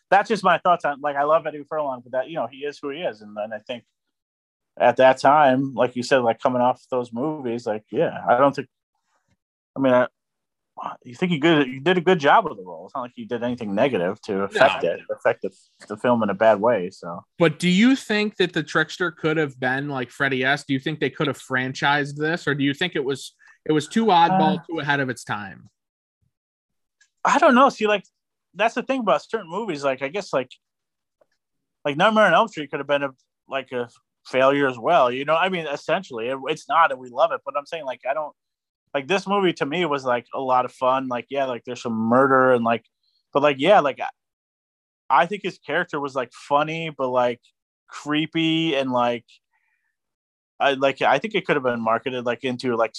that's 0.10 0.28
just 0.28 0.44
my 0.44 0.58
thoughts 0.58 0.84
on. 0.84 1.00
Like 1.00 1.16
I 1.16 1.24
love 1.24 1.46
Eddie 1.48 1.64
Furlong, 1.70 2.02
but 2.04 2.12
that 2.12 2.30
you 2.30 2.36
know 2.36 2.48
he 2.52 2.60
is 2.60 2.78
who 2.82 2.90
he 2.90 3.02
is, 3.02 3.22
and 3.22 3.36
then 3.38 3.54
I 3.54 3.60
think 3.60 3.84
at 4.80 4.98
that 4.98 5.20
time, 5.20 5.74
like 5.74 5.96
you 5.96 6.04
said, 6.04 6.20
like 6.20 6.40
coming 6.42 6.62
off 6.62 6.84
those 6.90 7.14
movies, 7.14 7.66
like 7.66 7.84
yeah, 7.92 8.20
I 8.28 8.38
don't 8.38 8.56
think. 8.56 8.68
I 9.78 9.80
mean, 9.80 9.94
I, 9.94 10.08
you 11.04 11.15
think 11.15 11.32
he 11.32 11.38
good? 11.39 11.67
You 11.67 11.80
did 11.80 11.98
a 11.98 12.02
good 12.02 12.20
job 12.20 12.46
with 12.46 12.58
the 12.58 12.63
role. 12.63 12.86
It's 12.86 12.96
not 12.96 13.02
like 13.02 13.12
you 13.15 13.26
did 13.28 13.44
anything 13.44 13.76
negative 13.76 14.20
to 14.24 14.44
affect 14.44 14.84
No. 14.84 14.91
it, 14.91 15.00
affect 15.12 15.41
the, 15.44 15.52
the 15.88 15.98
film 15.98 16.24
in 16.24 16.30
a 16.30 16.34
bad 16.34 16.60
way. 16.60 16.89
So 16.89 17.24
But 17.38 17.60
do 17.60 17.70
you 17.70 17.96
think 17.96 18.38
that 18.38 18.54
the 18.54 18.63
trickster 18.63 19.12
could 19.12 19.38
have 19.38 19.60
been 19.60 19.89
like 19.89 20.10
Freddy 20.10 20.44
S? 20.44 20.63
Do 20.63 20.74
you 20.74 20.80
think 20.80 21.00
they 21.00 21.10
could 21.10 21.28
have 21.28 21.38
franchised 21.39 22.15
this, 22.17 22.48
or 22.48 22.56
do 22.56 22.63
you 22.63 22.74
think 22.74 22.96
it 22.96 23.04
was 23.04 23.36
it 23.65 23.72
was 23.74 23.88
too 23.88 24.06
oddball, 24.08 24.60
Uh, 24.60 24.63
too 24.70 24.80
ahead 24.80 25.00
of 25.00 25.10
its 25.10 25.24
time? 25.24 25.70
I 27.24 27.38
don't 27.38 27.54
know. 27.56 27.70
See, 27.70 27.88
like 27.88 28.04
that's 28.56 28.76
the 28.76 28.84
thing 28.84 29.02
about 29.02 29.22
certain 29.24 29.50
movies. 29.50 29.84
Like 29.84 30.02
I 30.02 30.08
guess 30.08 30.34
like 30.34 30.50
like 31.86 31.98
Nightmare 31.98 32.26
on 32.26 32.34
Elm 32.34 32.48
Street 32.48 32.72
could 32.72 32.80
have 32.80 32.88
been 32.88 33.04
a 33.04 33.10
like 33.48 33.72
a 33.72 33.88
failure 34.26 34.67
as 34.67 34.78
well. 34.80 35.12
You 35.12 35.26
know, 35.26 35.36
I 35.36 35.50
mean, 35.50 35.67
essentially, 35.67 36.28
it, 36.30 36.38
it's 36.48 36.67
not, 36.70 36.91
and 36.91 37.00
we 37.00 37.10
love 37.10 37.32
it. 37.32 37.41
But 37.46 37.56
I'm 37.58 37.65
saying 37.65 37.86
like 37.86 38.02
I 38.10 38.13
don't 38.13 38.34
like 38.94 39.08
this 39.08 39.28
movie 39.28 39.54
to 39.54 39.66
me 39.66 39.86
was 39.86 40.04
like 40.04 40.26
a 40.34 40.40
lot 40.40 40.66
of 40.66 40.72
fun. 40.72 41.08
Like 41.08 41.28
yeah, 41.30 41.46
like 41.46 41.64
there's 41.66 41.82
some 41.82 41.94
murder 41.94 42.54
and 42.54 42.64
like, 42.64 42.86
but 43.34 43.44
like 43.44 43.58
yeah, 43.60 43.80
like 43.80 44.00
I, 45.10 45.26
think 45.26 45.44
his 45.44 45.58
character 45.60 46.00
was 46.00 46.16
like 46.16 46.32
funny, 46.34 46.90
but 46.90 47.10
like 47.10 47.42
creepy 47.88 48.76
and 48.76 48.92
like. 48.92 49.26
I 50.60 50.74
like. 50.74 51.02
I 51.02 51.18
think 51.18 51.34
it 51.34 51.48
could 51.48 51.56
have 51.56 51.64
been 51.64 51.82
marketed 51.82 52.24
like 52.24 52.44
into 52.44 52.76
like, 52.76 52.94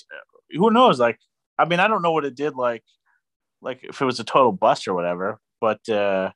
who 0.51 0.73
knows? 0.73 0.99
Like, 0.99 1.21
I 1.57 1.65
mean, 1.65 1.79
I 1.79 1.87
don't 1.87 2.03
know 2.03 2.11
what 2.11 2.25
it 2.25 2.35
did 2.35 2.57
like 2.57 2.83
like 3.63 3.81
if 3.85 4.03
it 4.03 4.05
was 4.05 4.21
a 4.21 4.25
total 4.25 4.53
bust 4.53 4.87
or 4.87 4.95
whatever. 4.95 5.41
But 5.61 5.89
uh, 5.89 6.33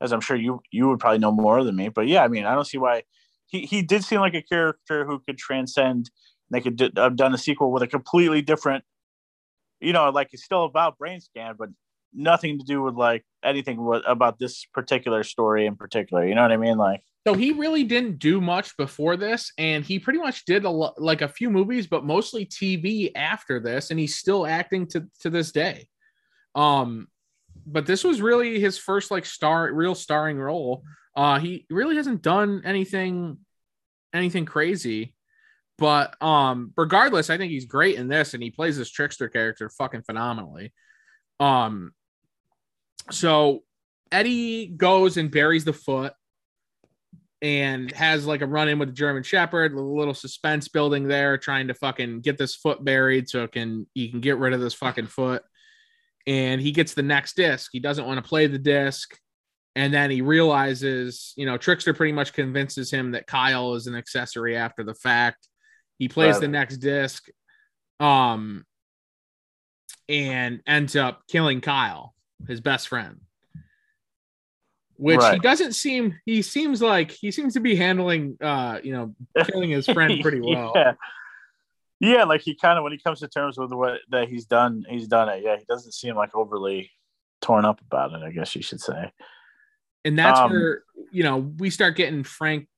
as 0.00 0.12
I'm 0.12 0.20
sure 0.20 0.36
you 0.36 0.60
you 0.70 0.88
would 0.88 0.98
probably 0.98 1.18
know 1.18 1.32
more 1.32 1.62
than 1.62 1.76
me. 1.76 1.88
But 1.90 2.08
yeah, 2.08 2.24
I 2.24 2.28
mean, 2.28 2.44
I 2.44 2.54
don't 2.54 2.66
see 2.66 2.78
why 2.78 3.02
he 3.46 3.66
he 3.66 3.82
did 3.82 4.02
seem 4.02 4.20
like 4.20 4.34
a 4.34 4.42
character 4.42 5.04
who 5.04 5.20
could 5.20 5.38
transcend. 5.38 6.10
They 6.50 6.60
could 6.60 6.92
have 6.96 7.16
done 7.16 7.34
a 7.34 7.38
sequel 7.38 7.72
with 7.72 7.82
a 7.82 7.86
completely 7.86 8.42
different, 8.42 8.84
you 9.80 9.92
know, 9.92 10.10
like 10.10 10.30
it's 10.32 10.44
still 10.44 10.64
about 10.64 10.98
brain 10.98 11.20
scan, 11.20 11.54
but 11.58 11.70
nothing 12.12 12.58
to 12.58 12.64
do 12.64 12.82
with 12.82 12.94
like 12.94 13.24
anything 13.42 14.00
about 14.06 14.38
this 14.38 14.64
particular 14.72 15.24
story 15.24 15.66
in 15.66 15.76
particular. 15.76 16.26
You 16.26 16.34
know 16.34 16.42
what 16.42 16.52
I 16.52 16.56
mean? 16.56 16.78
Like, 16.78 17.02
so 17.26 17.34
he 17.34 17.52
really 17.52 17.84
didn't 17.84 18.18
do 18.18 18.40
much 18.40 18.76
before 18.76 19.16
this, 19.16 19.52
and 19.56 19.84
he 19.84 19.98
pretty 19.98 20.18
much 20.18 20.44
did 20.44 20.64
a 20.64 20.70
lot, 20.70 21.00
like 21.00 21.22
a 21.22 21.28
few 21.28 21.48
movies, 21.50 21.86
but 21.86 22.04
mostly 22.04 22.44
TV 22.44 23.10
after 23.16 23.58
this, 23.58 23.90
and 23.90 23.98
he's 23.98 24.16
still 24.16 24.46
acting 24.46 24.86
to 24.88 25.06
to 25.20 25.30
this 25.30 25.50
day. 25.50 25.88
Um, 26.54 27.08
but 27.66 27.86
this 27.86 28.04
was 28.04 28.20
really 28.20 28.60
his 28.60 28.78
first 28.78 29.10
like 29.10 29.24
star, 29.24 29.72
real 29.72 29.94
starring 29.94 30.38
role. 30.38 30.84
Uh, 31.16 31.38
he 31.38 31.66
really 31.70 31.96
hasn't 31.96 32.22
done 32.22 32.62
anything, 32.64 33.38
anything 34.12 34.44
crazy. 34.44 35.13
But 35.76 36.20
um, 36.22 36.72
regardless, 36.76 37.30
I 37.30 37.38
think 37.38 37.50
he's 37.50 37.66
great 37.66 37.96
in 37.96 38.08
this, 38.08 38.34
and 38.34 38.42
he 38.42 38.50
plays 38.50 38.78
this 38.78 38.90
trickster 38.90 39.28
character 39.28 39.68
fucking 39.68 40.02
phenomenally. 40.02 40.72
Um, 41.40 41.92
so 43.10 43.64
Eddie 44.12 44.66
goes 44.68 45.16
and 45.16 45.30
buries 45.30 45.64
the 45.64 45.72
foot 45.72 46.12
and 47.42 47.90
has 47.92 48.26
like 48.26 48.40
a 48.40 48.46
run 48.46 48.68
in 48.68 48.78
with 48.78 48.88
the 48.88 48.94
German 48.94 49.22
Shepherd, 49.22 49.74
a 49.74 49.80
little 49.80 50.14
suspense 50.14 50.68
building 50.68 51.08
there, 51.08 51.36
trying 51.36 51.68
to 51.68 51.74
fucking 51.74 52.20
get 52.20 52.38
this 52.38 52.54
foot 52.54 52.82
buried 52.84 53.28
so 53.28 53.44
it 53.44 53.52
can 53.52 53.86
he 53.92 54.10
can 54.10 54.20
get 54.20 54.38
rid 54.38 54.52
of 54.52 54.60
this 54.60 54.74
fucking 54.74 55.08
foot. 55.08 55.42
And 56.26 56.60
he 56.60 56.72
gets 56.72 56.94
the 56.94 57.02
next 57.02 57.36
disc. 57.36 57.70
He 57.72 57.80
doesn't 57.80 58.06
want 58.06 58.22
to 58.22 58.26
play 58.26 58.46
the 58.46 58.58
disc. 58.58 59.18
And 59.76 59.92
then 59.92 60.10
he 60.10 60.22
realizes, 60.22 61.34
you 61.36 61.44
know, 61.44 61.58
Trickster 61.58 61.92
pretty 61.92 62.12
much 62.12 62.32
convinces 62.32 62.90
him 62.90 63.10
that 63.10 63.26
Kyle 63.26 63.74
is 63.74 63.88
an 63.88 63.96
accessory 63.96 64.56
after 64.56 64.84
the 64.84 64.94
fact. 64.94 65.48
He 65.98 66.08
plays 66.08 66.34
right. 66.34 66.40
the 66.40 66.48
next 66.48 66.78
disc. 66.78 67.28
Um 68.00 68.64
and 70.08 70.60
ends 70.66 70.96
up 70.96 71.22
killing 71.28 71.60
Kyle, 71.60 72.14
his 72.46 72.60
best 72.60 72.88
friend. 72.88 73.20
Which 74.96 75.18
right. 75.18 75.34
he 75.34 75.40
doesn't 75.40 75.72
seem 75.72 76.18
he 76.24 76.42
seems 76.42 76.80
like 76.80 77.10
he 77.10 77.30
seems 77.30 77.54
to 77.54 77.60
be 77.60 77.74
handling 77.74 78.36
uh 78.40 78.78
you 78.82 78.92
know 78.92 79.14
killing 79.46 79.70
his 79.70 79.86
friend 79.86 80.20
pretty 80.22 80.40
well. 80.40 80.72
yeah. 80.74 80.92
yeah, 82.00 82.24
like 82.24 82.42
he 82.42 82.54
kind 82.54 82.78
of 82.78 82.84
when 82.84 82.92
he 82.92 82.98
comes 82.98 83.20
to 83.20 83.28
terms 83.28 83.58
with 83.58 83.72
what 83.72 84.00
that 84.10 84.28
he's 84.28 84.46
done, 84.46 84.84
he's 84.88 85.08
done 85.08 85.28
it. 85.28 85.42
Yeah, 85.42 85.56
he 85.56 85.64
doesn't 85.68 85.94
seem 85.94 86.14
like 86.14 86.34
overly 86.34 86.90
torn 87.40 87.64
up 87.64 87.80
about 87.80 88.12
it, 88.12 88.22
I 88.22 88.30
guess 88.30 88.54
you 88.54 88.62
should 88.62 88.80
say. 88.80 89.12
And 90.04 90.18
that's 90.18 90.38
um, 90.38 90.50
where 90.50 90.82
you 91.10 91.22
know 91.22 91.38
we 91.38 91.70
start 91.70 91.96
getting 91.96 92.24
Frank 92.24 92.68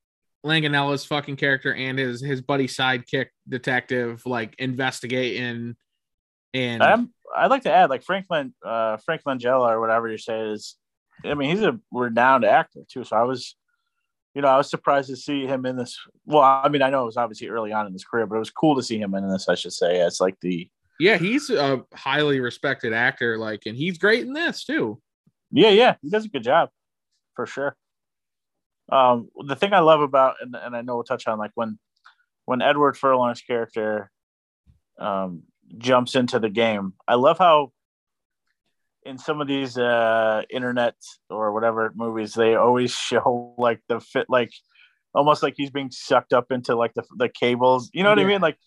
Langanella's 0.46 1.04
fucking 1.04 1.36
character 1.36 1.74
and 1.74 1.98
his 1.98 2.20
his 2.20 2.40
buddy 2.40 2.66
sidekick 2.66 3.26
detective 3.48 4.24
like 4.24 4.54
investigating 4.58 5.76
and 6.54 6.82
I'm, 6.82 7.12
I'd 7.34 7.50
like 7.50 7.62
to 7.62 7.72
add, 7.72 7.90
like 7.90 8.02
Franklin, 8.02 8.54
uh, 8.64 8.96
Frank 8.98 9.22
Langella 9.26 9.70
or 9.70 9.80
whatever 9.80 10.08
you 10.08 10.18
say 10.18 10.40
is, 10.40 10.76
I 11.24 11.34
mean, 11.34 11.50
he's 11.50 11.62
a 11.62 11.78
renowned 11.92 12.44
actor 12.44 12.80
too. 12.88 13.04
So 13.04 13.16
I 13.16 13.22
was, 13.22 13.56
you 14.34 14.42
know, 14.42 14.48
I 14.48 14.56
was 14.56 14.70
surprised 14.70 15.08
to 15.08 15.16
see 15.16 15.46
him 15.46 15.66
in 15.66 15.76
this. 15.76 15.98
Well, 16.24 16.42
I 16.42 16.68
mean, 16.68 16.82
I 16.82 16.90
know 16.90 17.02
it 17.02 17.06
was 17.06 17.16
obviously 17.16 17.48
early 17.48 17.72
on 17.72 17.86
in 17.86 17.92
his 17.92 18.04
career, 18.04 18.26
but 18.26 18.36
it 18.36 18.40
was 18.40 18.50
cool 18.50 18.76
to 18.76 18.82
see 18.82 18.98
him 18.98 19.14
in 19.14 19.28
this. 19.28 19.48
I 19.48 19.54
should 19.54 19.72
say, 19.72 20.00
it's 20.00 20.20
like 20.20 20.36
the. 20.40 20.68
Yeah, 20.98 21.18
he's 21.18 21.50
a 21.50 21.84
highly 21.94 22.40
respected 22.40 22.94
actor, 22.94 23.36
like, 23.36 23.64
and 23.66 23.76
he's 23.76 23.98
great 23.98 24.22
in 24.22 24.32
this 24.32 24.64
too. 24.64 25.00
Yeah, 25.50 25.68
yeah, 25.68 25.96
he 26.00 26.08
does 26.08 26.24
a 26.24 26.28
good 26.28 26.42
job, 26.42 26.70
for 27.34 27.46
sure. 27.46 27.76
Um, 28.90 29.28
the 29.46 29.56
thing 29.56 29.72
I 29.72 29.80
love 29.80 30.00
about, 30.00 30.36
and, 30.40 30.54
and 30.54 30.76
I 30.76 30.82
know 30.82 30.96
we'll 30.96 31.04
touch 31.04 31.26
on, 31.26 31.38
like 31.38 31.52
when 31.54 31.78
when 32.44 32.62
Edward 32.62 32.96
Furlong's 32.96 33.40
character 33.40 34.10
um, 34.98 35.42
jumps 35.78 36.14
into 36.14 36.38
the 36.38 36.48
game. 36.48 36.94
I 37.06 37.14
love 37.14 37.38
how 37.38 37.72
in 39.04 39.18
some 39.18 39.40
of 39.40 39.46
these 39.46 39.78
uh 39.78 40.42
internet 40.50 40.96
or 41.30 41.52
whatever 41.52 41.92
movies 41.94 42.34
they 42.34 42.56
always 42.56 42.90
show 42.94 43.54
like 43.56 43.80
the 43.88 44.00
fit 44.00 44.26
like 44.28 44.50
almost 45.14 45.44
like 45.44 45.54
he's 45.56 45.70
being 45.70 45.90
sucked 45.92 46.32
up 46.32 46.50
into 46.50 46.74
like 46.74 46.94
the 46.94 47.04
the 47.16 47.28
cables. 47.28 47.90
You 47.92 48.02
know 48.02 48.10
what 48.10 48.18
yeah. 48.18 48.24
I 48.24 48.28
mean? 48.28 48.40
Like 48.40 48.58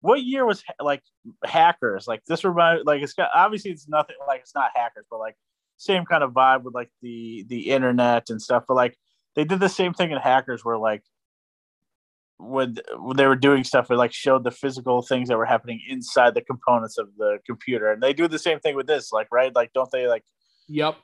what 0.00 0.22
year 0.22 0.44
was 0.44 0.62
like 0.80 1.02
hackers? 1.44 2.06
Like 2.06 2.22
this 2.26 2.44
remind 2.44 2.84
like 2.84 3.02
it's 3.02 3.14
got 3.14 3.30
obviously 3.34 3.70
it's 3.70 3.88
nothing 3.88 4.16
like 4.26 4.40
it's 4.40 4.54
not 4.54 4.70
hackers, 4.74 5.06
but 5.10 5.18
like 5.18 5.36
same 5.76 6.04
kind 6.04 6.22
of 6.22 6.32
vibe 6.32 6.62
with 6.62 6.74
like 6.74 6.90
the 7.00 7.44
the 7.48 7.70
internet 7.70 8.28
and 8.28 8.42
stuff. 8.42 8.64
But 8.68 8.74
like 8.74 8.96
they 9.36 9.44
did 9.44 9.60
the 9.60 9.68
same 9.68 9.94
thing 9.94 10.10
in 10.10 10.18
hackers 10.18 10.64
where 10.64 10.78
like 10.78 11.02
when, 12.38 12.76
when 12.98 13.16
they 13.16 13.26
were 13.26 13.36
doing 13.36 13.64
stuff, 13.64 13.90
it 13.90 13.96
like 13.96 14.12
showed 14.12 14.44
the 14.44 14.50
physical 14.50 15.02
things 15.02 15.28
that 15.28 15.38
were 15.38 15.46
happening 15.46 15.80
inside 15.88 16.34
the 16.34 16.42
components 16.42 16.98
of 16.98 17.08
the 17.16 17.38
computer. 17.46 17.92
And 17.92 18.02
they 18.02 18.12
do 18.12 18.28
the 18.28 18.38
same 18.38 18.60
thing 18.60 18.76
with 18.76 18.86
this, 18.86 19.12
like, 19.12 19.28
right? 19.32 19.54
Like, 19.54 19.72
don't 19.72 19.90
they 19.90 20.06
like, 20.06 20.24
yep. 20.68 20.96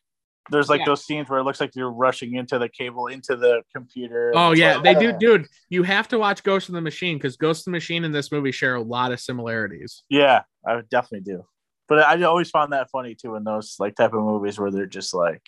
There's 0.51 0.69
like 0.69 0.81
yeah. 0.81 0.87
those 0.87 1.05
scenes 1.05 1.29
where 1.29 1.39
it 1.39 1.45
looks 1.45 1.61
like 1.61 1.77
you're 1.77 1.93
rushing 1.93 2.35
into 2.35 2.59
the 2.59 2.69
cable 2.69 3.07
into 3.07 3.37
the 3.37 3.63
computer. 3.75 4.33
Oh 4.35 4.53
yeah, 4.53 4.77
like, 4.77 4.99
they 4.99 5.07
do, 5.07 5.13
dude. 5.17 5.47
You 5.69 5.83
have 5.85 6.09
to 6.09 6.19
watch 6.19 6.43
Ghost 6.43 6.69
in 6.69 6.75
the 6.75 6.81
Machine 6.81 7.19
because 7.19 7.37
Ghost 7.37 7.67
in 7.67 7.73
the 7.73 7.77
Machine 7.77 8.05
and 8.05 8.13
this 8.13 8.33
movie 8.33 8.51
share 8.51 8.75
a 8.75 8.83
lot 8.83 9.13
of 9.13 9.21
similarities. 9.21 10.03
Yeah, 10.09 10.43
I 10.67 10.81
definitely 10.91 11.33
do. 11.33 11.45
But 11.89 12.01
I 12.01 12.21
always 12.23 12.51
found 12.51 12.73
that 12.73 12.91
funny 12.91 13.15
too 13.15 13.37
in 13.37 13.45
those 13.45 13.77
like 13.79 13.95
type 13.95 14.13
of 14.13 14.23
movies 14.23 14.59
where 14.59 14.71
they're 14.71 14.87
just 14.87 15.15
like, 15.15 15.43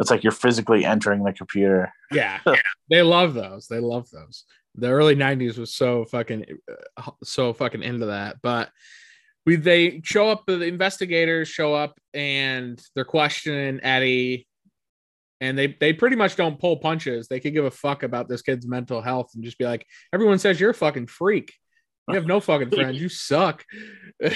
it's 0.00 0.10
like 0.10 0.24
you're 0.24 0.32
physically 0.32 0.84
entering 0.84 1.22
the 1.22 1.32
computer. 1.32 1.92
Yeah, 2.10 2.40
they 2.90 3.02
love 3.02 3.34
those. 3.34 3.68
They 3.68 3.80
love 3.80 4.08
those. 4.10 4.44
The 4.74 4.88
early 4.88 5.14
90s 5.14 5.58
was 5.58 5.74
so 5.74 6.06
fucking 6.06 6.46
so 7.22 7.52
fucking 7.52 7.82
into 7.82 8.06
that. 8.06 8.36
But 8.42 8.70
we 9.44 9.56
they 9.56 10.00
show 10.02 10.30
up 10.30 10.44
the 10.46 10.62
investigators 10.62 11.48
show 11.48 11.74
up 11.74 11.98
and 12.14 12.80
they're 12.94 13.04
questioning 13.04 13.80
eddie 13.82 14.46
and 15.40 15.58
they 15.58 15.76
they 15.78 15.92
pretty 15.92 16.16
much 16.16 16.34
don't 16.34 16.58
pull 16.58 16.78
punches. 16.78 17.28
They 17.28 17.40
could 17.40 17.52
give 17.52 17.66
a 17.66 17.70
fuck 17.70 18.02
about 18.02 18.28
this 18.28 18.42
kid's 18.42 18.66
mental 18.66 19.02
health 19.02 19.32
and 19.34 19.44
just 19.44 19.58
be 19.58 19.66
like 19.66 19.86
everyone 20.14 20.38
says 20.38 20.58
you're 20.58 20.70
a 20.70 20.74
fucking 20.74 21.08
freak. 21.08 21.52
You 22.08 22.14
have 22.14 22.26
no 22.26 22.40
fucking 22.40 22.70
friends. 22.70 23.00
You 23.00 23.08
suck. 23.08 23.64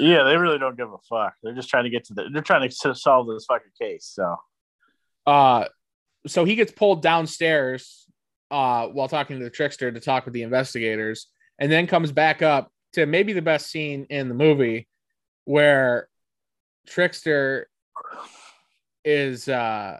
Yeah 0.00 0.24
they 0.24 0.36
really 0.36 0.58
don't 0.58 0.76
give 0.76 0.90
a 0.90 0.98
fuck. 1.08 1.34
They're 1.42 1.54
just 1.54 1.68
trying 1.68 1.84
to 1.84 1.90
get 1.90 2.04
to 2.04 2.14
the 2.14 2.28
they're 2.32 2.42
trying 2.42 2.68
to 2.68 2.94
solve 2.94 3.28
this 3.28 3.44
fucking 3.44 3.70
case 3.78 4.10
so 4.12 4.36
uh 5.26 5.64
so 6.26 6.44
he 6.44 6.54
gets 6.54 6.72
pulled 6.72 7.02
downstairs 7.02 8.06
uh, 8.50 8.86
while 8.86 9.08
talking 9.08 9.38
to 9.38 9.44
the 9.44 9.50
trickster 9.50 9.90
to 9.90 9.98
talk 9.98 10.24
with 10.24 10.34
the 10.34 10.42
investigators, 10.42 11.26
and 11.58 11.72
then 11.72 11.86
comes 11.86 12.12
back 12.12 12.42
up 12.42 12.70
to 12.92 13.06
maybe 13.06 13.32
the 13.32 13.42
best 13.42 13.70
scene 13.70 14.06
in 14.10 14.28
the 14.28 14.34
movie 14.34 14.86
where 15.46 16.08
trickster 16.86 17.68
is 19.04 19.48
uh 19.48 19.98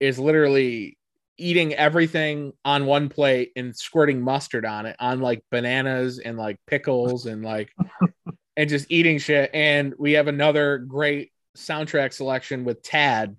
is 0.00 0.18
literally 0.18 0.96
eating 1.36 1.74
everything 1.74 2.52
on 2.64 2.86
one 2.86 3.08
plate 3.08 3.52
and 3.56 3.76
squirting 3.76 4.20
mustard 4.20 4.64
on 4.64 4.86
it 4.86 4.96
on 4.98 5.20
like 5.20 5.42
bananas 5.50 6.18
and 6.18 6.36
like 6.36 6.58
pickles 6.66 7.26
and 7.26 7.44
like 7.44 7.72
and 8.56 8.68
just 8.68 8.86
eating 8.90 9.18
shit. 9.18 9.50
And 9.54 9.94
we 9.98 10.12
have 10.12 10.28
another 10.28 10.78
great 10.78 11.32
soundtrack 11.56 12.12
selection 12.12 12.64
with 12.64 12.82
tad 12.82 13.36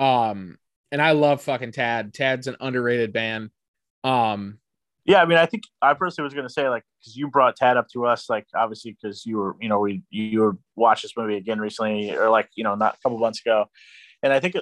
um 0.00 0.58
and 0.94 1.02
I 1.02 1.10
love 1.10 1.42
fucking 1.42 1.72
Tad. 1.72 2.14
Tad's 2.14 2.46
an 2.46 2.56
underrated 2.60 3.12
band. 3.12 3.50
Um, 4.04 4.58
yeah, 5.04 5.20
I 5.20 5.26
mean, 5.26 5.38
I 5.38 5.46
think 5.46 5.64
I 5.82 5.92
personally 5.94 6.24
was 6.26 6.34
going 6.34 6.46
to 6.46 6.52
say 6.52 6.68
like 6.68 6.84
because 7.00 7.16
you 7.16 7.28
brought 7.28 7.56
Tad 7.56 7.76
up 7.76 7.88
to 7.94 8.06
us, 8.06 8.30
like 8.30 8.46
obviously 8.54 8.96
because 8.96 9.26
you 9.26 9.38
were, 9.38 9.56
you 9.60 9.68
know, 9.68 9.80
we 9.80 10.02
you 10.08 10.40
were 10.40 10.56
watched 10.76 11.02
this 11.02 11.16
movie 11.16 11.36
again 11.36 11.58
recently, 11.58 12.14
or 12.14 12.30
like 12.30 12.48
you 12.54 12.62
know, 12.64 12.76
not 12.76 12.94
a 12.94 12.98
couple 13.02 13.18
months 13.18 13.40
ago, 13.40 13.66
and 14.22 14.32
I 14.32 14.38
think 14.38 14.54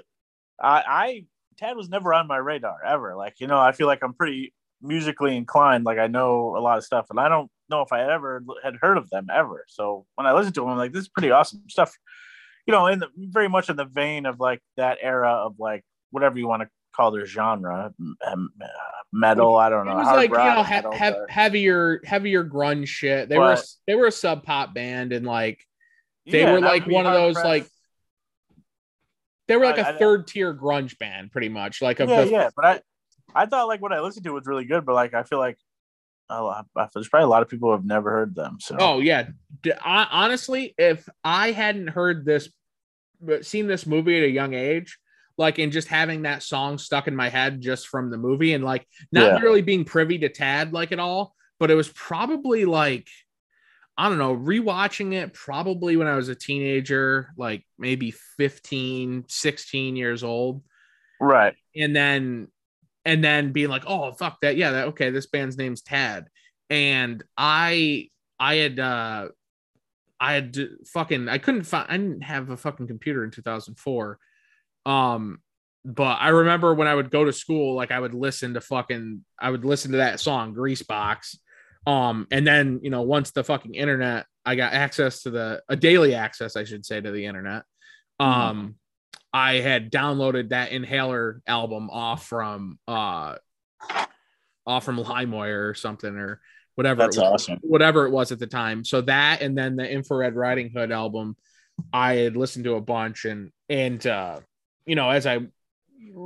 I, 0.60 0.82
I 0.86 1.24
Tad 1.58 1.76
was 1.76 1.90
never 1.90 2.14
on 2.14 2.26
my 2.26 2.38
radar 2.38 2.78
ever. 2.84 3.14
Like 3.14 3.34
you 3.38 3.46
know, 3.46 3.60
I 3.60 3.72
feel 3.72 3.86
like 3.86 4.02
I'm 4.02 4.14
pretty 4.14 4.54
musically 4.80 5.36
inclined. 5.36 5.84
Like 5.84 5.98
I 5.98 6.06
know 6.06 6.56
a 6.56 6.60
lot 6.60 6.78
of 6.78 6.84
stuff, 6.84 7.06
and 7.10 7.20
I 7.20 7.28
don't 7.28 7.50
know 7.68 7.82
if 7.82 7.92
I 7.92 8.10
ever 8.10 8.42
had 8.64 8.76
heard 8.80 8.96
of 8.96 9.10
them 9.10 9.26
ever. 9.32 9.64
So 9.68 10.06
when 10.14 10.26
I 10.26 10.32
listened 10.32 10.54
to 10.54 10.62
them, 10.62 10.70
I'm 10.70 10.78
like, 10.78 10.92
this 10.92 11.02
is 11.02 11.08
pretty 11.08 11.30
awesome 11.30 11.62
stuff. 11.68 11.94
You 12.66 12.72
know, 12.72 12.86
in 12.86 13.00
the, 13.00 13.08
very 13.16 13.48
much 13.48 13.68
in 13.70 13.76
the 13.76 13.84
vein 13.84 14.26
of 14.26 14.38
like 14.38 14.60
that 14.76 14.98
era 15.00 15.30
of 15.30 15.58
like 15.58 15.84
whatever 16.10 16.38
you 16.38 16.46
want 16.46 16.62
to 16.62 16.68
call 16.94 17.10
their 17.10 17.26
genre, 17.26 17.92
uh, 18.24 18.36
metal. 19.12 19.56
I 19.56 19.68
don't 19.68 19.86
know. 19.86 19.92
It 19.92 19.96
was 19.96 20.06
like 20.06 20.30
you 20.30 20.36
know 20.36 20.62
he- 20.62 20.98
he- 20.98 21.32
heavier, 21.32 22.00
heavier 22.04 22.44
grunge 22.44 22.88
shit. 22.88 23.28
They 23.28 23.36
but, 23.36 23.58
were 23.58 23.62
they 23.86 23.94
were 23.94 24.06
a 24.06 24.12
sub 24.12 24.44
pop 24.44 24.74
band 24.74 25.12
and 25.12 25.26
like 25.26 25.66
they 26.26 26.40
yeah, 26.40 26.52
were 26.52 26.60
like 26.60 26.86
one 26.86 27.06
of 27.06 27.12
those 27.12 27.34
press. 27.34 27.44
like 27.44 27.66
they 29.48 29.56
were 29.56 29.64
like 29.64 29.78
I, 29.78 29.90
a 29.90 29.98
third 29.98 30.28
tier 30.28 30.54
grunge 30.54 30.98
band, 30.98 31.32
pretty 31.32 31.48
much. 31.48 31.82
Like 31.82 31.98
yeah, 31.98 32.06
the, 32.06 32.30
yeah. 32.30 32.50
But 32.54 32.64
I 32.64 32.80
I 33.34 33.46
thought 33.46 33.66
like 33.66 33.82
what 33.82 33.92
I 33.92 34.00
listened 34.00 34.24
to 34.24 34.32
was 34.32 34.46
really 34.46 34.64
good, 34.64 34.84
but 34.84 34.94
like 34.94 35.14
I 35.14 35.24
feel 35.24 35.38
like 35.38 35.58
oh, 36.30 36.62
there's 36.94 37.08
probably 37.08 37.24
a 37.24 37.28
lot 37.28 37.42
of 37.42 37.48
people 37.48 37.68
who 37.68 37.72
have 37.72 37.84
never 37.84 38.10
heard 38.10 38.34
them. 38.34 38.58
So 38.60 38.76
oh 38.78 39.00
yeah, 39.00 39.28
honestly, 39.84 40.74
if 40.78 41.08
I 41.22 41.52
hadn't 41.52 41.88
heard 41.88 42.24
this, 42.24 42.48
seen 43.42 43.66
this 43.66 43.86
movie 43.86 44.18
at 44.18 44.24
a 44.24 44.30
young 44.30 44.54
age, 44.54 44.98
like 45.38 45.58
and 45.58 45.72
just 45.72 45.88
having 45.88 46.22
that 46.22 46.42
song 46.42 46.78
stuck 46.78 47.08
in 47.08 47.16
my 47.16 47.28
head 47.28 47.60
just 47.60 47.88
from 47.88 48.10
the 48.10 48.18
movie 48.18 48.54
and 48.54 48.64
like 48.64 48.86
not 49.10 49.34
yeah. 49.34 49.38
really 49.40 49.62
being 49.62 49.84
privy 49.84 50.18
to 50.18 50.28
Tad 50.28 50.72
like 50.72 50.92
at 50.92 50.98
all, 50.98 51.34
but 51.58 51.70
it 51.70 51.74
was 51.74 51.88
probably 51.88 52.64
like 52.64 53.08
I 53.96 54.08
don't 54.08 54.18
know, 54.18 54.34
rewatching 54.34 55.12
it 55.12 55.34
probably 55.34 55.96
when 55.96 56.06
I 56.06 56.16
was 56.16 56.28
a 56.28 56.34
teenager, 56.34 57.28
like 57.36 57.66
maybe 57.78 58.12
15, 58.38 59.26
16 59.28 59.96
years 59.96 60.24
old. 60.24 60.62
Right. 61.20 61.54
And 61.76 61.94
then 61.94 62.48
and 63.04 63.22
then 63.22 63.52
being 63.52 63.68
like, 63.68 63.84
"Oh, 63.86 64.12
fuck 64.12 64.38
that. 64.42 64.56
Yeah, 64.56 64.72
that 64.72 64.88
okay, 64.88 65.10
this 65.10 65.26
band's 65.26 65.56
name's 65.56 65.82
Tad." 65.82 66.28
And 66.70 67.22
I 67.36 68.08
I 68.38 68.56
had 68.56 68.78
uh 68.78 69.28
I 70.20 70.34
had 70.34 70.56
fucking 70.86 71.28
I 71.28 71.38
couldn't 71.38 71.64
find 71.64 71.86
I 71.88 71.96
didn't 71.96 72.22
have 72.22 72.50
a 72.50 72.56
fucking 72.56 72.86
computer 72.86 73.24
in 73.24 73.30
2004. 73.30 74.18
Um 74.86 75.40
but 75.84 76.18
I 76.20 76.28
remember 76.28 76.74
when 76.74 76.86
I 76.86 76.94
would 76.94 77.10
go 77.10 77.24
to 77.24 77.32
school, 77.32 77.74
like 77.74 77.90
I 77.90 77.98
would 77.98 78.14
listen 78.14 78.54
to 78.54 78.60
fucking 78.60 79.24
I 79.38 79.50
would 79.50 79.64
listen 79.64 79.90
to 79.92 79.98
that 79.98 80.20
song 80.20 80.54
Greasebox 80.54 81.36
um, 81.86 82.26
and 82.30 82.46
then 82.46 82.80
you 82.82 82.90
know, 82.90 83.02
once 83.02 83.32
the 83.32 83.44
fucking 83.44 83.74
internet, 83.74 84.26
I 84.44 84.56
got 84.56 84.72
access 84.72 85.22
to 85.22 85.30
the 85.30 85.62
a 85.68 85.76
daily 85.76 86.14
access, 86.14 86.56
I 86.56 86.64
should 86.64 86.86
say, 86.86 87.00
to 87.00 87.10
the 87.10 87.26
internet. 87.26 87.62
Mm-hmm. 88.20 88.24
Um, 88.24 88.56
mm-hmm. 88.56 88.70
I 89.32 89.54
had 89.54 89.90
downloaded 89.90 90.50
that 90.50 90.72
Inhaler 90.72 91.40
album 91.46 91.90
off 91.90 92.26
from 92.26 92.78
uh 92.86 93.36
off 94.66 94.84
from 94.84 94.98
LimeWire 94.98 95.70
or 95.70 95.74
something 95.74 96.14
or 96.14 96.40
whatever. 96.74 97.02
That's 97.02 97.18
awesome. 97.18 97.58
Whatever 97.62 98.06
it 98.06 98.10
was 98.10 98.32
at 98.32 98.38
the 98.38 98.46
time. 98.46 98.84
So 98.84 99.00
that 99.02 99.42
and 99.42 99.56
then 99.56 99.76
the 99.76 99.90
Infrared 99.90 100.34
Riding 100.34 100.70
Hood 100.70 100.92
album, 100.92 101.36
I 101.92 102.14
had 102.14 102.36
listened 102.36 102.64
to 102.64 102.74
a 102.74 102.80
bunch 102.80 103.24
and 103.24 103.50
and 103.68 104.06
uh, 104.06 104.40
you 104.86 104.96
know, 104.96 105.10
as 105.10 105.26
I 105.26 105.40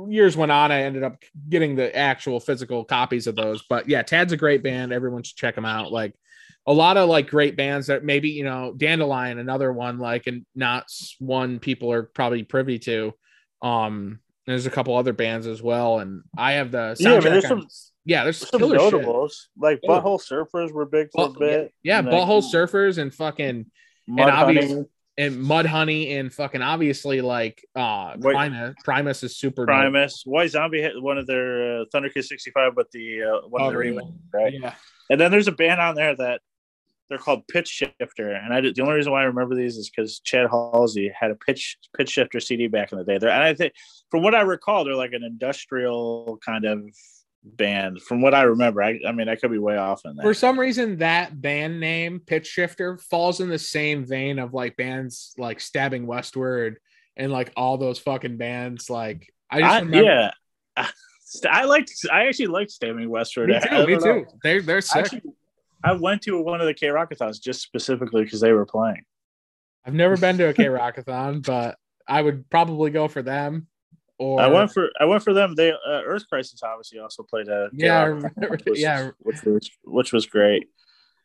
years 0.07 0.35
went 0.35 0.51
on, 0.51 0.71
I 0.71 0.83
ended 0.83 1.03
up 1.03 1.23
getting 1.49 1.75
the 1.75 1.95
actual 1.95 2.39
physical 2.39 2.83
copies 2.83 3.27
of 3.27 3.35
those. 3.35 3.63
But 3.63 3.87
yeah, 3.87 4.01
Tad's 4.01 4.33
a 4.33 4.37
great 4.37 4.63
band. 4.63 4.91
Everyone 4.91 5.23
should 5.23 5.37
check 5.37 5.55
them 5.55 5.65
out. 5.65 5.91
Like 5.91 6.13
a 6.67 6.73
lot 6.73 6.97
of 6.97 7.07
like 7.07 7.29
great 7.29 7.55
bands 7.55 7.87
that 7.87 8.03
maybe 8.03 8.29
you 8.29 8.43
know 8.43 8.73
Dandelion, 8.75 9.39
another 9.39 9.71
one 9.71 9.97
like 9.97 10.27
and 10.27 10.45
not 10.53 10.85
one 11.19 11.59
people 11.59 11.91
are 11.91 12.03
probably 12.03 12.43
privy 12.43 12.77
to. 12.79 13.13
Um, 13.61 14.19
there's 14.45 14.65
a 14.65 14.69
couple 14.69 14.95
other 14.95 15.13
bands 15.13 15.47
as 15.47 15.61
well, 15.61 15.99
and 15.99 16.23
I 16.37 16.53
have 16.53 16.71
the 16.71 16.95
yeah, 16.99 17.19
there's 17.19 17.47
some 17.47 17.67
yeah, 18.05 18.23
there's 18.23 18.37
some 18.37 18.61
notables 18.61 19.49
shit. 19.55 19.63
like 19.63 19.81
Butthole 19.81 20.21
Surfers 20.21 20.71
were 20.71 20.85
big 20.85 21.07
for 21.13 21.27
a 21.27 21.29
bit. 21.29 21.73
Yeah, 21.83 22.01
Butthole 22.01 22.43
Surfers 22.43 22.97
and 22.97 23.13
fucking 23.13 23.65
Mud 24.07 24.27
and 24.27 24.37
obviously 24.37 24.85
and 25.17 25.37
Mudhoney 25.37 26.19
and 26.19 26.31
fucking 26.31 26.61
obviously 26.61 27.21
like 27.21 27.65
uh 27.75 28.15
White, 28.17 28.33
Primus. 28.33 28.75
Primus 28.83 29.23
is 29.23 29.37
super 29.37 29.65
Primus. 29.65 30.23
Dope. 30.23 30.33
White 30.33 30.51
Zombie 30.51 30.81
hit 30.81 31.01
one 31.01 31.17
of 31.17 31.27
their 31.27 31.81
uh, 31.81 31.85
Thunderkiss 31.93 32.25
65, 32.25 32.73
but 32.75 32.91
the 32.91 33.23
uh, 33.23 33.47
one 33.47 33.63
oh, 33.63 33.67
of 33.67 33.71
the 33.71 33.77
remakes, 33.77 34.07
right? 34.33 34.53
Yeah. 34.53 34.73
And 35.09 35.19
then 35.19 35.31
there's 35.31 35.47
a 35.47 35.53
band 35.53 35.81
on 35.81 35.95
there 35.95 36.15
that 36.15 36.41
they're 37.09 37.17
called 37.17 37.47
Pitch 37.47 37.67
Shifter, 37.67 38.31
and 38.31 38.53
I 38.53 38.61
did, 38.61 38.75
the 38.75 38.81
only 38.81 38.95
reason 38.95 39.11
why 39.11 39.21
I 39.21 39.25
remember 39.25 39.55
these 39.55 39.77
is 39.77 39.89
because 39.89 40.19
Chad 40.19 40.49
Halsey 40.49 41.11
had 41.17 41.31
a 41.31 41.35
pitch 41.35 41.77
pitch 41.95 42.09
shifter 42.09 42.39
CD 42.39 42.67
back 42.67 42.91
in 42.91 42.97
the 42.97 43.03
day. 43.03 43.17
There, 43.17 43.29
and 43.29 43.43
I 43.43 43.53
think 43.53 43.73
from 44.11 44.23
what 44.23 44.35
I 44.35 44.41
recall, 44.41 44.83
they're 44.83 44.95
like 44.95 45.13
an 45.13 45.23
industrial 45.23 46.39
kind 46.45 46.65
of 46.65 46.81
band 47.43 48.01
from 48.01 48.21
what 48.21 48.33
I 48.33 48.43
remember. 48.43 48.83
I, 48.83 48.99
I 49.07 49.11
mean, 49.11 49.29
I 49.29 49.35
could 49.35 49.51
be 49.51 49.57
way 49.57 49.77
off 49.77 50.01
on 50.05 50.15
that. 50.15 50.23
For 50.23 50.33
some 50.33 50.59
reason, 50.59 50.97
that 50.97 51.39
band 51.41 51.79
name, 51.79 52.19
Pitch 52.19 52.47
Shifter, 52.47 52.97
falls 52.97 53.39
in 53.39 53.49
the 53.49 53.59
same 53.59 54.05
vein 54.05 54.39
of 54.39 54.53
like 54.53 54.75
bands 54.75 55.33
like 55.37 55.59
Stabbing 55.59 56.07
Westward 56.07 56.79
and 57.15 57.31
like 57.31 57.51
all 57.55 57.77
those 57.77 57.99
fucking 57.99 58.37
bands. 58.37 58.89
Like, 58.89 59.31
I 59.49 59.61
just 59.61 59.71
I, 59.71 59.79
remember- 59.79 60.03
yeah. 60.03 60.31
I 61.49 61.65
liked. 61.65 61.91
I 62.11 62.27
actually 62.27 62.47
liked 62.47 62.71
Stabbing 62.71 63.09
Westward. 63.09 63.49
Me 63.49 63.59
too. 63.59 63.87
Me 63.87 63.97
too. 63.97 64.25
They're 64.43 64.61
they're 64.61 64.81
sick. 64.81 65.05
Actually, 65.05 65.21
I 65.83 65.93
went 65.93 66.23
to 66.23 66.41
one 66.41 66.61
of 66.61 66.67
the 66.67 66.73
K 66.73 66.87
Rockathons 66.87 67.41
just 67.41 67.61
specifically 67.61 68.23
because 68.23 68.41
they 68.41 68.51
were 68.51 68.65
playing. 68.65 69.03
I've 69.85 69.93
never 69.93 70.17
been 70.17 70.37
to 70.37 70.49
a 70.49 70.53
K 70.53 70.65
Rockathon, 70.65 71.43
but 71.45 71.77
I 72.07 72.21
would 72.21 72.49
probably 72.49 72.91
go 72.91 73.07
for 73.07 73.21
them. 73.21 73.67
Or 74.19 74.41
I 74.41 74.47
went 74.47 74.71
for 74.71 74.89
I 74.99 75.05
went 75.05 75.23
for 75.23 75.33
them. 75.33 75.53
They 75.55 75.71
uh, 75.71 76.01
Earth 76.05 76.27
Crisis 76.27 76.63
obviously 76.63 76.99
also 76.99 77.23
played 77.23 77.47
a 77.47 77.69
yeah 77.71 78.09
which 78.49 78.65
was, 78.65 78.79
yeah 78.79 79.11
which 79.19 79.43
was 79.43 79.69
which 79.83 80.13
was 80.13 80.25
great. 80.25 80.67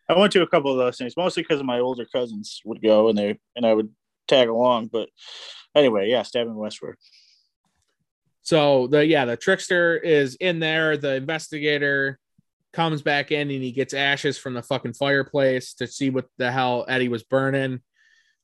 I 0.09 0.19
went 0.19 0.33
to 0.35 0.43
a 0.43 0.47
couple 0.47 0.71
of 0.71 0.77
those 0.77 0.99
things 0.99 1.17
mostly 1.17 1.43
because 1.43 1.63
my 1.63 1.79
older 1.79 2.05
cousins 2.05 2.61
would 2.67 2.83
go 2.83 3.09
and 3.09 3.17
they 3.17 3.39
and 3.57 3.65
I 3.65 3.73
would 3.73 3.89
tag 4.29 4.49
along. 4.49 4.89
But 4.89 5.09
anyway, 5.75 6.11
yeah, 6.11 6.23
stabbing 6.23 6.55
westward. 6.55 6.99
So 8.43 8.89
the 8.89 9.07
yeah 9.07 9.25
the 9.25 9.39
trickster 9.39 9.97
is 9.97 10.35
in 10.35 10.59
there. 10.59 10.99
The 10.99 11.15
investigator 11.15 12.19
comes 12.73 13.03
back 13.03 13.31
in 13.31 13.51
and 13.51 13.63
he 13.63 13.73
gets 13.73 13.95
ashes 13.95 14.39
from 14.39 14.55
the 14.55 14.63
fucking 14.63 14.95
fireplace 14.95 15.75
to 15.75 15.87
see 15.87 16.11
what 16.11 16.27
the 16.39 16.51
hell 16.51 16.85
Eddie 16.89 17.09
was 17.09 17.23
burning. 17.23 17.81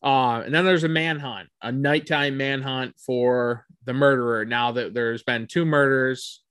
Uh, 0.02 0.42
and 0.44 0.54
then 0.54 0.64
there's 0.64 0.84
a 0.84 0.88
manhunt, 0.88 1.48
a 1.60 1.72
nighttime 1.72 2.36
manhunt 2.36 2.94
for 3.04 3.66
the 3.84 3.92
murderer. 3.92 4.44
Now 4.44 4.72
that 4.72 4.94
there's 4.94 5.22
been 5.22 5.46
two 5.46 5.64
murders, 5.64 6.42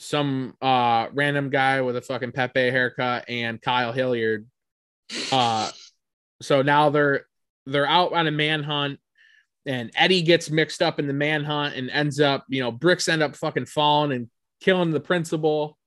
some 0.00 0.54
uh, 0.60 1.08
random 1.12 1.50
guy 1.50 1.80
with 1.82 1.96
a 1.96 2.02
fucking 2.02 2.32
Pepe 2.32 2.70
haircut 2.70 3.26
and 3.28 3.62
Kyle 3.62 3.92
Hilliard. 3.92 4.46
Uh, 5.30 5.70
so 6.42 6.62
now 6.62 6.90
they're 6.90 7.26
they're 7.66 7.86
out 7.86 8.12
on 8.12 8.26
a 8.26 8.30
manhunt, 8.30 8.98
and 9.66 9.90
Eddie 9.94 10.22
gets 10.22 10.50
mixed 10.50 10.82
up 10.82 10.98
in 10.98 11.06
the 11.06 11.12
manhunt 11.12 11.76
and 11.76 11.90
ends 11.90 12.20
up, 12.20 12.44
you 12.48 12.60
know, 12.60 12.72
bricks 12.72 13.08
end 13.08 13.22
up 13.22 13.36
fucking 13.36 13.66
falling 13.66 14.12
and 14.12 14.28
killing 14.60 14.90
the 14.90 15.00
principal 15.00 15.77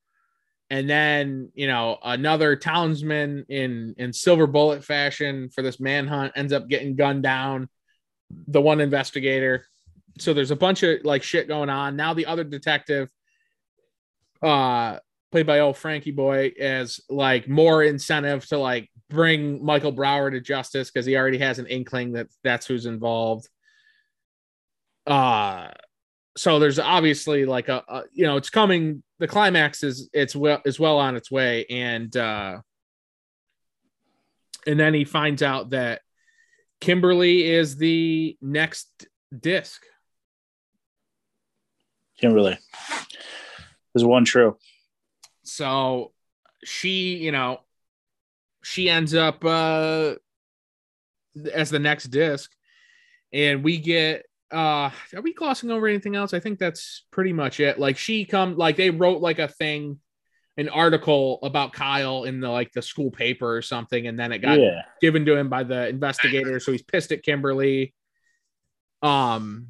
and 0.71 0.89
then 0.89 1.51
you 1.53 1.67
know 1.67 1.99
another 2.01 2.55
townsman 2.55 3.45
in 3.49 3.93
in 3.97 4.13
silver 4.13 4.47
bullet 4.47 4.83
fashion 4.83 5.49
for 5.49 5.61
this 5.61 5.81
manhunt 5.81 6.31
ends 6.35 6.53
up 6.53 6.69
getting 6.69 6.95
gunned 6.95 7.21
down 7.21 7.69
the 8.47 8.61
one 8.61 8.79
investigator. 8.79 9.65
So 10.17 10.33
there's 10.33 10.51
a 10.51 10.55
bunch 10.55 10.81
of 10.83 11.03
like 11.03 11.23
shit 11.23 11.49
going 11.49 11.69
on. 11.69 11.97
Now 11.97 12.13
the 12.13 12.25
other 12.25 12.45
detective 12.45 13.09
uh 14.41 14.97
played 15.31 15.45
by 15.45 15.59
old 15.59 15.77
frankie 15.77 16.11
boy 16.11 16.51
as 16.59 16.99
like 17.09 17.47
more 17.47 17.83
incentive 17.83 18.45
to 18.47 18.57
like 18.57 18.89
bring 19.09 19.63
michael 19.63 19.91
brower 19.91 20.31
to 20.31 20.41
justice 20.41 20.89
because 20.89 21.05
he 21.05 21.15
already 21.15 21.37
has 21.37 21.59
an 21.59 21.67
inkling 21.67 22.13
that 22.13 22.27
that's 22.45 22.65
who's 22.65 22.85
involved. 22.85 23.49
Uh 25.05 25.67
so 26.37 26.59
there's 26.59 26.79
obviously 26.79 27.45
like 27.45 27.67
a, 27.67 27.83
a, 27.87 28.03
you 28.13 28.25
know 28.25 28.37
it's 28.37 28.49
coming 28.49 29.03
the 29.19 29.27
climax 29.27 29.83
is 29.83 30.09
it's 30.13 30.35
well 30.35 30.61
is 30.65 30.79
well 30.79 30.97
on 30.97 31.15
its 31.15 31.29
way. 31.29 31.65
And 31.69 32.15
uh 32.15 32.61
and 34.65 34.79
then 34.79 34.93
he 34.93 35.05
finds 35.05 35.43
out 35.43 35.71
that 35.71 36.01
kimberly 36.79 37.49
is 37.49 37.77
the 37.77 38.37
next 38.41 39.07
disc. 39.37 39.81
Kimberly. 42.19 42.57
Is 43.93 44.05
one 44.05 44.25
true. 44.25 44.57
So 45.43 46.13
she 46.63 47.17
you 47.17 47.31
know 47.31 47.59
she 48.63 48.89
ends 48.89 49.13
up 49.13 49.43
uh 49.43 50.15
as 51.53 51.69
the 51.69 51.79
next 51.79 52.05
disc. 52.05 52.51
And 53.33 53.63
we 53.63 53.77
get 53.77 54.25
uh 54.51 54.91
are 55.15 55.21
we 55.21 55.33
glossing 55.33 55.71
over 55.71 55.87
anything 55.87 56.15
else? 56.15 56.33
I 56.33 56.39
think 56.39 56.59
that's 56.59 57.05
pretty 57.11 57.33
much 57.33 57.59
it. 57.59 57.79
Like 57.79 57.97
she 57.97 58.25
come 58.25 58.57
like 58.57 58.75
they 58.75 58.89
wrote 58.89 59.21
like 59.21 59.39
a 59.39 59.47
thing 59.47 59.99
an 60.57 60.69
article 60.69 61.39
about 61.43 61.71
kyle 61.73 62.25
in 62.25 62.41
the 62.41 62.49
like 62.49 62.71
the 62.73 62.81
school 62.81 63.09
paper 63.09 63.55
or 63.55 63.61
something 63.61 64.07
and 64.07 64.19
then 64.19 64.31
it 64.31 64.39
got 64.39 64.59
yeah. 64.59 64.81
given 64.99 65.25
to 65.25 65.35
him 65.35 65.47
by 65.47 65.63
the 65.63 65.87
investigator 65.87 66.59
so 66.59 66.71
he's 66.71 66.83
pissed 66.83 67.11
at 67.11 67.23
kimberly. 67.23 67.93
Um 69.01 69.69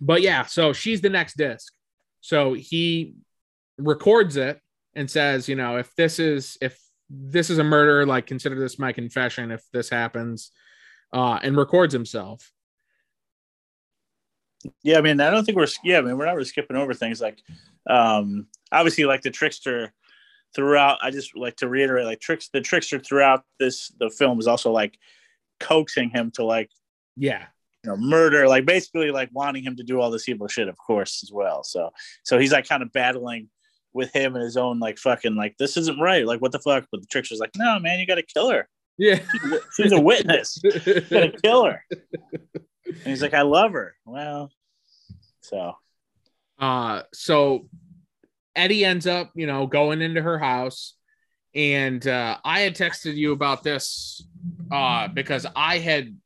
but 0.00 0.22
yeah 0.22 0.44
so 0.44 0.72
she's 0.72 1.00
the 1.00 1.10
next 1.10 1.36
disc. 1.36 1.72
So 2.20 2.52
he 2.52 3.14
records 3.78 4.36
it 4.36 4.60
and 4.94 5.10
says 5.10 5.48
you 5.48 5.56
know 5.56 5.76
if 5.78 5.94
this 5.94 6.18
is 6.18 6.58
if 6.60 6.78
this 7.08 7.50
is 7.50 7.58
a 7.58 7.64
murder 7.64 8.06
like 8.06 8.26
consider 8.26 8.58
this 8.58 8.78
my 8.78 8.92
confession 8.92 9.50
if 9.50 9.62
this 9.72 9.88
happens 9.88 10.52
uh 11.12 11.40
and 11.42 11.56
records 11.56 11.92
himself 11.92 12.52
yeah, 14.82 14.98
I 14.98 15.00
mean, 15.00 15.20
I 15.20 15.30
don't 15.30 15.44
think 15.44 15.56
we're 15.56 15.66
yeah, 15.84 15.98
I 15.98 16.02
mean, 16.02 16.16
we're 16.16 16.26
not 16.26 16.34
really 16.34 16.44
skipping 16.44 16.76
over 16.76 16.94
things 16.94 17.20
like 17.20 17.42
um 17.88 18.46
obviously 18.70 19.04
like 19.04 19.22
the 19.22 19.30
trickster 19.30 19.92
throughout. 20.54 20.98
I 21.02 21.10
just 21.10 21.36
like 21.36 21.56
to 21.56 21.68
reiterate 21.68 22.06
like 22.06 22.20
tricks 22.20 22.48
the 22.52 22.60
trickster 22.60 22.98
throughout 22.98 23.44
this 23.58 23.88
the 23.98 24.10
film 24.10 24.38
is 24.38 24.46
also 24.46 24.70
like 24.70 24.98
coaxing 25.60 26.10
him 26.10 26.30
to 26.32 26.44
like 26.44 26.70
yeah. 27.16 27.46
you 27.84 27.90
know 27.90 27.96
murder 27.96 28.48
like 28.48 28.64
basically 28.66 29.10
like 29.10 29.30
wanting 29.32 29.62
him 29.62 29.76
to 29.76 29.82
do 29.82 30.00
all 30.00 30.10
this 30.10 30.28
evil 30.28 30.48
shit 30.48 30.68
of 30.68 30.76
course 30.76 31.22
as 31.22 31.32
well. 31.32 31.64
So 31.64 31.90
so 32.22 32.38
he's 32.38 32.52
like 32.52 32.68
kind 32.68 32.82
of 32.82 32.92
battling 32.92 33.48
with 33.92 34.12
him 34.12 34.34
and 34.36 34.44
his 34.44 34.56
own 34.56 34.78
like 34.78 34.98
fucking 34.98 35.36
like 35.36 35.56
this 35.58 35.76
isn't 35.76 36.00
right 36.00 36.26
like 36.26 36.40
what 36.40 36.52
the 36.52 36.60
fuck? 36.60 36.86
But 36.90 37.00
the 37.00 37.06
trickster's 37.06 37.40
like 37.40 37.52
no 37.56 37.78
man 37.78 37.98
you 37.98 38.06
gotta 38.06 38.22
kill 38.22 38.50
her. 38.50 38.68
Yeah. 38.98 39.20
She's, 39.76 39.92
a 39.92 40.00
witness. 40.00 40.60
You 40.86 41.00
gotta 41.00 41.32
kill 41.42 41.64
her 41.64 41.82
and 42.90 43.06
he's 43.06 43.22
like, 43.22 43.34
I 43.34 43.42
love 43.42 43.72
her. 43.72 43.94
Well, 44.04 44.50
so. 45.40 45.74
Uh, 46.58 47.02
so 47.12 47.68
Eddie 48.54 48.84
ends 48.84 49.06
up, 49.06 49.30
you 49.34 49.46
know, 49.46 49.66
going 49.66 50.02
into 50.02 50.20
her 50.20 50.38
house 50.38 50.94
and 51.54 52.06
uh, 52.06 52.38
I 52.44 52.60
had 52.60 52.74
texted 52.76 53.16
you 53.16 53.32
about 53.32 53.62
this 53.62 54.22
uh, 54.70 55.08
because 55.08 55.46
I 55.56 55.78
had 55.78 56.16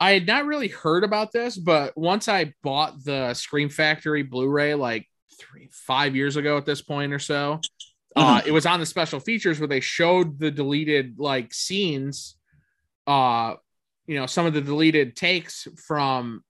I 0.00 0.12
had 0.12 0.26
not 0.26 0.46
really 0.46 0.68
heard 0.68 1.04
about 1.04 1.30
this, 1.32 1.56
but 1.56 1.96
once 1.96 2.28
I 2.28 2.52
bought 2.62 3.04
the 3.04 3.32
Scream 3.34 3.68
Factory 3.68 4.22
Blu-ray 4.22 4.74
like 4.74 5.06
three 5.38 5.68
five 5.72 6.16
years 6.16 6.36
ago 6.36 6.56
at 6.56 6.66
this 6.66 6.82
point 6.82 7.12
or 7.12 7.18
so, 7.18 7.60
uh, 8.16 8.38
Mm-hmm. 8.38 8.48
it 8.48 8.52
was 8.52 8.66
on 8.66 8.80
the 8.80 8.86
special 8.86 9.20
features 9.20 9.60
where 9.60 9.68
they 9.68 9.80
showed 9.80 10.38
the 10.38 10.50
deleted 10.50 11.18
like 11.18 11.52
scenes, 11.52 12.36
uh, 13.06 13.54
you 14.06 14.16
know, 14.16 14.26
some 14.26 14.46
of 14.46 14.54
the 14.54 14.60
deleted 14.60 15.16
takes 15.16 15.66
from 15.86 16.42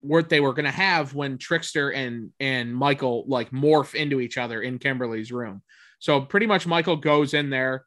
what 0.00 0.28
they 0.28 0.40
were 0.40 0.54
going 0.54 0.64
to 0.64 0.70
have 0.70 1.14
when 1.14 1.38
Trickster 1.38 1.90
and 1.90 2.30
and 2.40 2.74
Michael 2.74 3.24
like 3.26 3.50
morph 3.50 3.94
into 3.94 4.20
each 4.20 4.38
other 4.38 4.62
in 4.62 4.78
Kimberly's 4.78 5.32
room. 5.32 5.62
So 5.98 6.20
pretty 6.22 6.46
much 6.46 6.66
Michael 6.66 6.96
goes 6.96 7.34
in 7.34 7.50
there 7.50 7.84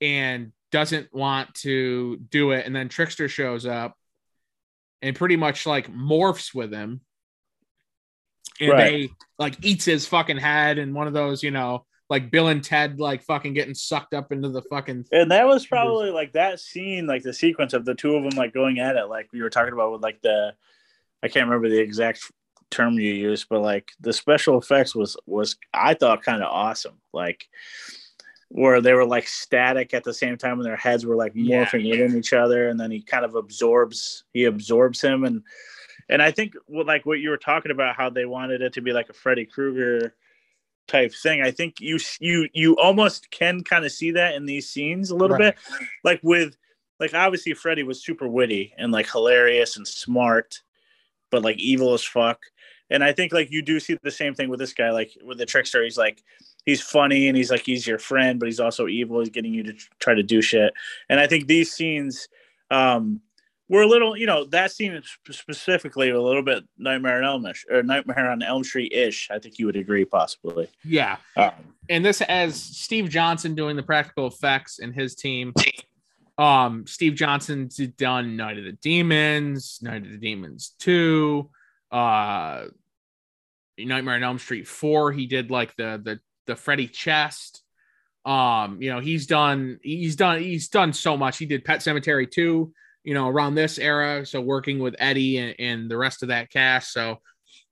and 0.00 0.52
doesn't 0.72 1.12
want 1.14 1.54
to 1.54 2.18
do 2.30 2.50
it, 2.50 2.66
and 2.66 2.76
then 2.76 2.88
Trickster 2.88 3.28
shows 3.28 3.64
up 3.64 3.96
and 5.00 5.16
pretty 5.16 5.36
much 5.36 5.66
like 5.66 5.90
morphs 5.90 6.54
with 6.54 6.72
him. 6.72 7.00
And 8.60 8.70
Right. 8.70 8.78
they 8.78 9.10
like 9.38 9.56
eats 9.62 9.84
his 9.84 10.06
fucking 10.06 10.38
head 10.38 10.78
and 10.78 10.94
one 10.94 11.06
of 11.06 11.12
those, 11.12 11.42
you 11.42 11.50
know, 11.50 11.86
like 12.08 12.30
Bill 12.30 12.48
and 12.48 12.62
Ted 12.62 13.00
like 13.00 13.22
fucking 13.22 13.54
getting 13.54 13.74
sucked 13.74 14.14
up 14.14 14.32
into 14.32 14.48
the 14.48 14.62
fucking 14.62 15.06
And 15.12 15.30
that 15.30 15.46
was 15.46 15.66
probably 15.66 16.10
like 16.10 16.32
that 16.32 16.60
scene, 16.60 17.06
like 17.06 17.22
the 17.22 17.32
sequence 17.32 17.72
of 17.72 17.84
the 17.84 17.94
two 17.94 18.14
of 18.14 18.22
them 18.22 18.38
like 18.38 18.54
going 18.54 18.78
at 18.78 18.96
it, 18.96 19.06
like 19.06 19.28
we 19.32 19.42
were 19.42 19.50
talking 19.50 19.72
about 19.72 19.92
with 19.92 20.02
like 20.02 20.22
the, 20.22 20.54
I 21.22 21.28
can't 21.28 21.46
remember 21.46 21.68
the 21.68 21.80
exact 21.80 22.30
term 22.70 22.94
you 22.94 23.12
used, 23.12 23.48
but 23.48 23.60
like 23.60 23.88
the 24.00 24.12
special 24.12 24.58
effects 24.58 24.94
was 24.94 25.16
was 25.26 25.56
I 25.72 25.94
thought 25.94 26.22
kind 26.22 26.42
of 26.42 26.52
awesome, 26.52 27.00
like 27.12 27.48
where 28.48 28.80
they 28.80 28.92
were 28.92 29.06
like 29.06 29.26
static 29.26 29.92
at 29.92 30.04
the 30.04 30.14
same 30.14 30.36
time, 30.36 30.54
and 30.54 30.64
their 30.64 30.76
heads 30.76 31.04
were 31.04 31.16
like 31.16 31.32
Yeah, 31.34 31.64
morphing 31.64 31.90
within 31.90 32.16
each 32.16 32.32
other, 32.32 32.68
and 32.68 32.78
then 32.78 32.90
he 32.90 33.02
kind 33.02 33.24
of 33.24 33.34
absorbs 33.34 34.24
he 34.32 34.44
absorbs 34.44 35.00
him, 35.00 35.24
and 35.24 35.42
and 36.08 36.22
I 36.22 36.30
think 36.30 36.54
what 36.66 36.86
like 36.86 37.04
what 37.06 37.18
you 37.18 37.30
were 37.30 37.36
talking 37.36 37.72
about, 37.72 37.96
how 37.96 38.10
they 38.10 38.26
wanted 38.26 38.62
it 38.62 38.74
to 38.74 38.80
be 38.80 38.92
like 38.92 39.08
a 39.08 39.14
Freddy 39.14 39.44
Krueger 39.44 40.14
type 40.88 41.12
thing. 41.14 41.42
I 41.42 41.50
think 41.50 41.80
you 41.80 41.98
you 42.20 42.48
you 42.52 42.76
almost 42.78 43.30
can 43.30 43.62
kind 43.62 43.84
of 43.84 43.92
see 43.92 44.12
that 44.12 44.34
in 44.34 44.46
these 44.46 44.68
scenes 44.68 45.10
a 45.10 45.16
little 45.16 45.36
Right. 45.36 45.54
bit, 45.54 45.82
like 46.04 46.20
with 46.22 46.56
like 47.00 47.14
obviously 47.14 47.54
Freddy 47.54 47.82
was 47.82 48.02
super 48.02 48.28
witty 48.28 48.72
and 48.78 48.92
like 48.92 49.10
hilarious 49.10 49.76
and 49.76 49.86
smart, 49.86 50.62
but 51.30 51.42
like 51.42 51.58
evil 51.58 51.92
as 51.94 52.02
fuck. 52.02 52.40
And 52.88 53.02
I 53.02 53.12
think 53.12 53.32
like 53.32 53.50
you 53.50 53.62
do 53.62 53.80
see 53.80 53.98
the 54.02 54.10
same 54.10 54.34
thing 54.34 54.48
with 54.48 54.60
this 54.60 54.72
guy, 54.72 54.90
like 54.90 55.10
with 55.24 55.38
the 55.38 55.46
trickster. 55.46 55.82
He's 55.82 55.98
like 55.98 56.22
he's 56.64 56.80
funny 56.80 57.28
and 57.28 57.36
he's 57.36 57.50
like 57.50 57.62
he's 57.62 57.86
your 57.86 57.98
friend, 57.98 58.38
but 58.38 58.46
he's 58.46 58.60
also 58.60 58.86
evil. 58.86 59.20
He's 59.20 59.30
getting 59.30 59.52
you 59.52 59.64
to 59.64 59.74
try 59.98 60.14
to 60.14 60.22
do 60.22 60.40
shit. 60.40 60.72
And 61.08 61.18
I 61.18 61.26
think 61.26 61.46
these 61.46 61.72
scenes 61.72 62.28
um 62.70 63.20
were 63.68 63.82
a 63.82 63.86
little, 63.86 64.16
you 64.16 64.26
know, 64.26 64.44
that 64.46 64.70
scene 64.70 65.00
specifically 65.30 66.10
a 66.10 66.20
little 66.20 66.42
bit 66.42 66.64
Nightmare 66.78 67.22
on 67.22 67.44
Elm 67.44 67.52
or 67.70 67.82
Nightmare 67.82 68.30
on 68.30 68.42
Elm 68.42 68.62
Street 68.64 68.92
ish. 68.92 69.28
I 69.30 69.38
think 69.38 69.58
you 69.58 69.66
would 69.66 69.76
agree, 69.76 70.04
possibly. 70.04 70.68
yeah. 70.84 71.16
Um, 71.36 71.52
and 71.88 72.04
this 72.04 72.20
as 72.22 72.60
Steve 72.60 73.08
Johnson 73.08 73.54
doing 73.54 73.76
the 73.76 73.82
practical 73.82 74.26
effects 74.26 74.78
and 74.78 74.94
his 74.94 75.14
team. 75.14 75.52
Um, 76.38 76.86
Steve 76.86 77.14
Johnson's 77.14 77.76
done 77.76 78.36
Night 78.36 78.58
of 78.58 78.64
the 78.64 78.72
Demons, 78.72 79.78
Night 79.82 80.04
of 80.04 80.10
the 80.10 80.18
Demons 80.18 80.74
2, 80.80 81.48
uh 81.90 82.66
Nightmare 83.78 84.14
on 84.14 84.22
Elm 84.22 84.38
Street 84.38 84.66
4. 84.66 85.12
He 85.12 85.26
did 85.26 85.50
like 85.50 85.74
the 85.76 86.00
the 86.02 86.20
the 86.46 86.56
Freddy 86.56 86.88
chest. 86.88 87.62
Um, 88.24 88.80
you 88.80 88.90
know, 88.90 89.00
he's 89.00 89.26
done 89.26 89.78
he's 89.82 90.16
done 90.16 90.40
he's 90.40 90.68
done 90.68 90.92
so 90.92 91.16
much. 91.16 91.38
He 91.38 91.46
did 91.46 91.64
Pet 91.64 91.80
Sematary 91.80 92.30
2, 92.30 92.72
you 93.06 93.14
know, 93.14 93.28
around 93.28 93.54
this 93.54 93.78
era. 93.78 94.26
So 94.26 94.40
working 94.40 94.80
with 94.80 94.96
Eddie 94.98 95.38
and, 95.38 95.54
and 95.60 95.90
the 95.90 95.96
rest 95.96 96.22
of 96.22 96.28
that 96.28 96.50
cast. 96.50 96.92
So 96.92 97.18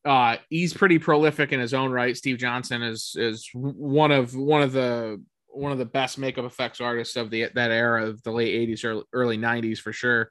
uh 0.05 0.37
he's 0.49 0.73
pretty 0.73 0.99
prolific 0.99 1.53
in 1.53 1.59
his 1.59 1.75
own 1.75 1.91
right. 1.91 2.17
Steve 2.17 2.39
Johnson 2.39 2.83
is 2.83 3.17
is 3.19 3.51
one 3.53 4.13
of 4.13 4.35
one 4.37 4.63
of 4.63 4.73
the 4.73 5.21
one 5.49 5.73
of 5.73 5.79
the 5.79 5.85
best 5.85 6.19
makeup 6.19 6.45
effects 6.45 6.81
artists 6.81 7.17
of 7.17 7.31
the 7.31 7.49
that 7.55 7.73
era 7.73 8.07
of 8.07 8.23
the 8.23 8.31
late 8.31 8.69
80s 8.69 8.85
or 8.85 9.03
early 9.13 9.37
90s 9.37 9.79
for 9.79 9.93
sure. 9.93 10.31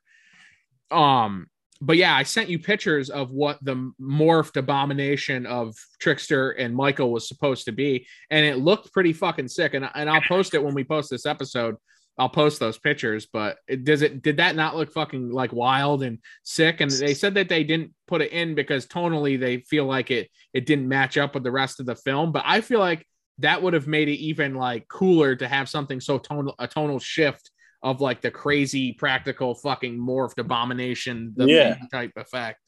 Um 0.89 1.47
but 1.81 1.97
yeah, 1.97 2.15
I 2.15 2.23
sent 2.23 2.47
you 2.47 2.59
pictures 2.59 3.09
of 3.09 3.31
what 3.31 3.57
the 3.61 3.91
morphed 3.99 4.55
abomination 4.55 5.45
of 5.45 5.75
Trickster 5.99 6.51
and 6.51 6.73
Michael 6.73 7.11
was 7.11 7.27
supposed 7.27 7.65
to 7.65 7.73
be, 7.73 8.07
and 8.29 8.45
it 8.45 8.59
looked 8.59 8.93
pretty 8.93 9.11
fucking 9.11 9.49
sick. 9.49 9.73
And, 9.73 9.89
and 9.93 10.09
I'll 10.09 10.21
post 10.21 10.53
it 10.53 10.63
when 10.63 10.75
we 10.75 10.85
post 10.85 11.09
this 11.09 11.25
episode. 11.25 11.75
I'll 12.17 12.29
post 12.29 12.59
those 12.59 12.77
pictures, 12.77 13.27
but 13.31 13.57
it, 13.67 13.83
does 13.83 14.03
it 14.03 14.21
did 14.21 14.37
that 14.37 14.55
not 14.55 14.75
look 14.75 14.91
fucking 14.91 15.31
like 15.31 15.51
wild 15.51 16.03
and 16.03 16.19
sick? 16.43 16.79
And 16.79 16.91
they 16.91 17.15
said 17.15 17.33
that 17.35 17.49
they 17.49 17.63
didn't 17.63 17.93
put 18.07 18.21
it 18.21 18.31
in 18.31 18.53
because 18.53 18.85
tonally 18.85 19.39
they 19.39 19.59
feel 19.59 19.85
like 19.85 20.11
it 20.11 20.29
it 20.53 20.65
didn't 20.65 20.87
match 20.87 21.17
up 21.17 21.33
with 21.33 21.43
the 21.43 21.51
rest 21.51 21.79
of 21.79 21.87
the 21.87 21.95
film. 21.95 22.31
But 22.31 22.43
I 22.45 22.61
feel 22.61 22.79
like 22.79 23.07
that 23.39 23.63
would 23.63 23.73
have 23.73 23.87
made 23.87 24.09
it 24.09 24.19
even 24.19 24.53
like 24.53 24.87
cooler 24.87 25.35
to 25.35 25.47
have 25.47 25.67
something 25.67 25.99
so 25.99 26.19
tonal 26.19 26.53
a 26.59 26.67
tonal 26.67 26.99
shift 26.99 27.49
of 27.81 27.99
like 27.99 28.21
the 28.21 28.31
crazy 28.31 28.93
practical 28.93 29.55
fucking 29.55 29.97
morphed 29.97 30.37
abomination 30.37 31.33
the 31.35 31.47
Yeah. 31.47 31.77
Type 31.91 32.11
effect. 32.15 32.59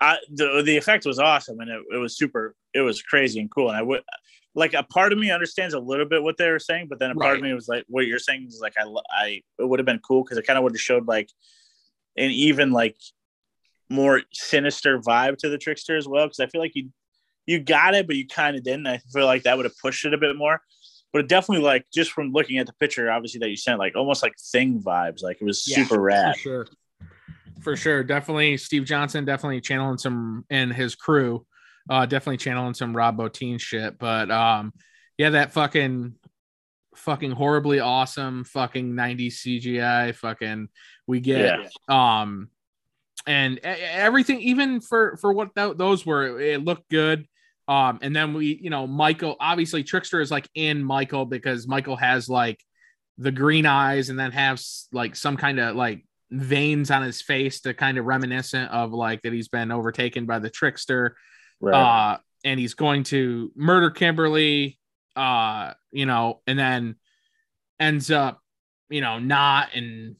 I, 0.00 0.18
the 0.30 0.62
the 0.64 0.76
effect 0.76 1.04
was 1.04 1.18
awesome 1.18 1.58
and 1.58 1.68
it, 1.68 1.82
it 1.92 1.96
was 1.96 2.16
super 2.16 2.54
it 2.72 2.82
was 2.82 3.02
crazy 3.02 3.40
and 3.40 3.50
cool 3.50 3.70
and 3.70 3.76
I 3.76 3.82
would 3.82 4.02
like 4.58 4.74
a 4.74 4.82
part 4.82 5.12
of 5.12 5.18
me 5.18 5.30
understands 5.30 5.72
a 5.72 5.78
little 5.78 6.04
bit 6.04 6.22
what 6.22 6.36
they 6.36 6.50
were 6.50 6.58
saying 6.58 6.88
but 6.88 6.98
then 6.98 7.12
a 7.12 7.14
part 7.14 7.36
of 7.36 7.42
me 7.42 7.54
was 7.54 7.68
like 7.68 7.84
what 7.88 8.06
you're 8.06 8.18
saying 8.18 8.44
is 8.46 8.60
like 8.60 8.74
I 8.78 8.84
I 9.10 9.42
it 9.58 9.68
would 9.68 9.78
have 9.78 9.86
been 9.86 10.00
cool 10.00 10.24
because 10.24 10.36
it 10.36 10.46
kind 10.46 10.58
of 10.58 10.64
would 10.64 10.72
have 10.72 10.80
showed 10.80 11.06
like 11.06 11.30
an 12.16 12.30
even 12.30 12.72
like 12.72 12.96
more 13.88 14.22
sinister 14.32 14.98
vibe 14.98 15.38
to 15.38 15.48
the 15.48 15.58
trickster 15.58 15.96
as 15.96 16.08
well 16.08 16.26
because 16.26 16.40
I 16.40 16.46
feel 16.46 16.60
like 16.60 16.74
you 16.74 16.90
you 17.46 17.60
got 17.60 17.94
it 17.94 18.06
but 18.06 18.16
you 18.16 18.26
kind 18.26 18.56
of 18.56 18.64
didn't. 18.64 18.86
I 18.86 18.98
feel 19.12 19.24
like 19.24 19.44
that 19.44 19.56
would 19.56 19.64
have 19.64 19.78
pushed 19.80 20.04
it 20.04 20.12
a 20.12 20.18
bit 20.18 20.36
more. 20.36 20.60
But 21.12 21.20
it 21.20 21.28
definitely 21.28 21.64
like 21.64 21.86
just 21.94 22.10
from 22.12 22.32
looking 22.32 22.58
at 22.58 22.66
the 22.66 22.74
picture 22.74 23.10
obviously 23.10 23.38
that 23.38 23.48
you 23.48 23.56
sent 23.56 23.78
like 23.78 23.96
almost 23.96 24.22
like 24.22 24.34
thing 24.52 24.82
vibes 24.82 25.22
like 25.22 25.38
it 25.40 25.44
was 25.44 25.64
Yeah, 25.66 25.84
super 25.84 26.00
rad. 26.00 26.34
For 26.34 26.40
sure. 26.40 26.66
For 27.60 27.76
sure. 27.76 28.04
Definitely 28.04 28.56
Steve 28.56 28.84
Johnson, 28.84 29.24
definitely 29.24 29.60
channeling 29.60 29.98
some 29.98 30.44
and 30.50 30.72
his 30.72 30.94
crew, 30.94 31.46
uh, 31.88 32.06
definitely 32.06 32.38
channeling 32.38 32.74
some 32.74 32.96
Rob 32.96 33.16
Bottin 33.16 33.60
shit. 33.60 33.98
But 33.98 34.30
um, 34.30 34.72
yeah, 35.16 35.30
that 35.30 35.52
fucking 35.52 36.14
fucking 36.98 37.30
horribly 37.30 37.80
awesome 37.80 38.44
fucking 38.44 38.92
90s 38.92 39.34
CGI 39.34 40.14
fucking 40.14 40.68
we 41.06 41.20
get 41.20 41.60
yeah 41.60 41.68
um 42.20 42.48
and 43.26 43.58
everything 43.58 44.40
even 44.40 44.80
for 44.80 45.16
for 45.16 45.32
what 45.32 45.54
tho- 45.54 45.74
those 45.74 46.04
were 46.04 46.40
it 46.40 46.64
looked 46.64 46.88
good 46.90 47.26
um 47.68 47.98
and 48.02 48.14
then 48.14 48.34
we 48.34 48.58
you 48.60 48.70
know 48.70 48.86
michael 48.86 49.36
obviously 49.38 49.84
trickster 49.84 50.20
is 50.20 50.30
like 50.30 50.48
in 50.54 50.82
michael 50.82 51.24
because 51.24 51.68
michael 51.68 51.96
has 51.96 52.28
like 52.28 52.60
the 53.16 53.32
green 53.32 53.66
eyes 53.66 54.10
and 54.10 54.18
then 54.18 54.32
has 54.32 54.88
like 54.92 55.14
some 55.14 55.36
kind 55.36 55.60
of 55.60 55.76
like 55.76 56.04
veins 56.30 56.90
on 56.90 57.02
his 57.02 57.22
face 57.22 57.60
to 57.60 57.72
kind 57.74 57.96
of 57.98 58.04
reminiscent 58.04 58.70
of 58.70 58.92
like 58.92 59.22
that 59.22 59.32
he's 59.32 59.48
been 59.48 59.70
overtaken 59.70 60.26
by 60.26 60.38
the 60.38 60.50
trickster 60.50 61.16
right. 61.60 61.74
Uh 61.74 62.18
and 62.44 62.60
he's 62.60 62.74
going 62.74 63.02
to 63.04 63.52
murder 63.56 63.90
kimberly 63.90 64.78
uh 65.16 65.72
you 65.90 66.06
know 66.06 66.40
and 66.46 66.58
then 66.58 66.96
ends 67.80 68.10
up 68.10 68.40
you 68.90 69.00
know 69.00 69.18
not 69.18 69.74
and 69.74 70.16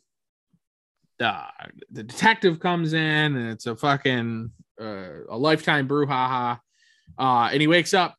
uh, 1.20 1.48
the 1.90 2.04
detective 2.04 2.60
comes 2.60 2.92
in 2.92 3.00
and 3.36 3.50
it's 3.50 3.66
a 3.66 3.74
fucking 3.74 4.50
uh, 4.80 5.24
a 5.28 5.36
lifetime 5.36 5.88
brouhaha. 5.88 6.60
Uh 7.18 7.48
and 7.50 7.60
he 7.60 7.66
wakes 7.66 7.92
up 7.92 8.14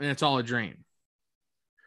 and 0.00 0.10
it's 0.10 0.22
all 0.22 0.38
a 0.38 0.42
dream. 0.42 0.84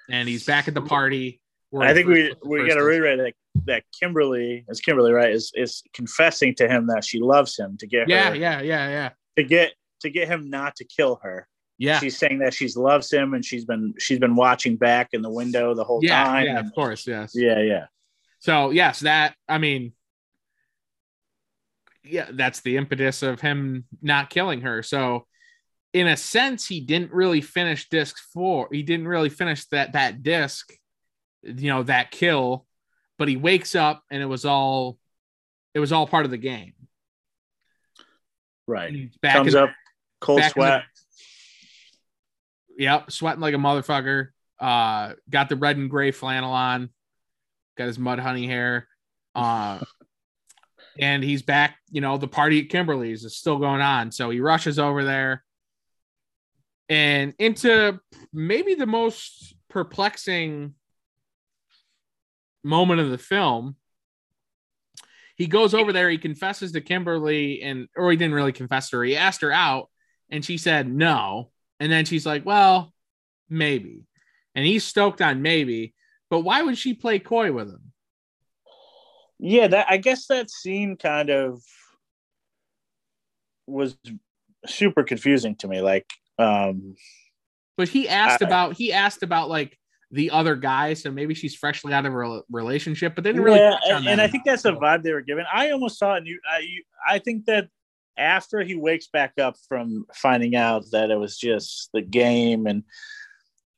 And 0.10 0.30
he's 0.30 0.46
back 0.46 0.68
at 0.68 0.74
the 0.74 0.82
party. 0.82 1.42
Where 1.72 1.88
I 1.88 1.94
think 1.94 2.08
we 2.08 2.30
first- 2.30 2.46
we 2.46 2.68
got 2.68 2.76
to 2.76 2.84
reiterate 2.84 3.18
that 3.18 3.34
that 3.66 3.84
Kimberly, 4.00 4.66
is 4.70 4.80
Kimberly, 4.80 5.12
right, 5.12 5.32
is 5.32 5.52
is 5.56 5.84
confessing 5.94 6.56
to 6.56 6.68
him 6.68 6.88
that 6.88 7.04
she 7.04 7.20
loves 7.20 7.58
him 7.58 7.78
to 7.78 7.88
get 7.88 8.08
yeah 8.08 8.30
her 8.30 8.36
yeah 8.36 8.62
yeah 8.62 8.90
yeah. 8.90 9.10
to 9.38 9.44
get 9.44 9.74
to 10.06 10.10
get 10.12 10.28
him 10.28 10.50
not 10.50 10.76
to 10.78 10.86
kill 10.86 11.20
her. 11.24 11.48
yeah 11.78 12.00
She's 12.00 12.18
saying 12.18 12.40
that 12.40 12.54
she's 12.54 12.78
loves 12.78 13.12
him 13.12 13.34
and 13.34 13.44
she's 13.44 13.66
been 13.66 13.94
she's 14.00 14.20
been 14.20 14.36
watching 14.36 14.78
back 14.78 15.10
in 15.14 15.22
the 15.22 15.30
window 15.30 15.74
the 15.74 15.84
whole 15.84 16.00
yeah 16.02 16.24
time. 16.24 16.46
yeah 16.46 16.58
and- 16.60 16.68
of 16.68 16.74
course 16.74 17.06
yes 17.06 17.34
yeah, 17.36 17.60
yeah. 17.62 17.86
So 18.40 18.70
yes, 18.70 19.00
that 19.00 19.36
I 19.50 19.58
mean, 19.58 19.94
yeah, 22.04 22.28
that's 22.32 22.62
the 22.62 22.78
impetus 22.78 23.24
of 23.24 23.42
him 23.42 23.86
not 24.02 24.30
killing 24.30 24.62
her. 24.62 24.84
So 24.84 25.26
in 25.94 26.08
a 26.08 26.16
sense, 26.18 26.68
he 26.68 26.80
didn't 26.82 27.12
really 27.12 27.42
finish 27.42 27.90
disc 27.90 28.16
four. 28.34 28.68
He 28.72 28.84
didn't 28.84 29.08
really 29.08 29.30
finish 29.30 29.66
that 29.68 29.94
that 29.94 30.22
disc, 30.22 30.72
you 31.42 31.70
know, 31.70 31.84
that 31.84 32.12
kill. 32.12 32.68
But 33.18 33.30
he 33.30 33.38
wakes 33.38 33.74
up 33.76 34.04
and 34.12 34.22
it 34.22 34.26
was 34.28 34.46
all, 34.46 35.00
it 35.74 35.80
was 35.80 35.92
all 35.92 36.06
part 36.06 36.26
of 36.26 36.32
the 36.32 36.38
game. 36.38 36.74
Right. 38.68 39.10
Back 39.22 39.36
Comes 39.38 39.56
up, 39.56 39.72
cold 40.26 40.40
back 40.40 40.56
in 40.56 40.62
the- 40.62 40.68
sweat. 40.68 40.84
Yep, 42.78 43.12
sweating 43.12 43.42
like 43.42 43.54
a 43.54 43.58
motherfucker. 43.58 44.30
Uh, 44.60 45.14
got 45.30 45.50
the 45.50 45.56
red 45.56 45.78
and 45.78 45.90
gray 45.90 46.12
flannel 46.12 46.52
on, 46.52 46.90
got 47.78 47.88
his 47.88 47.98
Mudhoney 47.98 48.48
hair. 48.48 48.88
Uh, 49.34 49.80
and 51.00 51.24
he's 51.24 51.42
back. 51.42 51.78
You 51.90 52.02
know, 52.02 52.18
the 52.18 52.28
party 52.28 52.62
at 52.62 52.70
Kimberly's 52.70 53.24
is 53.24 53.38
still 53.38 53.60
going 53.60 53.82
on. 53.82 54.12
So 54.12 54.30
he 54.30 54.40
rushes 54.40 54.80
over 54.80 55.04
there 55.04 55.44
and 56.90 57.34
into 57.40 58.00
maybe 58.32 58.76
the 58.76 58.86
most 58.86 59.56
perplexing 59.70 60.74
moment 62.64 63.00
of 63.00 63.10
the 63.10 63.18
film. 63.18 63.76
He 65.36 65.48
goes 65.48 65.74
over 65.74 65.92
there, 65.92 66.10
he 66.10 66.18
confesses 66.18 66.72
to 66.72 66.82
Kimberly, 66.82 67.62
and 67.62 67.88
or 67.96 68.10
he 68.10 68.18
didn't 68.18 68.36
really 68.36 68.54
confess 68.54 68.90
to 68.90 68.98
her. 68.98 69.04
He 69.04 69.18
asked 69.18 69.42
her 69.42 69.52
out, 69.52 69.90
and 70.30 70.44
she 70.44 70.58
said 70.58 70.88
no. 70.92 71.52
And 71.80 71.92
then 71.92 72.06
she's 72.06 72.26
like, 72.26 72.46
Well, 72.46 72.94
maybe. 73.50 74.04
And 74.56 74.66
he's 74.66 74.84
stoked 74.84 75.22
on 75.22 75.42
maybe, 75.42 75.94
but 76.30 76.42
why 76.42 76.62
would 76.62 76.78
she 76.78 76.94
play 76.94 77.20
coy 77.20 77.52
with 77.52 77.68
him? 77.70 77.92
Yeah, 79.40 79.68
that 79.68 79.88
I 79.90 79.98
guess 79.98 80.28
that 80.28 80.50
scene 80.50 80.96
kind 80.96 81.30
of 81.30 81.62
was 83.68 83.98
super 84.66 85.04
confusing 85.04 85.56
to 85.58 85.68
me. 85.68 85.82
Like, 85.82 86.10
um 86.40 86.96
But 87.78 87.90
he 87.90 88.08
asked 88.08 88.42
I- 88.42 88.48
about 88.48 88.74
he 88.78 88.94
asked 88.94 89.24
about 89.24 89.50
like 89.50 89.78
the 90.12 90.32
other 90.32 90.56
guy, 90.56 90.94
so 90.94 91.12
maybe 91.12 91.34
she's 91.34 91.56
freshly 91.56 91.92
out 91.92 92.06
of 92.06 92.14
a 92.14 92.42
relationship, 92.50 93.16
but 93.16 93.24
they 93.24 93.32
didn't 93.32 93.44
really. 93.44 93.60
yeah, 93.60 93.78
and, 93.88 94.08
and 94.08 94.22
I 94.22 94.28
think 94.28 94.44
that's 94.46 94.62
the 94.64 94.72
vibe 94.74 95.04
they 95.04 95.12
were 95.12 95.22
given. 95.22 95.46
I 95.52 95.72
almost 95.72 95.98
saw 95.98 96.14
it. 96.14 96.20
And 96.20 96.28
you, 96.28 96.40
I, 96.50 96.60
you, 96.60 96.84
I 97.06 97.20
think 97.20 97.46
that 97.46 97.68
after 98.18 98.64
he 98.64 98.76
wakes 98.76 99.08
back 99.08 99.34
up 99.40 99.56
from 99.68 100.06
finding 100.14 100.56
out 100.56 100.86
that 100.92 101.12
it 101.12 101.18
was 101.18 101.38
just 101.38 101.90
the 101.94 102.02
game, 102.02 102.68
and 102.68 102.84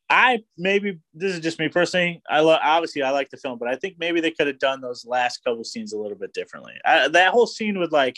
I 0.09 0.43
maybe 0.57 0.99
this 1.13 1.33
is 1.33 1.39
just 1.39 1.59
me 1.59 1.69
personally. 1.69 2.21
I 2.29 2.39
love 2.39 2.59
obviously 2.63 3.03
I 3.03 3.11
like 3.11 3.29
the 3.29 3.37
film, 3.37 3.59
but 3.59 3.67
I 3.67 3.75
think 3.75 3.95
maybe 3.99 4.21
they 4.21 4.31
could 4.31 4.47
have 4.47 4.59
done 4.59 4.81
those 4.81 5.05
last 5.05 5.43
couple 5.43 5.63
scenes 5.63 5.93
a 5.93 5.97
little 5.97 6.17
bit 6.17 6.33
differently. 6.33 6.73
I, 6.85 7.07
that 7.09 7.31
whole 7.31 7.47
scene 7.47 7.79
with 7.79 7.91
like 7.91 8.17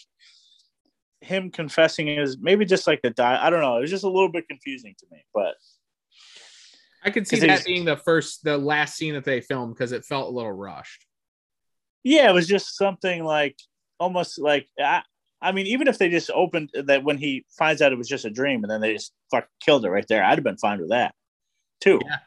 him 1.21 1.51
confessing 1.51 2.07
is 2.07 2.37
maybe 2.39 2.65
just 2.65 2.87
like 2.87 3.01
the 3.01 3.09
die. 3.09 3.39
I 3.41 3.49
don't 3.49 3.61
know. 3.61 3.77
It 3.77 3.81
was 3.81 3.89
just 3.89 4.03
a 4.03 4.09
little 4.09 4.31
bit 4.31 4.47
confusing 4.47 4.95
to 4.99 5.05
me, 5.11 5.23
but 5.33 5.55
I 7.03 7.11
could 7.11 7.27
see 7.27 7.39
that 7.39 7.65
being 7.65 7.85
the 7.85 7.97
first, 7.97 8.43
the 8.43 8.57
last 8.57 8.95
scene 8.95 9.13
that 9.13 9.23
they 9.23 9.41
filmed 9.41 9.73
because 9.73 9.91
it 9.91 10.05
felt 10.05 10.27
a 10.27 10.35
little 10.35 10.51
rushed. 10.51 11.05
yeah, 12.03 12.29
it 12.29 12.33
was 12.33 12.47
just 12.47 12.77
something 12.77 13.23
like 13.23 13.57
almost 13.99 14.39
like 14.39 14.67
I, 14.79 15.01
I 15.41 15.51
mean, 15.51 15.67
even 15.67 15.87
if 15.87 15.97
they 15.97 16.09
just 16.09 16.29
opened 16.33 16.69
uh, 16.77 16.81
that 16.83 17.03
when 17.03 17.17
he 17.17 17.45
finds 17.57 17.81
out 17.81 17.91
it 17.91 17.97
was 17.97 18.09
just 18.09 18.25
a 18.25 18.29
dream 18.29 18.63
and 18.63 18.71
then 18.71 18.81
they 18.81 18.93
just 18.93 19.13
fucking 19.31 19.49
killed 19.61 19.85
it 19.85 19.89
right 19.89 20.07
there, 20.07 20.23
I'd 20.23 20.37
have 20.37 20.43
been 20.43 20.57
fine 20.57 20.79
with 20.79 20.89
that 20.89 21.13
too. 21.79 21.99
Yeah. 22.05 22.17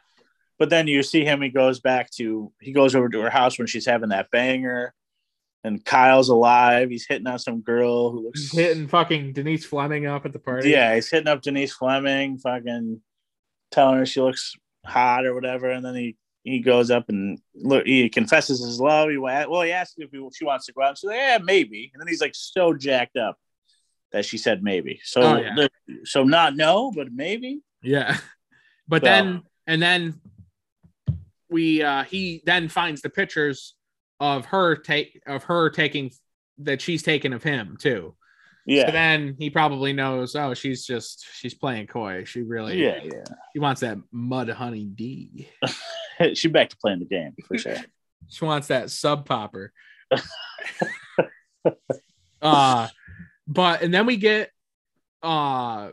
But 0.59 0.69
then 0.69 0.87
you 0.87 1.03
see 1.03 1.25
him, 1.25 1.41
he 1.41 1.49
goes 1.49 1.79
back 1.79 2.09
to 2.11 2.51
he 2.61 2.71
goes 2.71 2.95
over 2.95 3.09
to 3.09 3.21
her 3.21 3.29
house 3.29 3.57
when 3.57 3.67
she's 3.67 3.85
having 3.85 4.09
that 4.09 4.31
banger, 4.31 4.93
and 5.63 5.83
Kyle's 5.83 6.29
alive. 6.29 6.89
He's 6.89 7.07
hitting 7.07 7.27
on 7.27 7.39
some 7.39 7.61
girl 7.61 8.11
who 8.11 8.25
looks 8.25 8.41
He's 8.41 8.51
hitting 8.53 8.87
fucking 8.87 9.33
Denise 9.33 9.65
Fleming 9.65 10.05
up 10.05 10.25
at 10.25 10.33
the 10.33 10.39
party. 10.39 10.69
Yeah, 10.69 10.95
he's 10.95 11.09
hitting 11.09 11.27
up 11.27 11.41
Denise 11.41 11.73
Fleming, 11.73 12.37
fucking 12.37 13.01
telling 13.71 13.97
her 13.97 14.05
she 14.05 14.21
looks 14.21 14.55
hot 14.85 15.25
or 15.25 15.33
whatever, 15.33 15.69
and 15.69 15.83
then 15.83 15.95
he 15.95 16.15
he 16.43 16.59
goes 16.59 16.91
up 16.91 17.09
and 17.09 17.39
look, 17.55 17.85
he 17.85 18.09
confesses 18.09 18.63
his 18.63 18.79
love. 18.79 19.09
He 19.09 19.17
well, 19.17 19.61
he 19.61 19.71
asks 19.71 19.95
if 19.97 20.11
he, 20.11 20.27
she 20.35 20.45
wants 20.45 20.65
to 20.67 20.73
go 20.73 20.81
out. 20.83 20.97
She's 20.97 21.07
like, 21.07 21.17
yeah, 21.17 21.37
maybe. 21.41 21.89
And 21.93 22.01
then 22.01 22.07
he's 22.07 22.21
like 22.21 22.35
so 22.35 22.73
jacked 22.73 23.15
up 23.17 23.37
that 24.11 24.25
she 24.25 24.37
said 24.37 24.61
maybe. 24.61 24.99
So 25.03 25.21
Oh, 25.21 25.37
yeah. 25.37 25.55
the- 25.55 25.69
so 26.05 26.23
not 26.23 26.55
no, 26.55 26.91
but 26.91 27.07
maybe. 27.11 27.61
Yeah. 27.81 28.17
But 28.87 29.01
So- 29.01 29.05
then 29.05 29.41
and 29.65 29.81
then 29.81 30.19
we 31.49 31.81
uh 31.81 32.03
he 32.03 32.41
then 32.45 32.67
finds 32.67 33.01
the 33.01 33.09
pictures 33.09 33.75
of 34.19 34.45
her 34.47 34.75
take 34.75 35.21
of 35.25 35.43
her 35.45 35.69
taking 35.69 36.11
that 36.59 36.81
she's 36.81 37.01
taken 37.03 37.31
of 37.33 37.43
him 37.43 37.77
too. 37.79 38.15
Yeah, 38.65 38.85
So 38.87 38.91
then 38.93 39.35
he 39.39 39.49
probably 39.49 39.91
knows, 39.93 40.35
oh, 40.35 40.53
she's 40.53 40.85
just 40.85 41.25
she's 41.33 41.53
playing 41.53 41.87
coy. 41.87 42.23
She 42.25 42.41
really 42.41 42.81
Yeah, 42.83 42.99
yeah, 43.03 43.23
he 43.53 43.59
wants 43.59 43.81
that 43.81 43.97
Mudhoney 44.13 44.95
D. 44.95 45.49
she 46.33 46.47
back 46.47 46.69
to 46.69 46.77
playing 46.77 46.99
the 46.99 47.05
game 47.05 47.33
for 47.47 47.57
sure. 47.57 47.77
She 48.29 48.45
wants 48.45 48.67
that 48.67 48.89
sub 48.89 49.25
popper. 49.25 49.73
uh 52.41 52.87
but 53.45 53.81
and 53.81 53.93
then 53.93 54.05
we 54.05 54.15
get 54.15 54.49
uh 55.21 55.91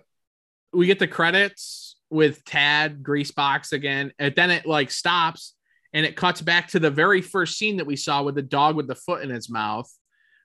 we 0.73 0.87
get 0.87 1.01
the 1.01 1.09
credits 1.09 1.97
with 2.09 2.45
Tad 2.45 3.03
Greasebox 3.03 3.73
again, 3.73 4.13
and 4.19 4.35
then 4.35 4.51
it 4.51 4.65
like 4.65 4.91
stops 4.91 5.55
and 5.93 6.07
it 6.07 6.17
cuts 6.17 6.41
back 6.41 6.69
to 6.69 6.79
the 6.79 6.91
very 6.91 7.21
first 7.21 7.59
scene 7.59 7.79
that 7.79 7.87
we 7.87 7.97
saw 7.97 8.23
with 8.23 8.37
the 8.37 8.43
dog 8.43 8.77
with 8.77 8.87
the 8.87 8.95
foot 8.95 9.23
in 9.23 9.31
its 9.31 9.51
mouth, 9.51 9.91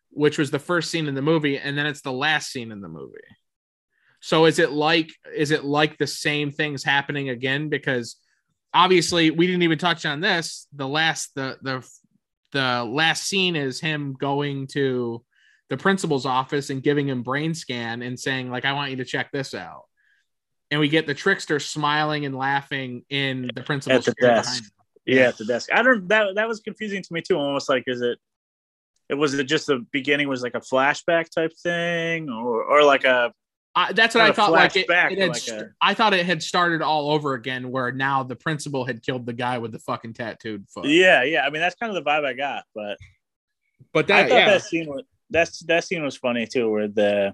which 0.10 0.38
was 0.38 0.50
the 0.50 0.60
first 0.60 0.90
scene 0.90 1.08
in 1.08 1.16
the 1.16 1.22
movie, 1.22 1.60
and 1.60 1.78
then 1.78 1.86
it's 1.86 2.02
the 2.02 2.12
last 2.12 2.52
scene 2.52 2.72
in 2.72 2.82
the 2.82 2.90
movie. 2.90 3.18
So 4.22 4.46
is 4.46 4.58
it 4.58 4.72
like 4.72 5.12
is 5.36 5.52
it 5.52 5.64
like 5.64 5.98
the 5.98 6.08
same 6.08 6.52
things 6.52 6.84
happening 6.84 7.30
again? 7.30 7.70
Because 7.70 8.16
obviously 8.76 9.32
we 9.32 9.48
didn't 9.48 9.64
even 9.64 9.80
touch 9.80 10.06
on 10.06 10.20
this. 10.20 10.68
The 10.74 10.88
last 10.88 11.34
the 11.34 11.58
the 11.62 11.90
the 12.52 12.84
last 12.84 13.24
scene 13.24 13.56
is 13.56 13.80
him 13.80 14.16
going 14.20 14.68
to 14.68 15.24
the 15.70 15.78
principal's 15.78 16.26
office 16.26 16.70
and 16.70 16.84
giving 16.84 17.10
him 17.10 17.24
brain 17.24 17.56
scan 17.56 18.04
and 18.04 18.20
saying 18.20 18.52
like 18.52 18.66
I 18.66 18.74
want 18.74 18.92
you 18.92 18.98
to 18.98 19.06
check 19.06 19.32
this 19.32 19.56
out. 19.56 19.86
And 20.70 20.80
we 20.80 20.90
get 20.90 21.08
the 21.08 21.14
trickster 21.14 21.60
smiling 21.60 22.26
and 22.26 22.36
laughing 22.36 23.06
in 23.10 23.50
the 23.56 23.64
principal's 23.64 24.08
At 24.08 24.16
the 24.16 24.28
desk. 24.28 24.64
Yeah, 25.06 25.30
at 25.30 25.38
the 25.38 25.46
desk. 25.46 25.70
I 25.72 25.84
don't. 25.84 26.08
That 26.10 26.36
that 26.36 26.48
was 26.48 26.60
confusing 26.60 27.02
to 27.04 27.14
me 27.14 27.22
too. 27.22 27.38
Almost 27.38 27.70
like, 27.70 27.84
is 27.88 28.02
it? 28.02 28.18
It 29.08 29.14
was 29.14 29.36
it 29.36 29.44
just 29.44 29.68
the 29.68 29.86
beginning 29.92 30.28
was 30.28 30.42
like 30.42 30.56
a 30.56 30.60
flashback 30.60 31.30
type 31.30 31.52
thing, 31.62 32.30
or 32.30 32.64
or 32.64 32.84
like 32.84 33.04
a 33.04 33.32
I, 33.76 33.92
that's 33.92 34.16
what 34.16 34.24
I 34.24 34.32
thought. 34.32 34.52
Like 34.54 34.76
it, 34.78 34.86
it 34.90 35.20
had, 35.20 35.30
like 35.30 35.48
a- 35.50 35.70
I 35.82 35.94
thought 35.94 36.14
it 36.14 36.26
had 36.26 36.42
started 36.42 36.82
all 36.82 37.12
over 37.12 37.34
again, 37.34 37.72
where 37.72 37.92
now 37.92 38.24
the 38.24 38.36
principal 38.36 38.86
had 38.86 39.04
killed 39.04 39.26
the 39.26 39.34
guy 39.34 39.58
with 39.58 39.74
the 39.74 39.80
fucking 39.80 40.14
tattooed 40.14 40.70
foot. 40.70 40.86
yeah, 40.86 41.24
yeah. 41.24 41.42
I 41.46 41.50
mean, 41.50 41.62
that's 41.62 41.76
kind 41.76 41.96
of 41.96 42.02
the 42.02 42.10
vibe 42.10 42.26
I 42.26 42.34
got, 42.34 42.64
but 42.74 42.98
but 43.94 44.10
I 44.10 44.24
that 44.24 44.30
thought 44.30 44.36
yeah, 44.36 44.50
that 44.50 44.62
scene 44.64 44.88
was 44.88 45.04
that's 45.30 45.60
that 45.66 45.84
scene 45.84 46.04
was 46.04 46.16
funny 46.16 46.48
too, 46.48 46.72
where 46.72 46.88
the 46.88 47.34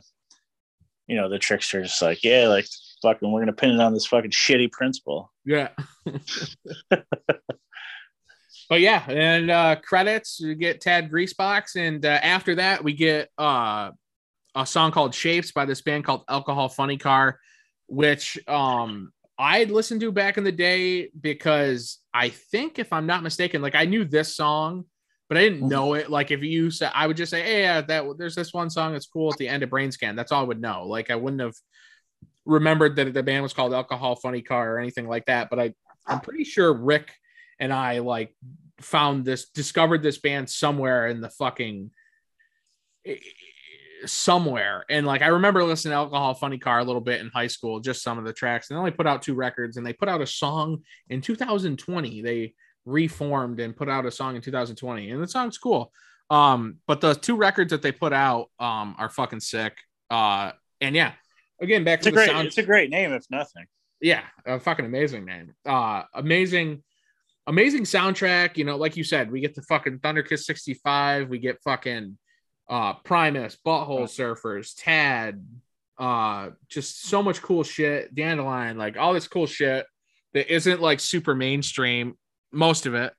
you 1.08 1.16
know 1.16 1.30
the 1.30 1.38
trickster 1.38 1.84
just 1.84 2.02
like 2.02 2.24
yeah, 2.24 2.48
like 2.48 2.66
fucking, 3.02 3.32
we're 3.32 3.42
gonna 3.42 3.54
pin 3.54 3.72
it 3.72 3.80
on 3.80 3.94
this 3.94 4.08
fucking 4.08 4.32
shitty 4.32 4.72
principal. 4.72 5.32
Yeah. 5.46 5.70
but 6.90 8.80
yeah, 8.80 9.04
and 9.08 9.52
uh 9.52 9.76
credits 9.76 10.42
we 10.42 10.56
get 10.56 10.82
Tad 10.82 11.12
Greasebox, 11.12 11.76
and 11.76 12.06
uh, 12.06 12.20
after 12.24 12.56
that 12.56 12.84
we 12.84 12.94
get 12.94 13.30
uh 13.38 13.92
a 14.56 14.66
song 14.66 14.92
called 14.92 15.16
Shapes 15.16 15.52
by 15.52 15.66
this 15.66 15.82
band 15.82 16.04
called 16.04 16.24
Alcohol 16.28 16.70
Funny 16.70 16.98
Car, 16.98 17.40
which 17.88 18.38
um 18.48 19.12
I'd 19.38 19.72
listened 19.72 20.02
to 20.02 20.12
back 20.12 20.38
in 20.38 20.44
the 20.44 20.52
day 20.52 21.10
because 21.20 22.00
I 22.14 22.30
think 22.30 22.78
if 22.78 22.94
I'm 22.94 23.08
not 23.08 23.24
mistaken, 23.24 23.62
like 23.62 23.76
I 23.76 23.86
knew 23.86 24.06
this 24.06 24.36
song, 24.36 24.86
but 25.30 25.38
I 25.38 25.42
didn't 25.42 25.62
Mhm. 25.64 25.70
know 25.70 25.94
it. 25.94 26.10
Like 26.12 26.32
if 26.32 26.42
you 26.44 26.70
said 26.70 26.92
I 26.94 27.08
would 27.08 27.18
just 27.18 27.32
say, 27.32 27.42
Hey, 27.42 27.62
yeah, 27.62 27.82
that 27.82 28.06
there's 28.18 28.36
this 28.36 28.54
one 28.54 28.70
song 28.70 28.94
that's 28.94 29.08
cool 29.08 29.32
at 29.32 29.38
the 29.38 29.48
end 29.48 29.64
of 29.64 29.70
Brain 29.70 29.92
Scan. 29.92 30.16
That's 30.16 30.32
all 30.32 30.42
I 30.44 30.48
would 30.48 30.62
know. 30.62 30.86
Like 30.86 31.10
I 31.10 31.16
wouldn't 31.16 31.42
have 31.42 31.56
remembered 32.46 32.96
that 32.98 33.14
the 33.14 33.24
band 33.24 33.44
was 33.44 33.54
called 33.54 33.74
Alcohol 33.74 34.16
Funny 34.16 34.42
Car 34.42 34.76
or 34.76 34.80
anything 34.80 35.08
like 35.08 35.26
that. 35.26 35.50
But 35.50 35.60
I 35.60 35.74
I'm 36.06 36.20
pretty 36.20 36.44
sure 36.44 36.74
Rick 36.74 37.14
and 37.60 37.72
I 37.72 38.00
like 38.00 38.36
found 38.80 39.24
this, 39.24 39.50
discovered 39.50 40.02
this 40.02 40.18
band 40.18 40.50
somewhere 40.50 41.08
in 41.08 41.22
the 41.22 41.30
fucking 41.30 41.92
somewhere. 44.06 44.86
And 44.90 45.06
like 45.06 45.22
I 45.22 45.28
remember 45.28 45.64
listening 45.64 45.92
to 45.92 45.96
Alcohol 45.98 46.34
Funny 46.34 46.58
Car 46.58 46.80
a 46.80 46.84
little 46.84 47.02
bit 47.02 47.22
in 47.22 47.30
high 47.30 47.48
school, 47.48 47.80
just 47.80 48.04
some 48.04 48.18
of 48.18 48.26
the 48.26 48.34
tracks. 48.34 48.70
And 48.70 48.76
they 48.76 48.80
only 48.80 48.92
put 48.92 49.08
out 49.08 49.22
two 49.22 49.36
records, 49.36 49.78
and 49.78 49.86
they 49.86 49.94
put 49.94 50.10
out 50.10 50.22
a 50.22 50.28
song 50.28 50.84
in 51.10 51.22
2020. 51.22 52.22
They 52.22 52.54
reformed 52.86 53.60
and 53.60 53.76
put 53.76 53.90
out 53.90 54.06
a 54.06 54.12
song 54.12 54.36
in 54.36 54.42
2020, 54.42 55.12
and 55.12 55.22
the 55.22 55.28
song's 55.28 55.58
cool. 55.58 55.92
Um, 56.30 56.78
but 56.88 57.02
the 57.02 57.14
two 57.14 57.36
records 57.36 57.72
that 57.72 57.82
they 57.82 57.92
put 57.92 58.14
out 58.14 58.50
um 58.60 58.96
are 58.98 59.10
fucking 59.10 59.42
sick. 59.42 59.78
Uh, 60.10 60.52
and 60.80 60.96
yeah, 60.96 61.14
again 61.62 61.84
back 61.84 62.00
It's 62.00 62.06
to 62.06 62.12
the 62.12 62.16
great, 62.16 62.30
sound 62.30 62.48
it's 62.48 62.58
a 62.58 62.64
great 62.64 62.90
name 62.90 63.14
if 63.14 63.26
nothing. 63.30 63.66
yeah, 64.02 64.24
a 64.46 64.60
fucking 64.60 64.86
amazing 64.86 65.26
name. 65.26 65.54
Uh 65.66 66.04
amazing, 66.14 66.84
amazing 67.48 67.84
soundtrack. 67.84 68.58
You 68.58 68.66
know, 68.66 68.78
like 68.78 68.98
you 68.98 69.04
said, 69.04 69.32
we 69.32 69.42
get 69.42 69.56
the 69.56 69.62
fucking 69.64 70.00
Thunderkiss 70.00 70.44
65, 70.44 71.30
we 71.30 71.38
get 71.40 71.62
fucking 71.64 72.18
uh 72.70 72.94
Primus, 73.04 73.58
Butthole 73.66 74.04
Surfers, 74.04 74.74
Tad, 74.78 75.46
uh, 75.98 76.50
just 76.70 77.04
so 77.06 77.22
much 77.22 77.42
cool 77.42 77.64
shit, 77.64 78.14
Dandelion, 78.16 78.78
like 78.78 78.98
all 78.98 79.14
this 79.14 79.28
cool 79.28 79.46
shit 79.48 79.86
that 80.34 80.54
isn't 80.54 80.82
like 80.82 81.00
super 81.00 81.36
mainstream, 81.36 82.18
most 82.52 82.86
of 82.86 82.94
it. 82.96 83.14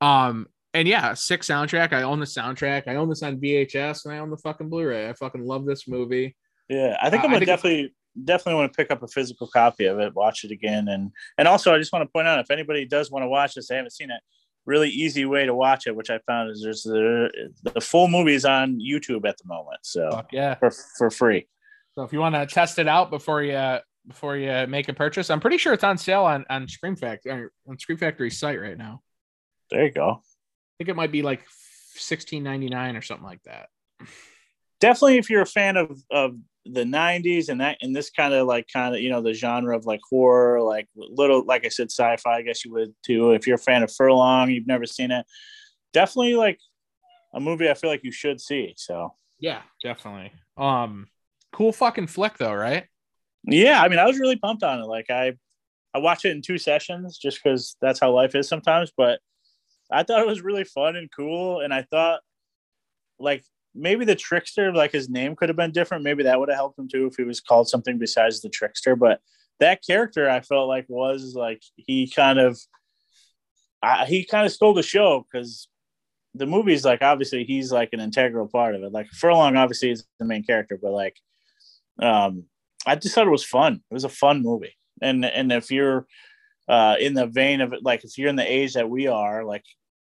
Um, 0.00 0.48
and 0.72 0.88
yeah, 0.88 1.14
sick 1.14 1.42
soundtrack. 1.42 1.92
I 1.92 2.02
own 2.02 2.18
the 2.18 2.26
soundtrack, 2.26 2.88
I 2.88 2.96
own 2.96 3.08
this 3.08 3.22
on 3.22 3.36
VHS, 3.40 4.04
and 4.06 4.14
I 4.14 4.18
own 4.18 4.30
the 4.30 4.36
fucking 4.38 4.68
Blu-ray. 4.68 5.08
I 5.08 5.12
fucking 5.12 5.44
love 5.44 5.66
this 5.66 5.86
movie. 5.86 6.34
Yeah, 6.68 6.96
I 7.00 7.10
think 7.10 7.22
Uh, 7.22 7.26
I'm 7.26 7.30
gonna 7.32 7.40
think- 7.40 7.46
definitely 7.48 7.94
definitely 8.24 8.54
want 8.60 8.72
to 8.72 8.76
pick 8.76 8.90
up 8.92 9.02
a 9.02 9.08
physical 9.08 9.48
copy 9.48 9.86
of 9.86 9.98
it, 9.98 10.14
watch 10.14 10.44
it 10.44 10.50
again, 10.52 10.88
and 10.88 11.10
and 11.36 11.46
also 11.48 11.74
I 11.74 11.78
just 11.78 11.92
want 11.92 12.08
to 12.08 12.12
point 12.12 12.26
out 12.28 12.38
if 12.38 12.50
anybody 12.50 12.84
does 12.86 13.10
want 13.10 13.22
to 13.24 13.28
watch 13.28 13.54
this, 13.54 13.68
they 13.68 13.76
haven't 13.76 13.90
seen 13.90 14.10
it. 14.10 14.20
Really 14.66 14.88
easy 14.88 15.24
way 15.24 15.44
to 15.44 15.54
watch 15.54 15.86
it, 15.86 15.94
which 15.94 16.10
I 16.10 16.18
found 16.26 16.50
is 16.50 16.62
there's 16.62 16.82
the 16.82 17.28
the 17.62 17.80
full 17.80 18.08
movies 18.08 18.44
on 18.44 18.80
YouTube 18.80 19.26
at 19.28 19.36
the 19.38 19.46
moment, 19.46 19.80
so 19.82 20.10
Fuck 20.10 20.32
yeah. 20.32 20.54
for 20.54 20.70
for 20.70 21.10
free. 21.10 21.46
So 21.94 22.02
if 22.02 22.12
you 22.12 22.18
want 22.18 22.34
to 22.34 22.46
test 22.46 22.78
it 22.78 22.88
out 22.88 23.10
before 23.10 23.42
you 23.42 23.78
before 24.06 24.36
you 24.36 24.66
make 24.66 24.88
a 24.88 24.94
purchase, 24.94 25.30
I'm 25.30 25.40
pretty 25.40 25.58
sure 25.58 25.72
it's 25.72 25.84
on 25.84 25.98
sale 25.98 26.24
on 26.24 26.44
on 26.48 26.66
Scream 26.68 26.96
Factory 26.96 27.48
on 27.68 27.78
Scream 27.78 27.98
Factory's 27.98 28.38
site 28.38 28.60
right 28.60 28.78
now. 28.78 29.02
There 29.70 29.84
you 29.84 29.92
go. 29.92 30.20
I 30.20 30.72
think 30.78 30.88
it 30.88 30.96
might 30.96 31.12
be 31.12 31.22
like 31.22 31.44
16.99 31.96 32.98
or 32.98 33.02
something 33.02 33.24
like 33.24 33.42
that. 33.44 33.68
Definitely, 34.80 35.18
if 35.18 35.30
you're 35.30 35.42
a 35.42 35.46
fan 35.46 35.76
of 35.76 36.02
of 36.10 36.36
the 36.66 36.84
90s 36.84 37.50
and 37.50 37.60
that 37.60 37.76
and 37.82 37.94
this 37.94 38.08
kind 38.10 38.32
of 38.32 38.46
like 38.46 38.66
kind 38.72 38.94
of 38.94 39.00
you 39.00 39.10
know 39.10 39.20
the 39.20 39.34
genre 39.34 39.76
of 39.76 39.84
like 39.84 40.00
horror 40.08 40.62
like 40.62 40.88
little 40.94 41.44
like 41.44 41.66
i 41.66 41.68
said 41.68 41.90
sci-fi 41.90 42.36
i 42.38 42.42
guess 42.42 42.64
you 42.64 42.72
would 42.72 42.94
too 43.04 43.32
if 43.32 43.46
you're 43.46 43.56
a 43.56 43.58
fan 43.58 43.82
of 43.82 43.92
furlong 43.92 44.50
you've 44.50 44.66
never 44.66 44.86
seen 44.86 45.10
it 45.10 45.26
definitely 45.92 46.34
like 46.34 46.58
a 47.34 47.40
movie 47.40 47.68
i 47.68 47.74
feel 47.74 47.90
like 47.90 48.02
you 48.02 48.12
should 48.12 48.40
see 48.40 48.72
so 48.76 49.14
Yeah, 49.38 49.60
definitely. 49.82 50.32
Um, 50.56 51.08
cool 51.52 51.72
fucking 51.72 52.06
flick 52.06 52.38
though, 52.38 52.54
right? 52.54 52.84
yeah 53.46 53.82
i 53.82 53.88
mean 53.88 53.98
i 53.98 54.06
was 54.06 54.18
really 54.18 54.36
pumped 54.36 54.62
on 54.62 54.80
it 54.80 54.86
like 54.86 55.10
i 55.10 55.34
i 55.92 55.98
watched 55.98 56.24
it 56.24 56.30
in 56.30 56.40
two 56.40 56.56
sessions 56.56 57.18
just 57.18 57.42
because 57.44 57.76
that's 57.82 58.00
how 58.00 58.10
life 58.10 58.34
is 58.34 58.48
sometimes 58.48 58.90
but 58.96 59.20
i 59.92 60.02
thought 60.02 60.20
it 60.22 60.26
was 60.26 60.40
really 60.40 60.64
fun 60.64 60.96
and 60.96 61.10
cool 61.14 61.60
and 61.60 61.74
i 61.74 61.82
thought 61.82 62.20
like 63.18 63.44
maybe 63.74 64.04
the 64.04 64.14
trickster 64.14 64.72
like 64.72 64.92
his 64.92 65.08
name 65.08 65.34
could 65.34 65.48
have 65.48 65.56
been 65.56 65.72
different. 65.72 66.04
Maybe 66.04 66.22
that 66.24 66.38
would 66.38 66.48
have 66.48 66.56
helped 66.56 66.78
him 66.78 66.88
too 66.88 67.06
if 67.06 67.16
he 67.16 67.24
was 67.24 67.40
called 67.40 67.68
something 67.68 67.98
besides 67.98 68.40
the 68.40 68.48
trickster. 68.48 68.96
But 68.96 69.20
that 69.60 69.84
character 69.86 70.28
i 70.28 70.40
felt 70.40 70.68
like 70.68 70.84
was 70.88 71.34
like 71.36 71.62
he 71.76 72.08
kind 72.08 72.38
of 72.38 72.58
he 74.06 74.24
kind 74.24 74.46
of 74.46 74.52
stole 74.52 74.74
the 74.74 74.82
show 74.82 75.24
because 75.30 75.68
the 76.34 76.46
movie's 76.46 76.84
like 76.84 77.02
obviously 77.02 77.44
he's 77.44 77.70
like 77.70 77.90
an 77.92 78.00
integral 78.00 78.48
part 78.48 78.74
of 78.74 78.82
it. 78.82 78.92
Like 78.92 79.08
furlong 79.08 79.56
obviously 79.56 79.90
is 79.90 80.04
the 80.18 80.24
main 80.24 80.42
character 80.42 80.78
but 80.80 80.92
like 80.92 81.16
um 82.00 82.44
i 82.86 82.96
just 82.96 83.14
thought 83.14 83.26
it 83.26 83.30
was 83.30 83.44
fun. 83.44 83.74
It 83.90 83.94
was 83.94 84.04
a 84.04 84.08
fun 84.08 84.42
movie. 84.42 84.76
And 85.02 85.24
and 85.24 85.52
if 85.52 85.70
you're 85.70 86.06
uh 86.68 86.96
in 86.98 87.14
the 87.14 87.26
vein 87.26 87.60
of 87.60 87.72
it 87.72 87.80
like 87.82 88.04
if 88.04 88.16
you're 88.16 88.30
in 88.30 88.36
the 88.36 88.52
age 88.52 88.74
that 88.74 88.88
we 88.88 89.06
are 89.06 89.44
like 89.44 89.64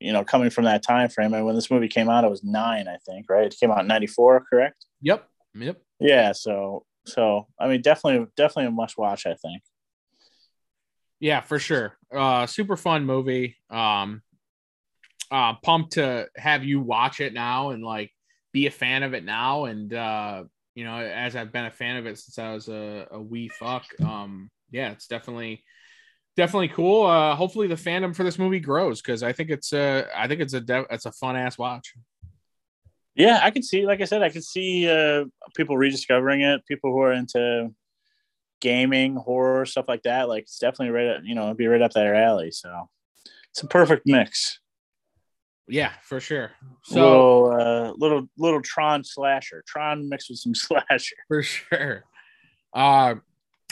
you 0.01 0.13
know 0.13 0.25
coming 0.25 0.51
from 0.51 0.65
that 0.65 0.83
time 0.83 1.09
frame 1.09 1.35
and 1.35 1.45
when 1.45 1.55
this 1.55 1.71
movie 1.71 1.89
came 1.89 2.09
out 2.09 2.25
it 2.25 2.31
was 2.31 2.43
nine 2.43 2.89
i 2.89 2.97
think 3.07 3.27
right 3.29 3.47
it 3.47 3.57
came 3.61 3.71
out 3.71 3.81
in 3.81 3.87
94 3.87 4.45
correct 4.49 4.87
Yep. 5.03 5.29
Yep. 5.55 5.77
yeah 6.01 6.33
so 6.33 6.85
so 7.07 7.47
i 7.59 7.69
mean 7.69 7.83
definitely 7.83 8.27
definitely 8.37 8.67
a 8.67 8.71
must 8.71 8.97
watch 8.99 9.27
i 9.27 9.35
think 9.35 9.63
Yeah, 11.21 11.43
for 11.43 11.59
sure. 11.59 11.97
Uh 12.11 12.47
super 12.47 12.77
fun 12.77 13.05
movie. 13.05 13.57
Um 13.69 14.23
uh 15.31 15.55
pumped 15.63 15.93
to 15.93 16.29
have 16.37 16.65
you 16.65 16.81
watch 16.81 17.21
it 17.21 17.33
now 17.35 17.71
and 17.71 17.83
like 17.85 18.11
be 18.53 18.67
a 18.67 18.71
fan 18.71 19.03
of 19.03 19.13
it 19.15 19.25
now 19.25 19.67
and 19.67 19.93
uh 19.93 20.45
you 20.75 20.85
know 20.85 20.97
as 20.99 21.37
I've 21.37 21.53
been 21.53 21.67
a 21.67 21.71
fan 21.71 21.97
of 21.99 22.07
it 22.07 22.19
since 22.19 22.39
I 22.39 22.53
was 22.55 22.69
a, 22.69 23.07
a 23.11 23.21
wee 23.21 23.49
fuck. 23.49 23.85
Um 24.03 24.51
yeah, 24.71 24.93
it's 24.93 25.09
definitely 25.09 25.63
definitely 26.37 26.69
cool. 26.69 27.07
Uh 27.07 27.35
hopefully 27.35 27.67
the 27.69 27.75
fandom 27.75 28.15
for 28.15 28.25
this 28.25 28.39
movie 28.39 28.61
grows 28.61 29.03
cuz 29.03 29.23
I 29.23 29.33
think 29.33 29.51
it's 29.51 29.73
a 29.73 30.07
I 30.15 30.27
think 30.29 30.41
it's 30.41 30.55
a 30.55 30.61
de- 30.61 30.87
it's 30.91 31.07
a 31.07 31.13
fun 31.13 31.37
ass 31.37 31.59
watch. 31.59 31.95
yeah 33.17 33.41
i 33.43 33.51
can 33.51 33.63
see 33.63 33.85
like 33.85 34.01
i 34.01 34.05
said 34.05 34.23
i 34.23 34.29
can 34.29 34.41
see 34.41 34.89
uh 34.89 35.25
people 35.57 35.77
rediscovering 35.77 36.43
it 36.43 36.65
people 36.67 36.93
who 36.93 37.01
are 37.01 37.13
into 37.13 37.75
gaming 38.61 39.17
horror 39.17 39.67
stuff 39.67 39.87
like 39.89 40.03
that 40.05 40.29
like 40.29 40.45
it's 40.45 40.59
definitely 40.61 40.91
right 40.91 41.09
up, 41.17 41.23
you 41.25 41.35
know 41.35 41.47
it'd 41.47 41.57
be 41.57 41.67
right 41.67 41.83
up 41.83 41.91
their 41.93 42.15
alley 42.15 42.53
so 42.53 42.89
it's 43.51 43.63
a 43.63 43.67
perfect 43.67 44.03
mix 44.07 44.61
Yeah, 45.67 45.93
for 46.03 46.21
sure. 46.21 46.51
So 46.85 47.01
little 47.01 47.61
uh 47.61 47.93
little 47.97 48.29
little 48.39 48.63
tron 48.63 49.03
slasher 49.05 49.63
tron 49.67 50.09
mixed 50.09 50.31
with 50.31 50.39
some 50.39 50.55
slasher 50.65 51.17
for 51.29 51.43
sure. 51.43 52.05
Uh, 52.73 53.15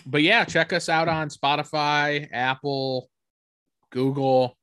but 0.08 0.22
yeah, 0.22 0.44
check 0.44 0.72
us 0.72 0.88
out 0.88 1.06
on 1.06 1.28
Spotify, 1.28 2.28
Apple, 2.32 3.10
Google, 3.90 4.56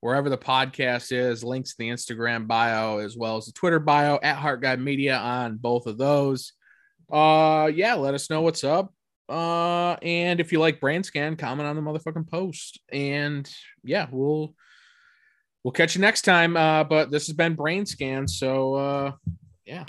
wherever 0.00 0.30
the 0.30 0.38
podcast 0.38 1.12
is. 1.12 1.44
Links 1.44 1.70
to 1.70 1.76
the 1.78 1.90
Instagram 1.90 2.46
bio 2.46 2.98
as 2.98 3.16
well 3.16 3.36
as 3.36 3.46
the 3.46 3.52
Twitter 3.52 3.78
bio 3.78 4.18
at 4.22 4.36
Heart 4.36 4.62
Guide 4.62 4.80
Media 4.80 5.16
on 5.18 5.58
both 5.58 5.86
of 5.86 5.98
those. 5.98 6.52
Uh, 7.12 7.70
yeah, 7.74 7.94
let 7.94 8.14
us 8.14 8.30
know 8.30 8.40
what's 8.40 8.64
up. 8.64 8.92
Uh, 9.28 9.94
and 10.02 10.40
if 10.40 10.50
you 10.50 10.60
like 10.60 10.80
Brain 10.80 11.02
Scan, 11.02 11.36
comment 11.36 11.68
on 11.68 11.76
the 11.76 11.82
motherfucking 11.82 12.30
post. 12.30 12.80
And 12.90 13.48
yeah, 13.84 14.06
we'll 14.10 14.54
we'll 15.62 15.72
catch 15.72 15.94
you 15.94 16.00
next 16.00 16.22
time. 16.22 16.56
Uh, 16.56 16.84
but 16.84 17.10
this 17.10 17.26
has 17.26 17.36
been 17.36 17.54
Brain 17.54 17.84
Scan, 17.84 18.26
so 18.26 18.74
uh, 18.74 19.12
yeah. 19.66 19.84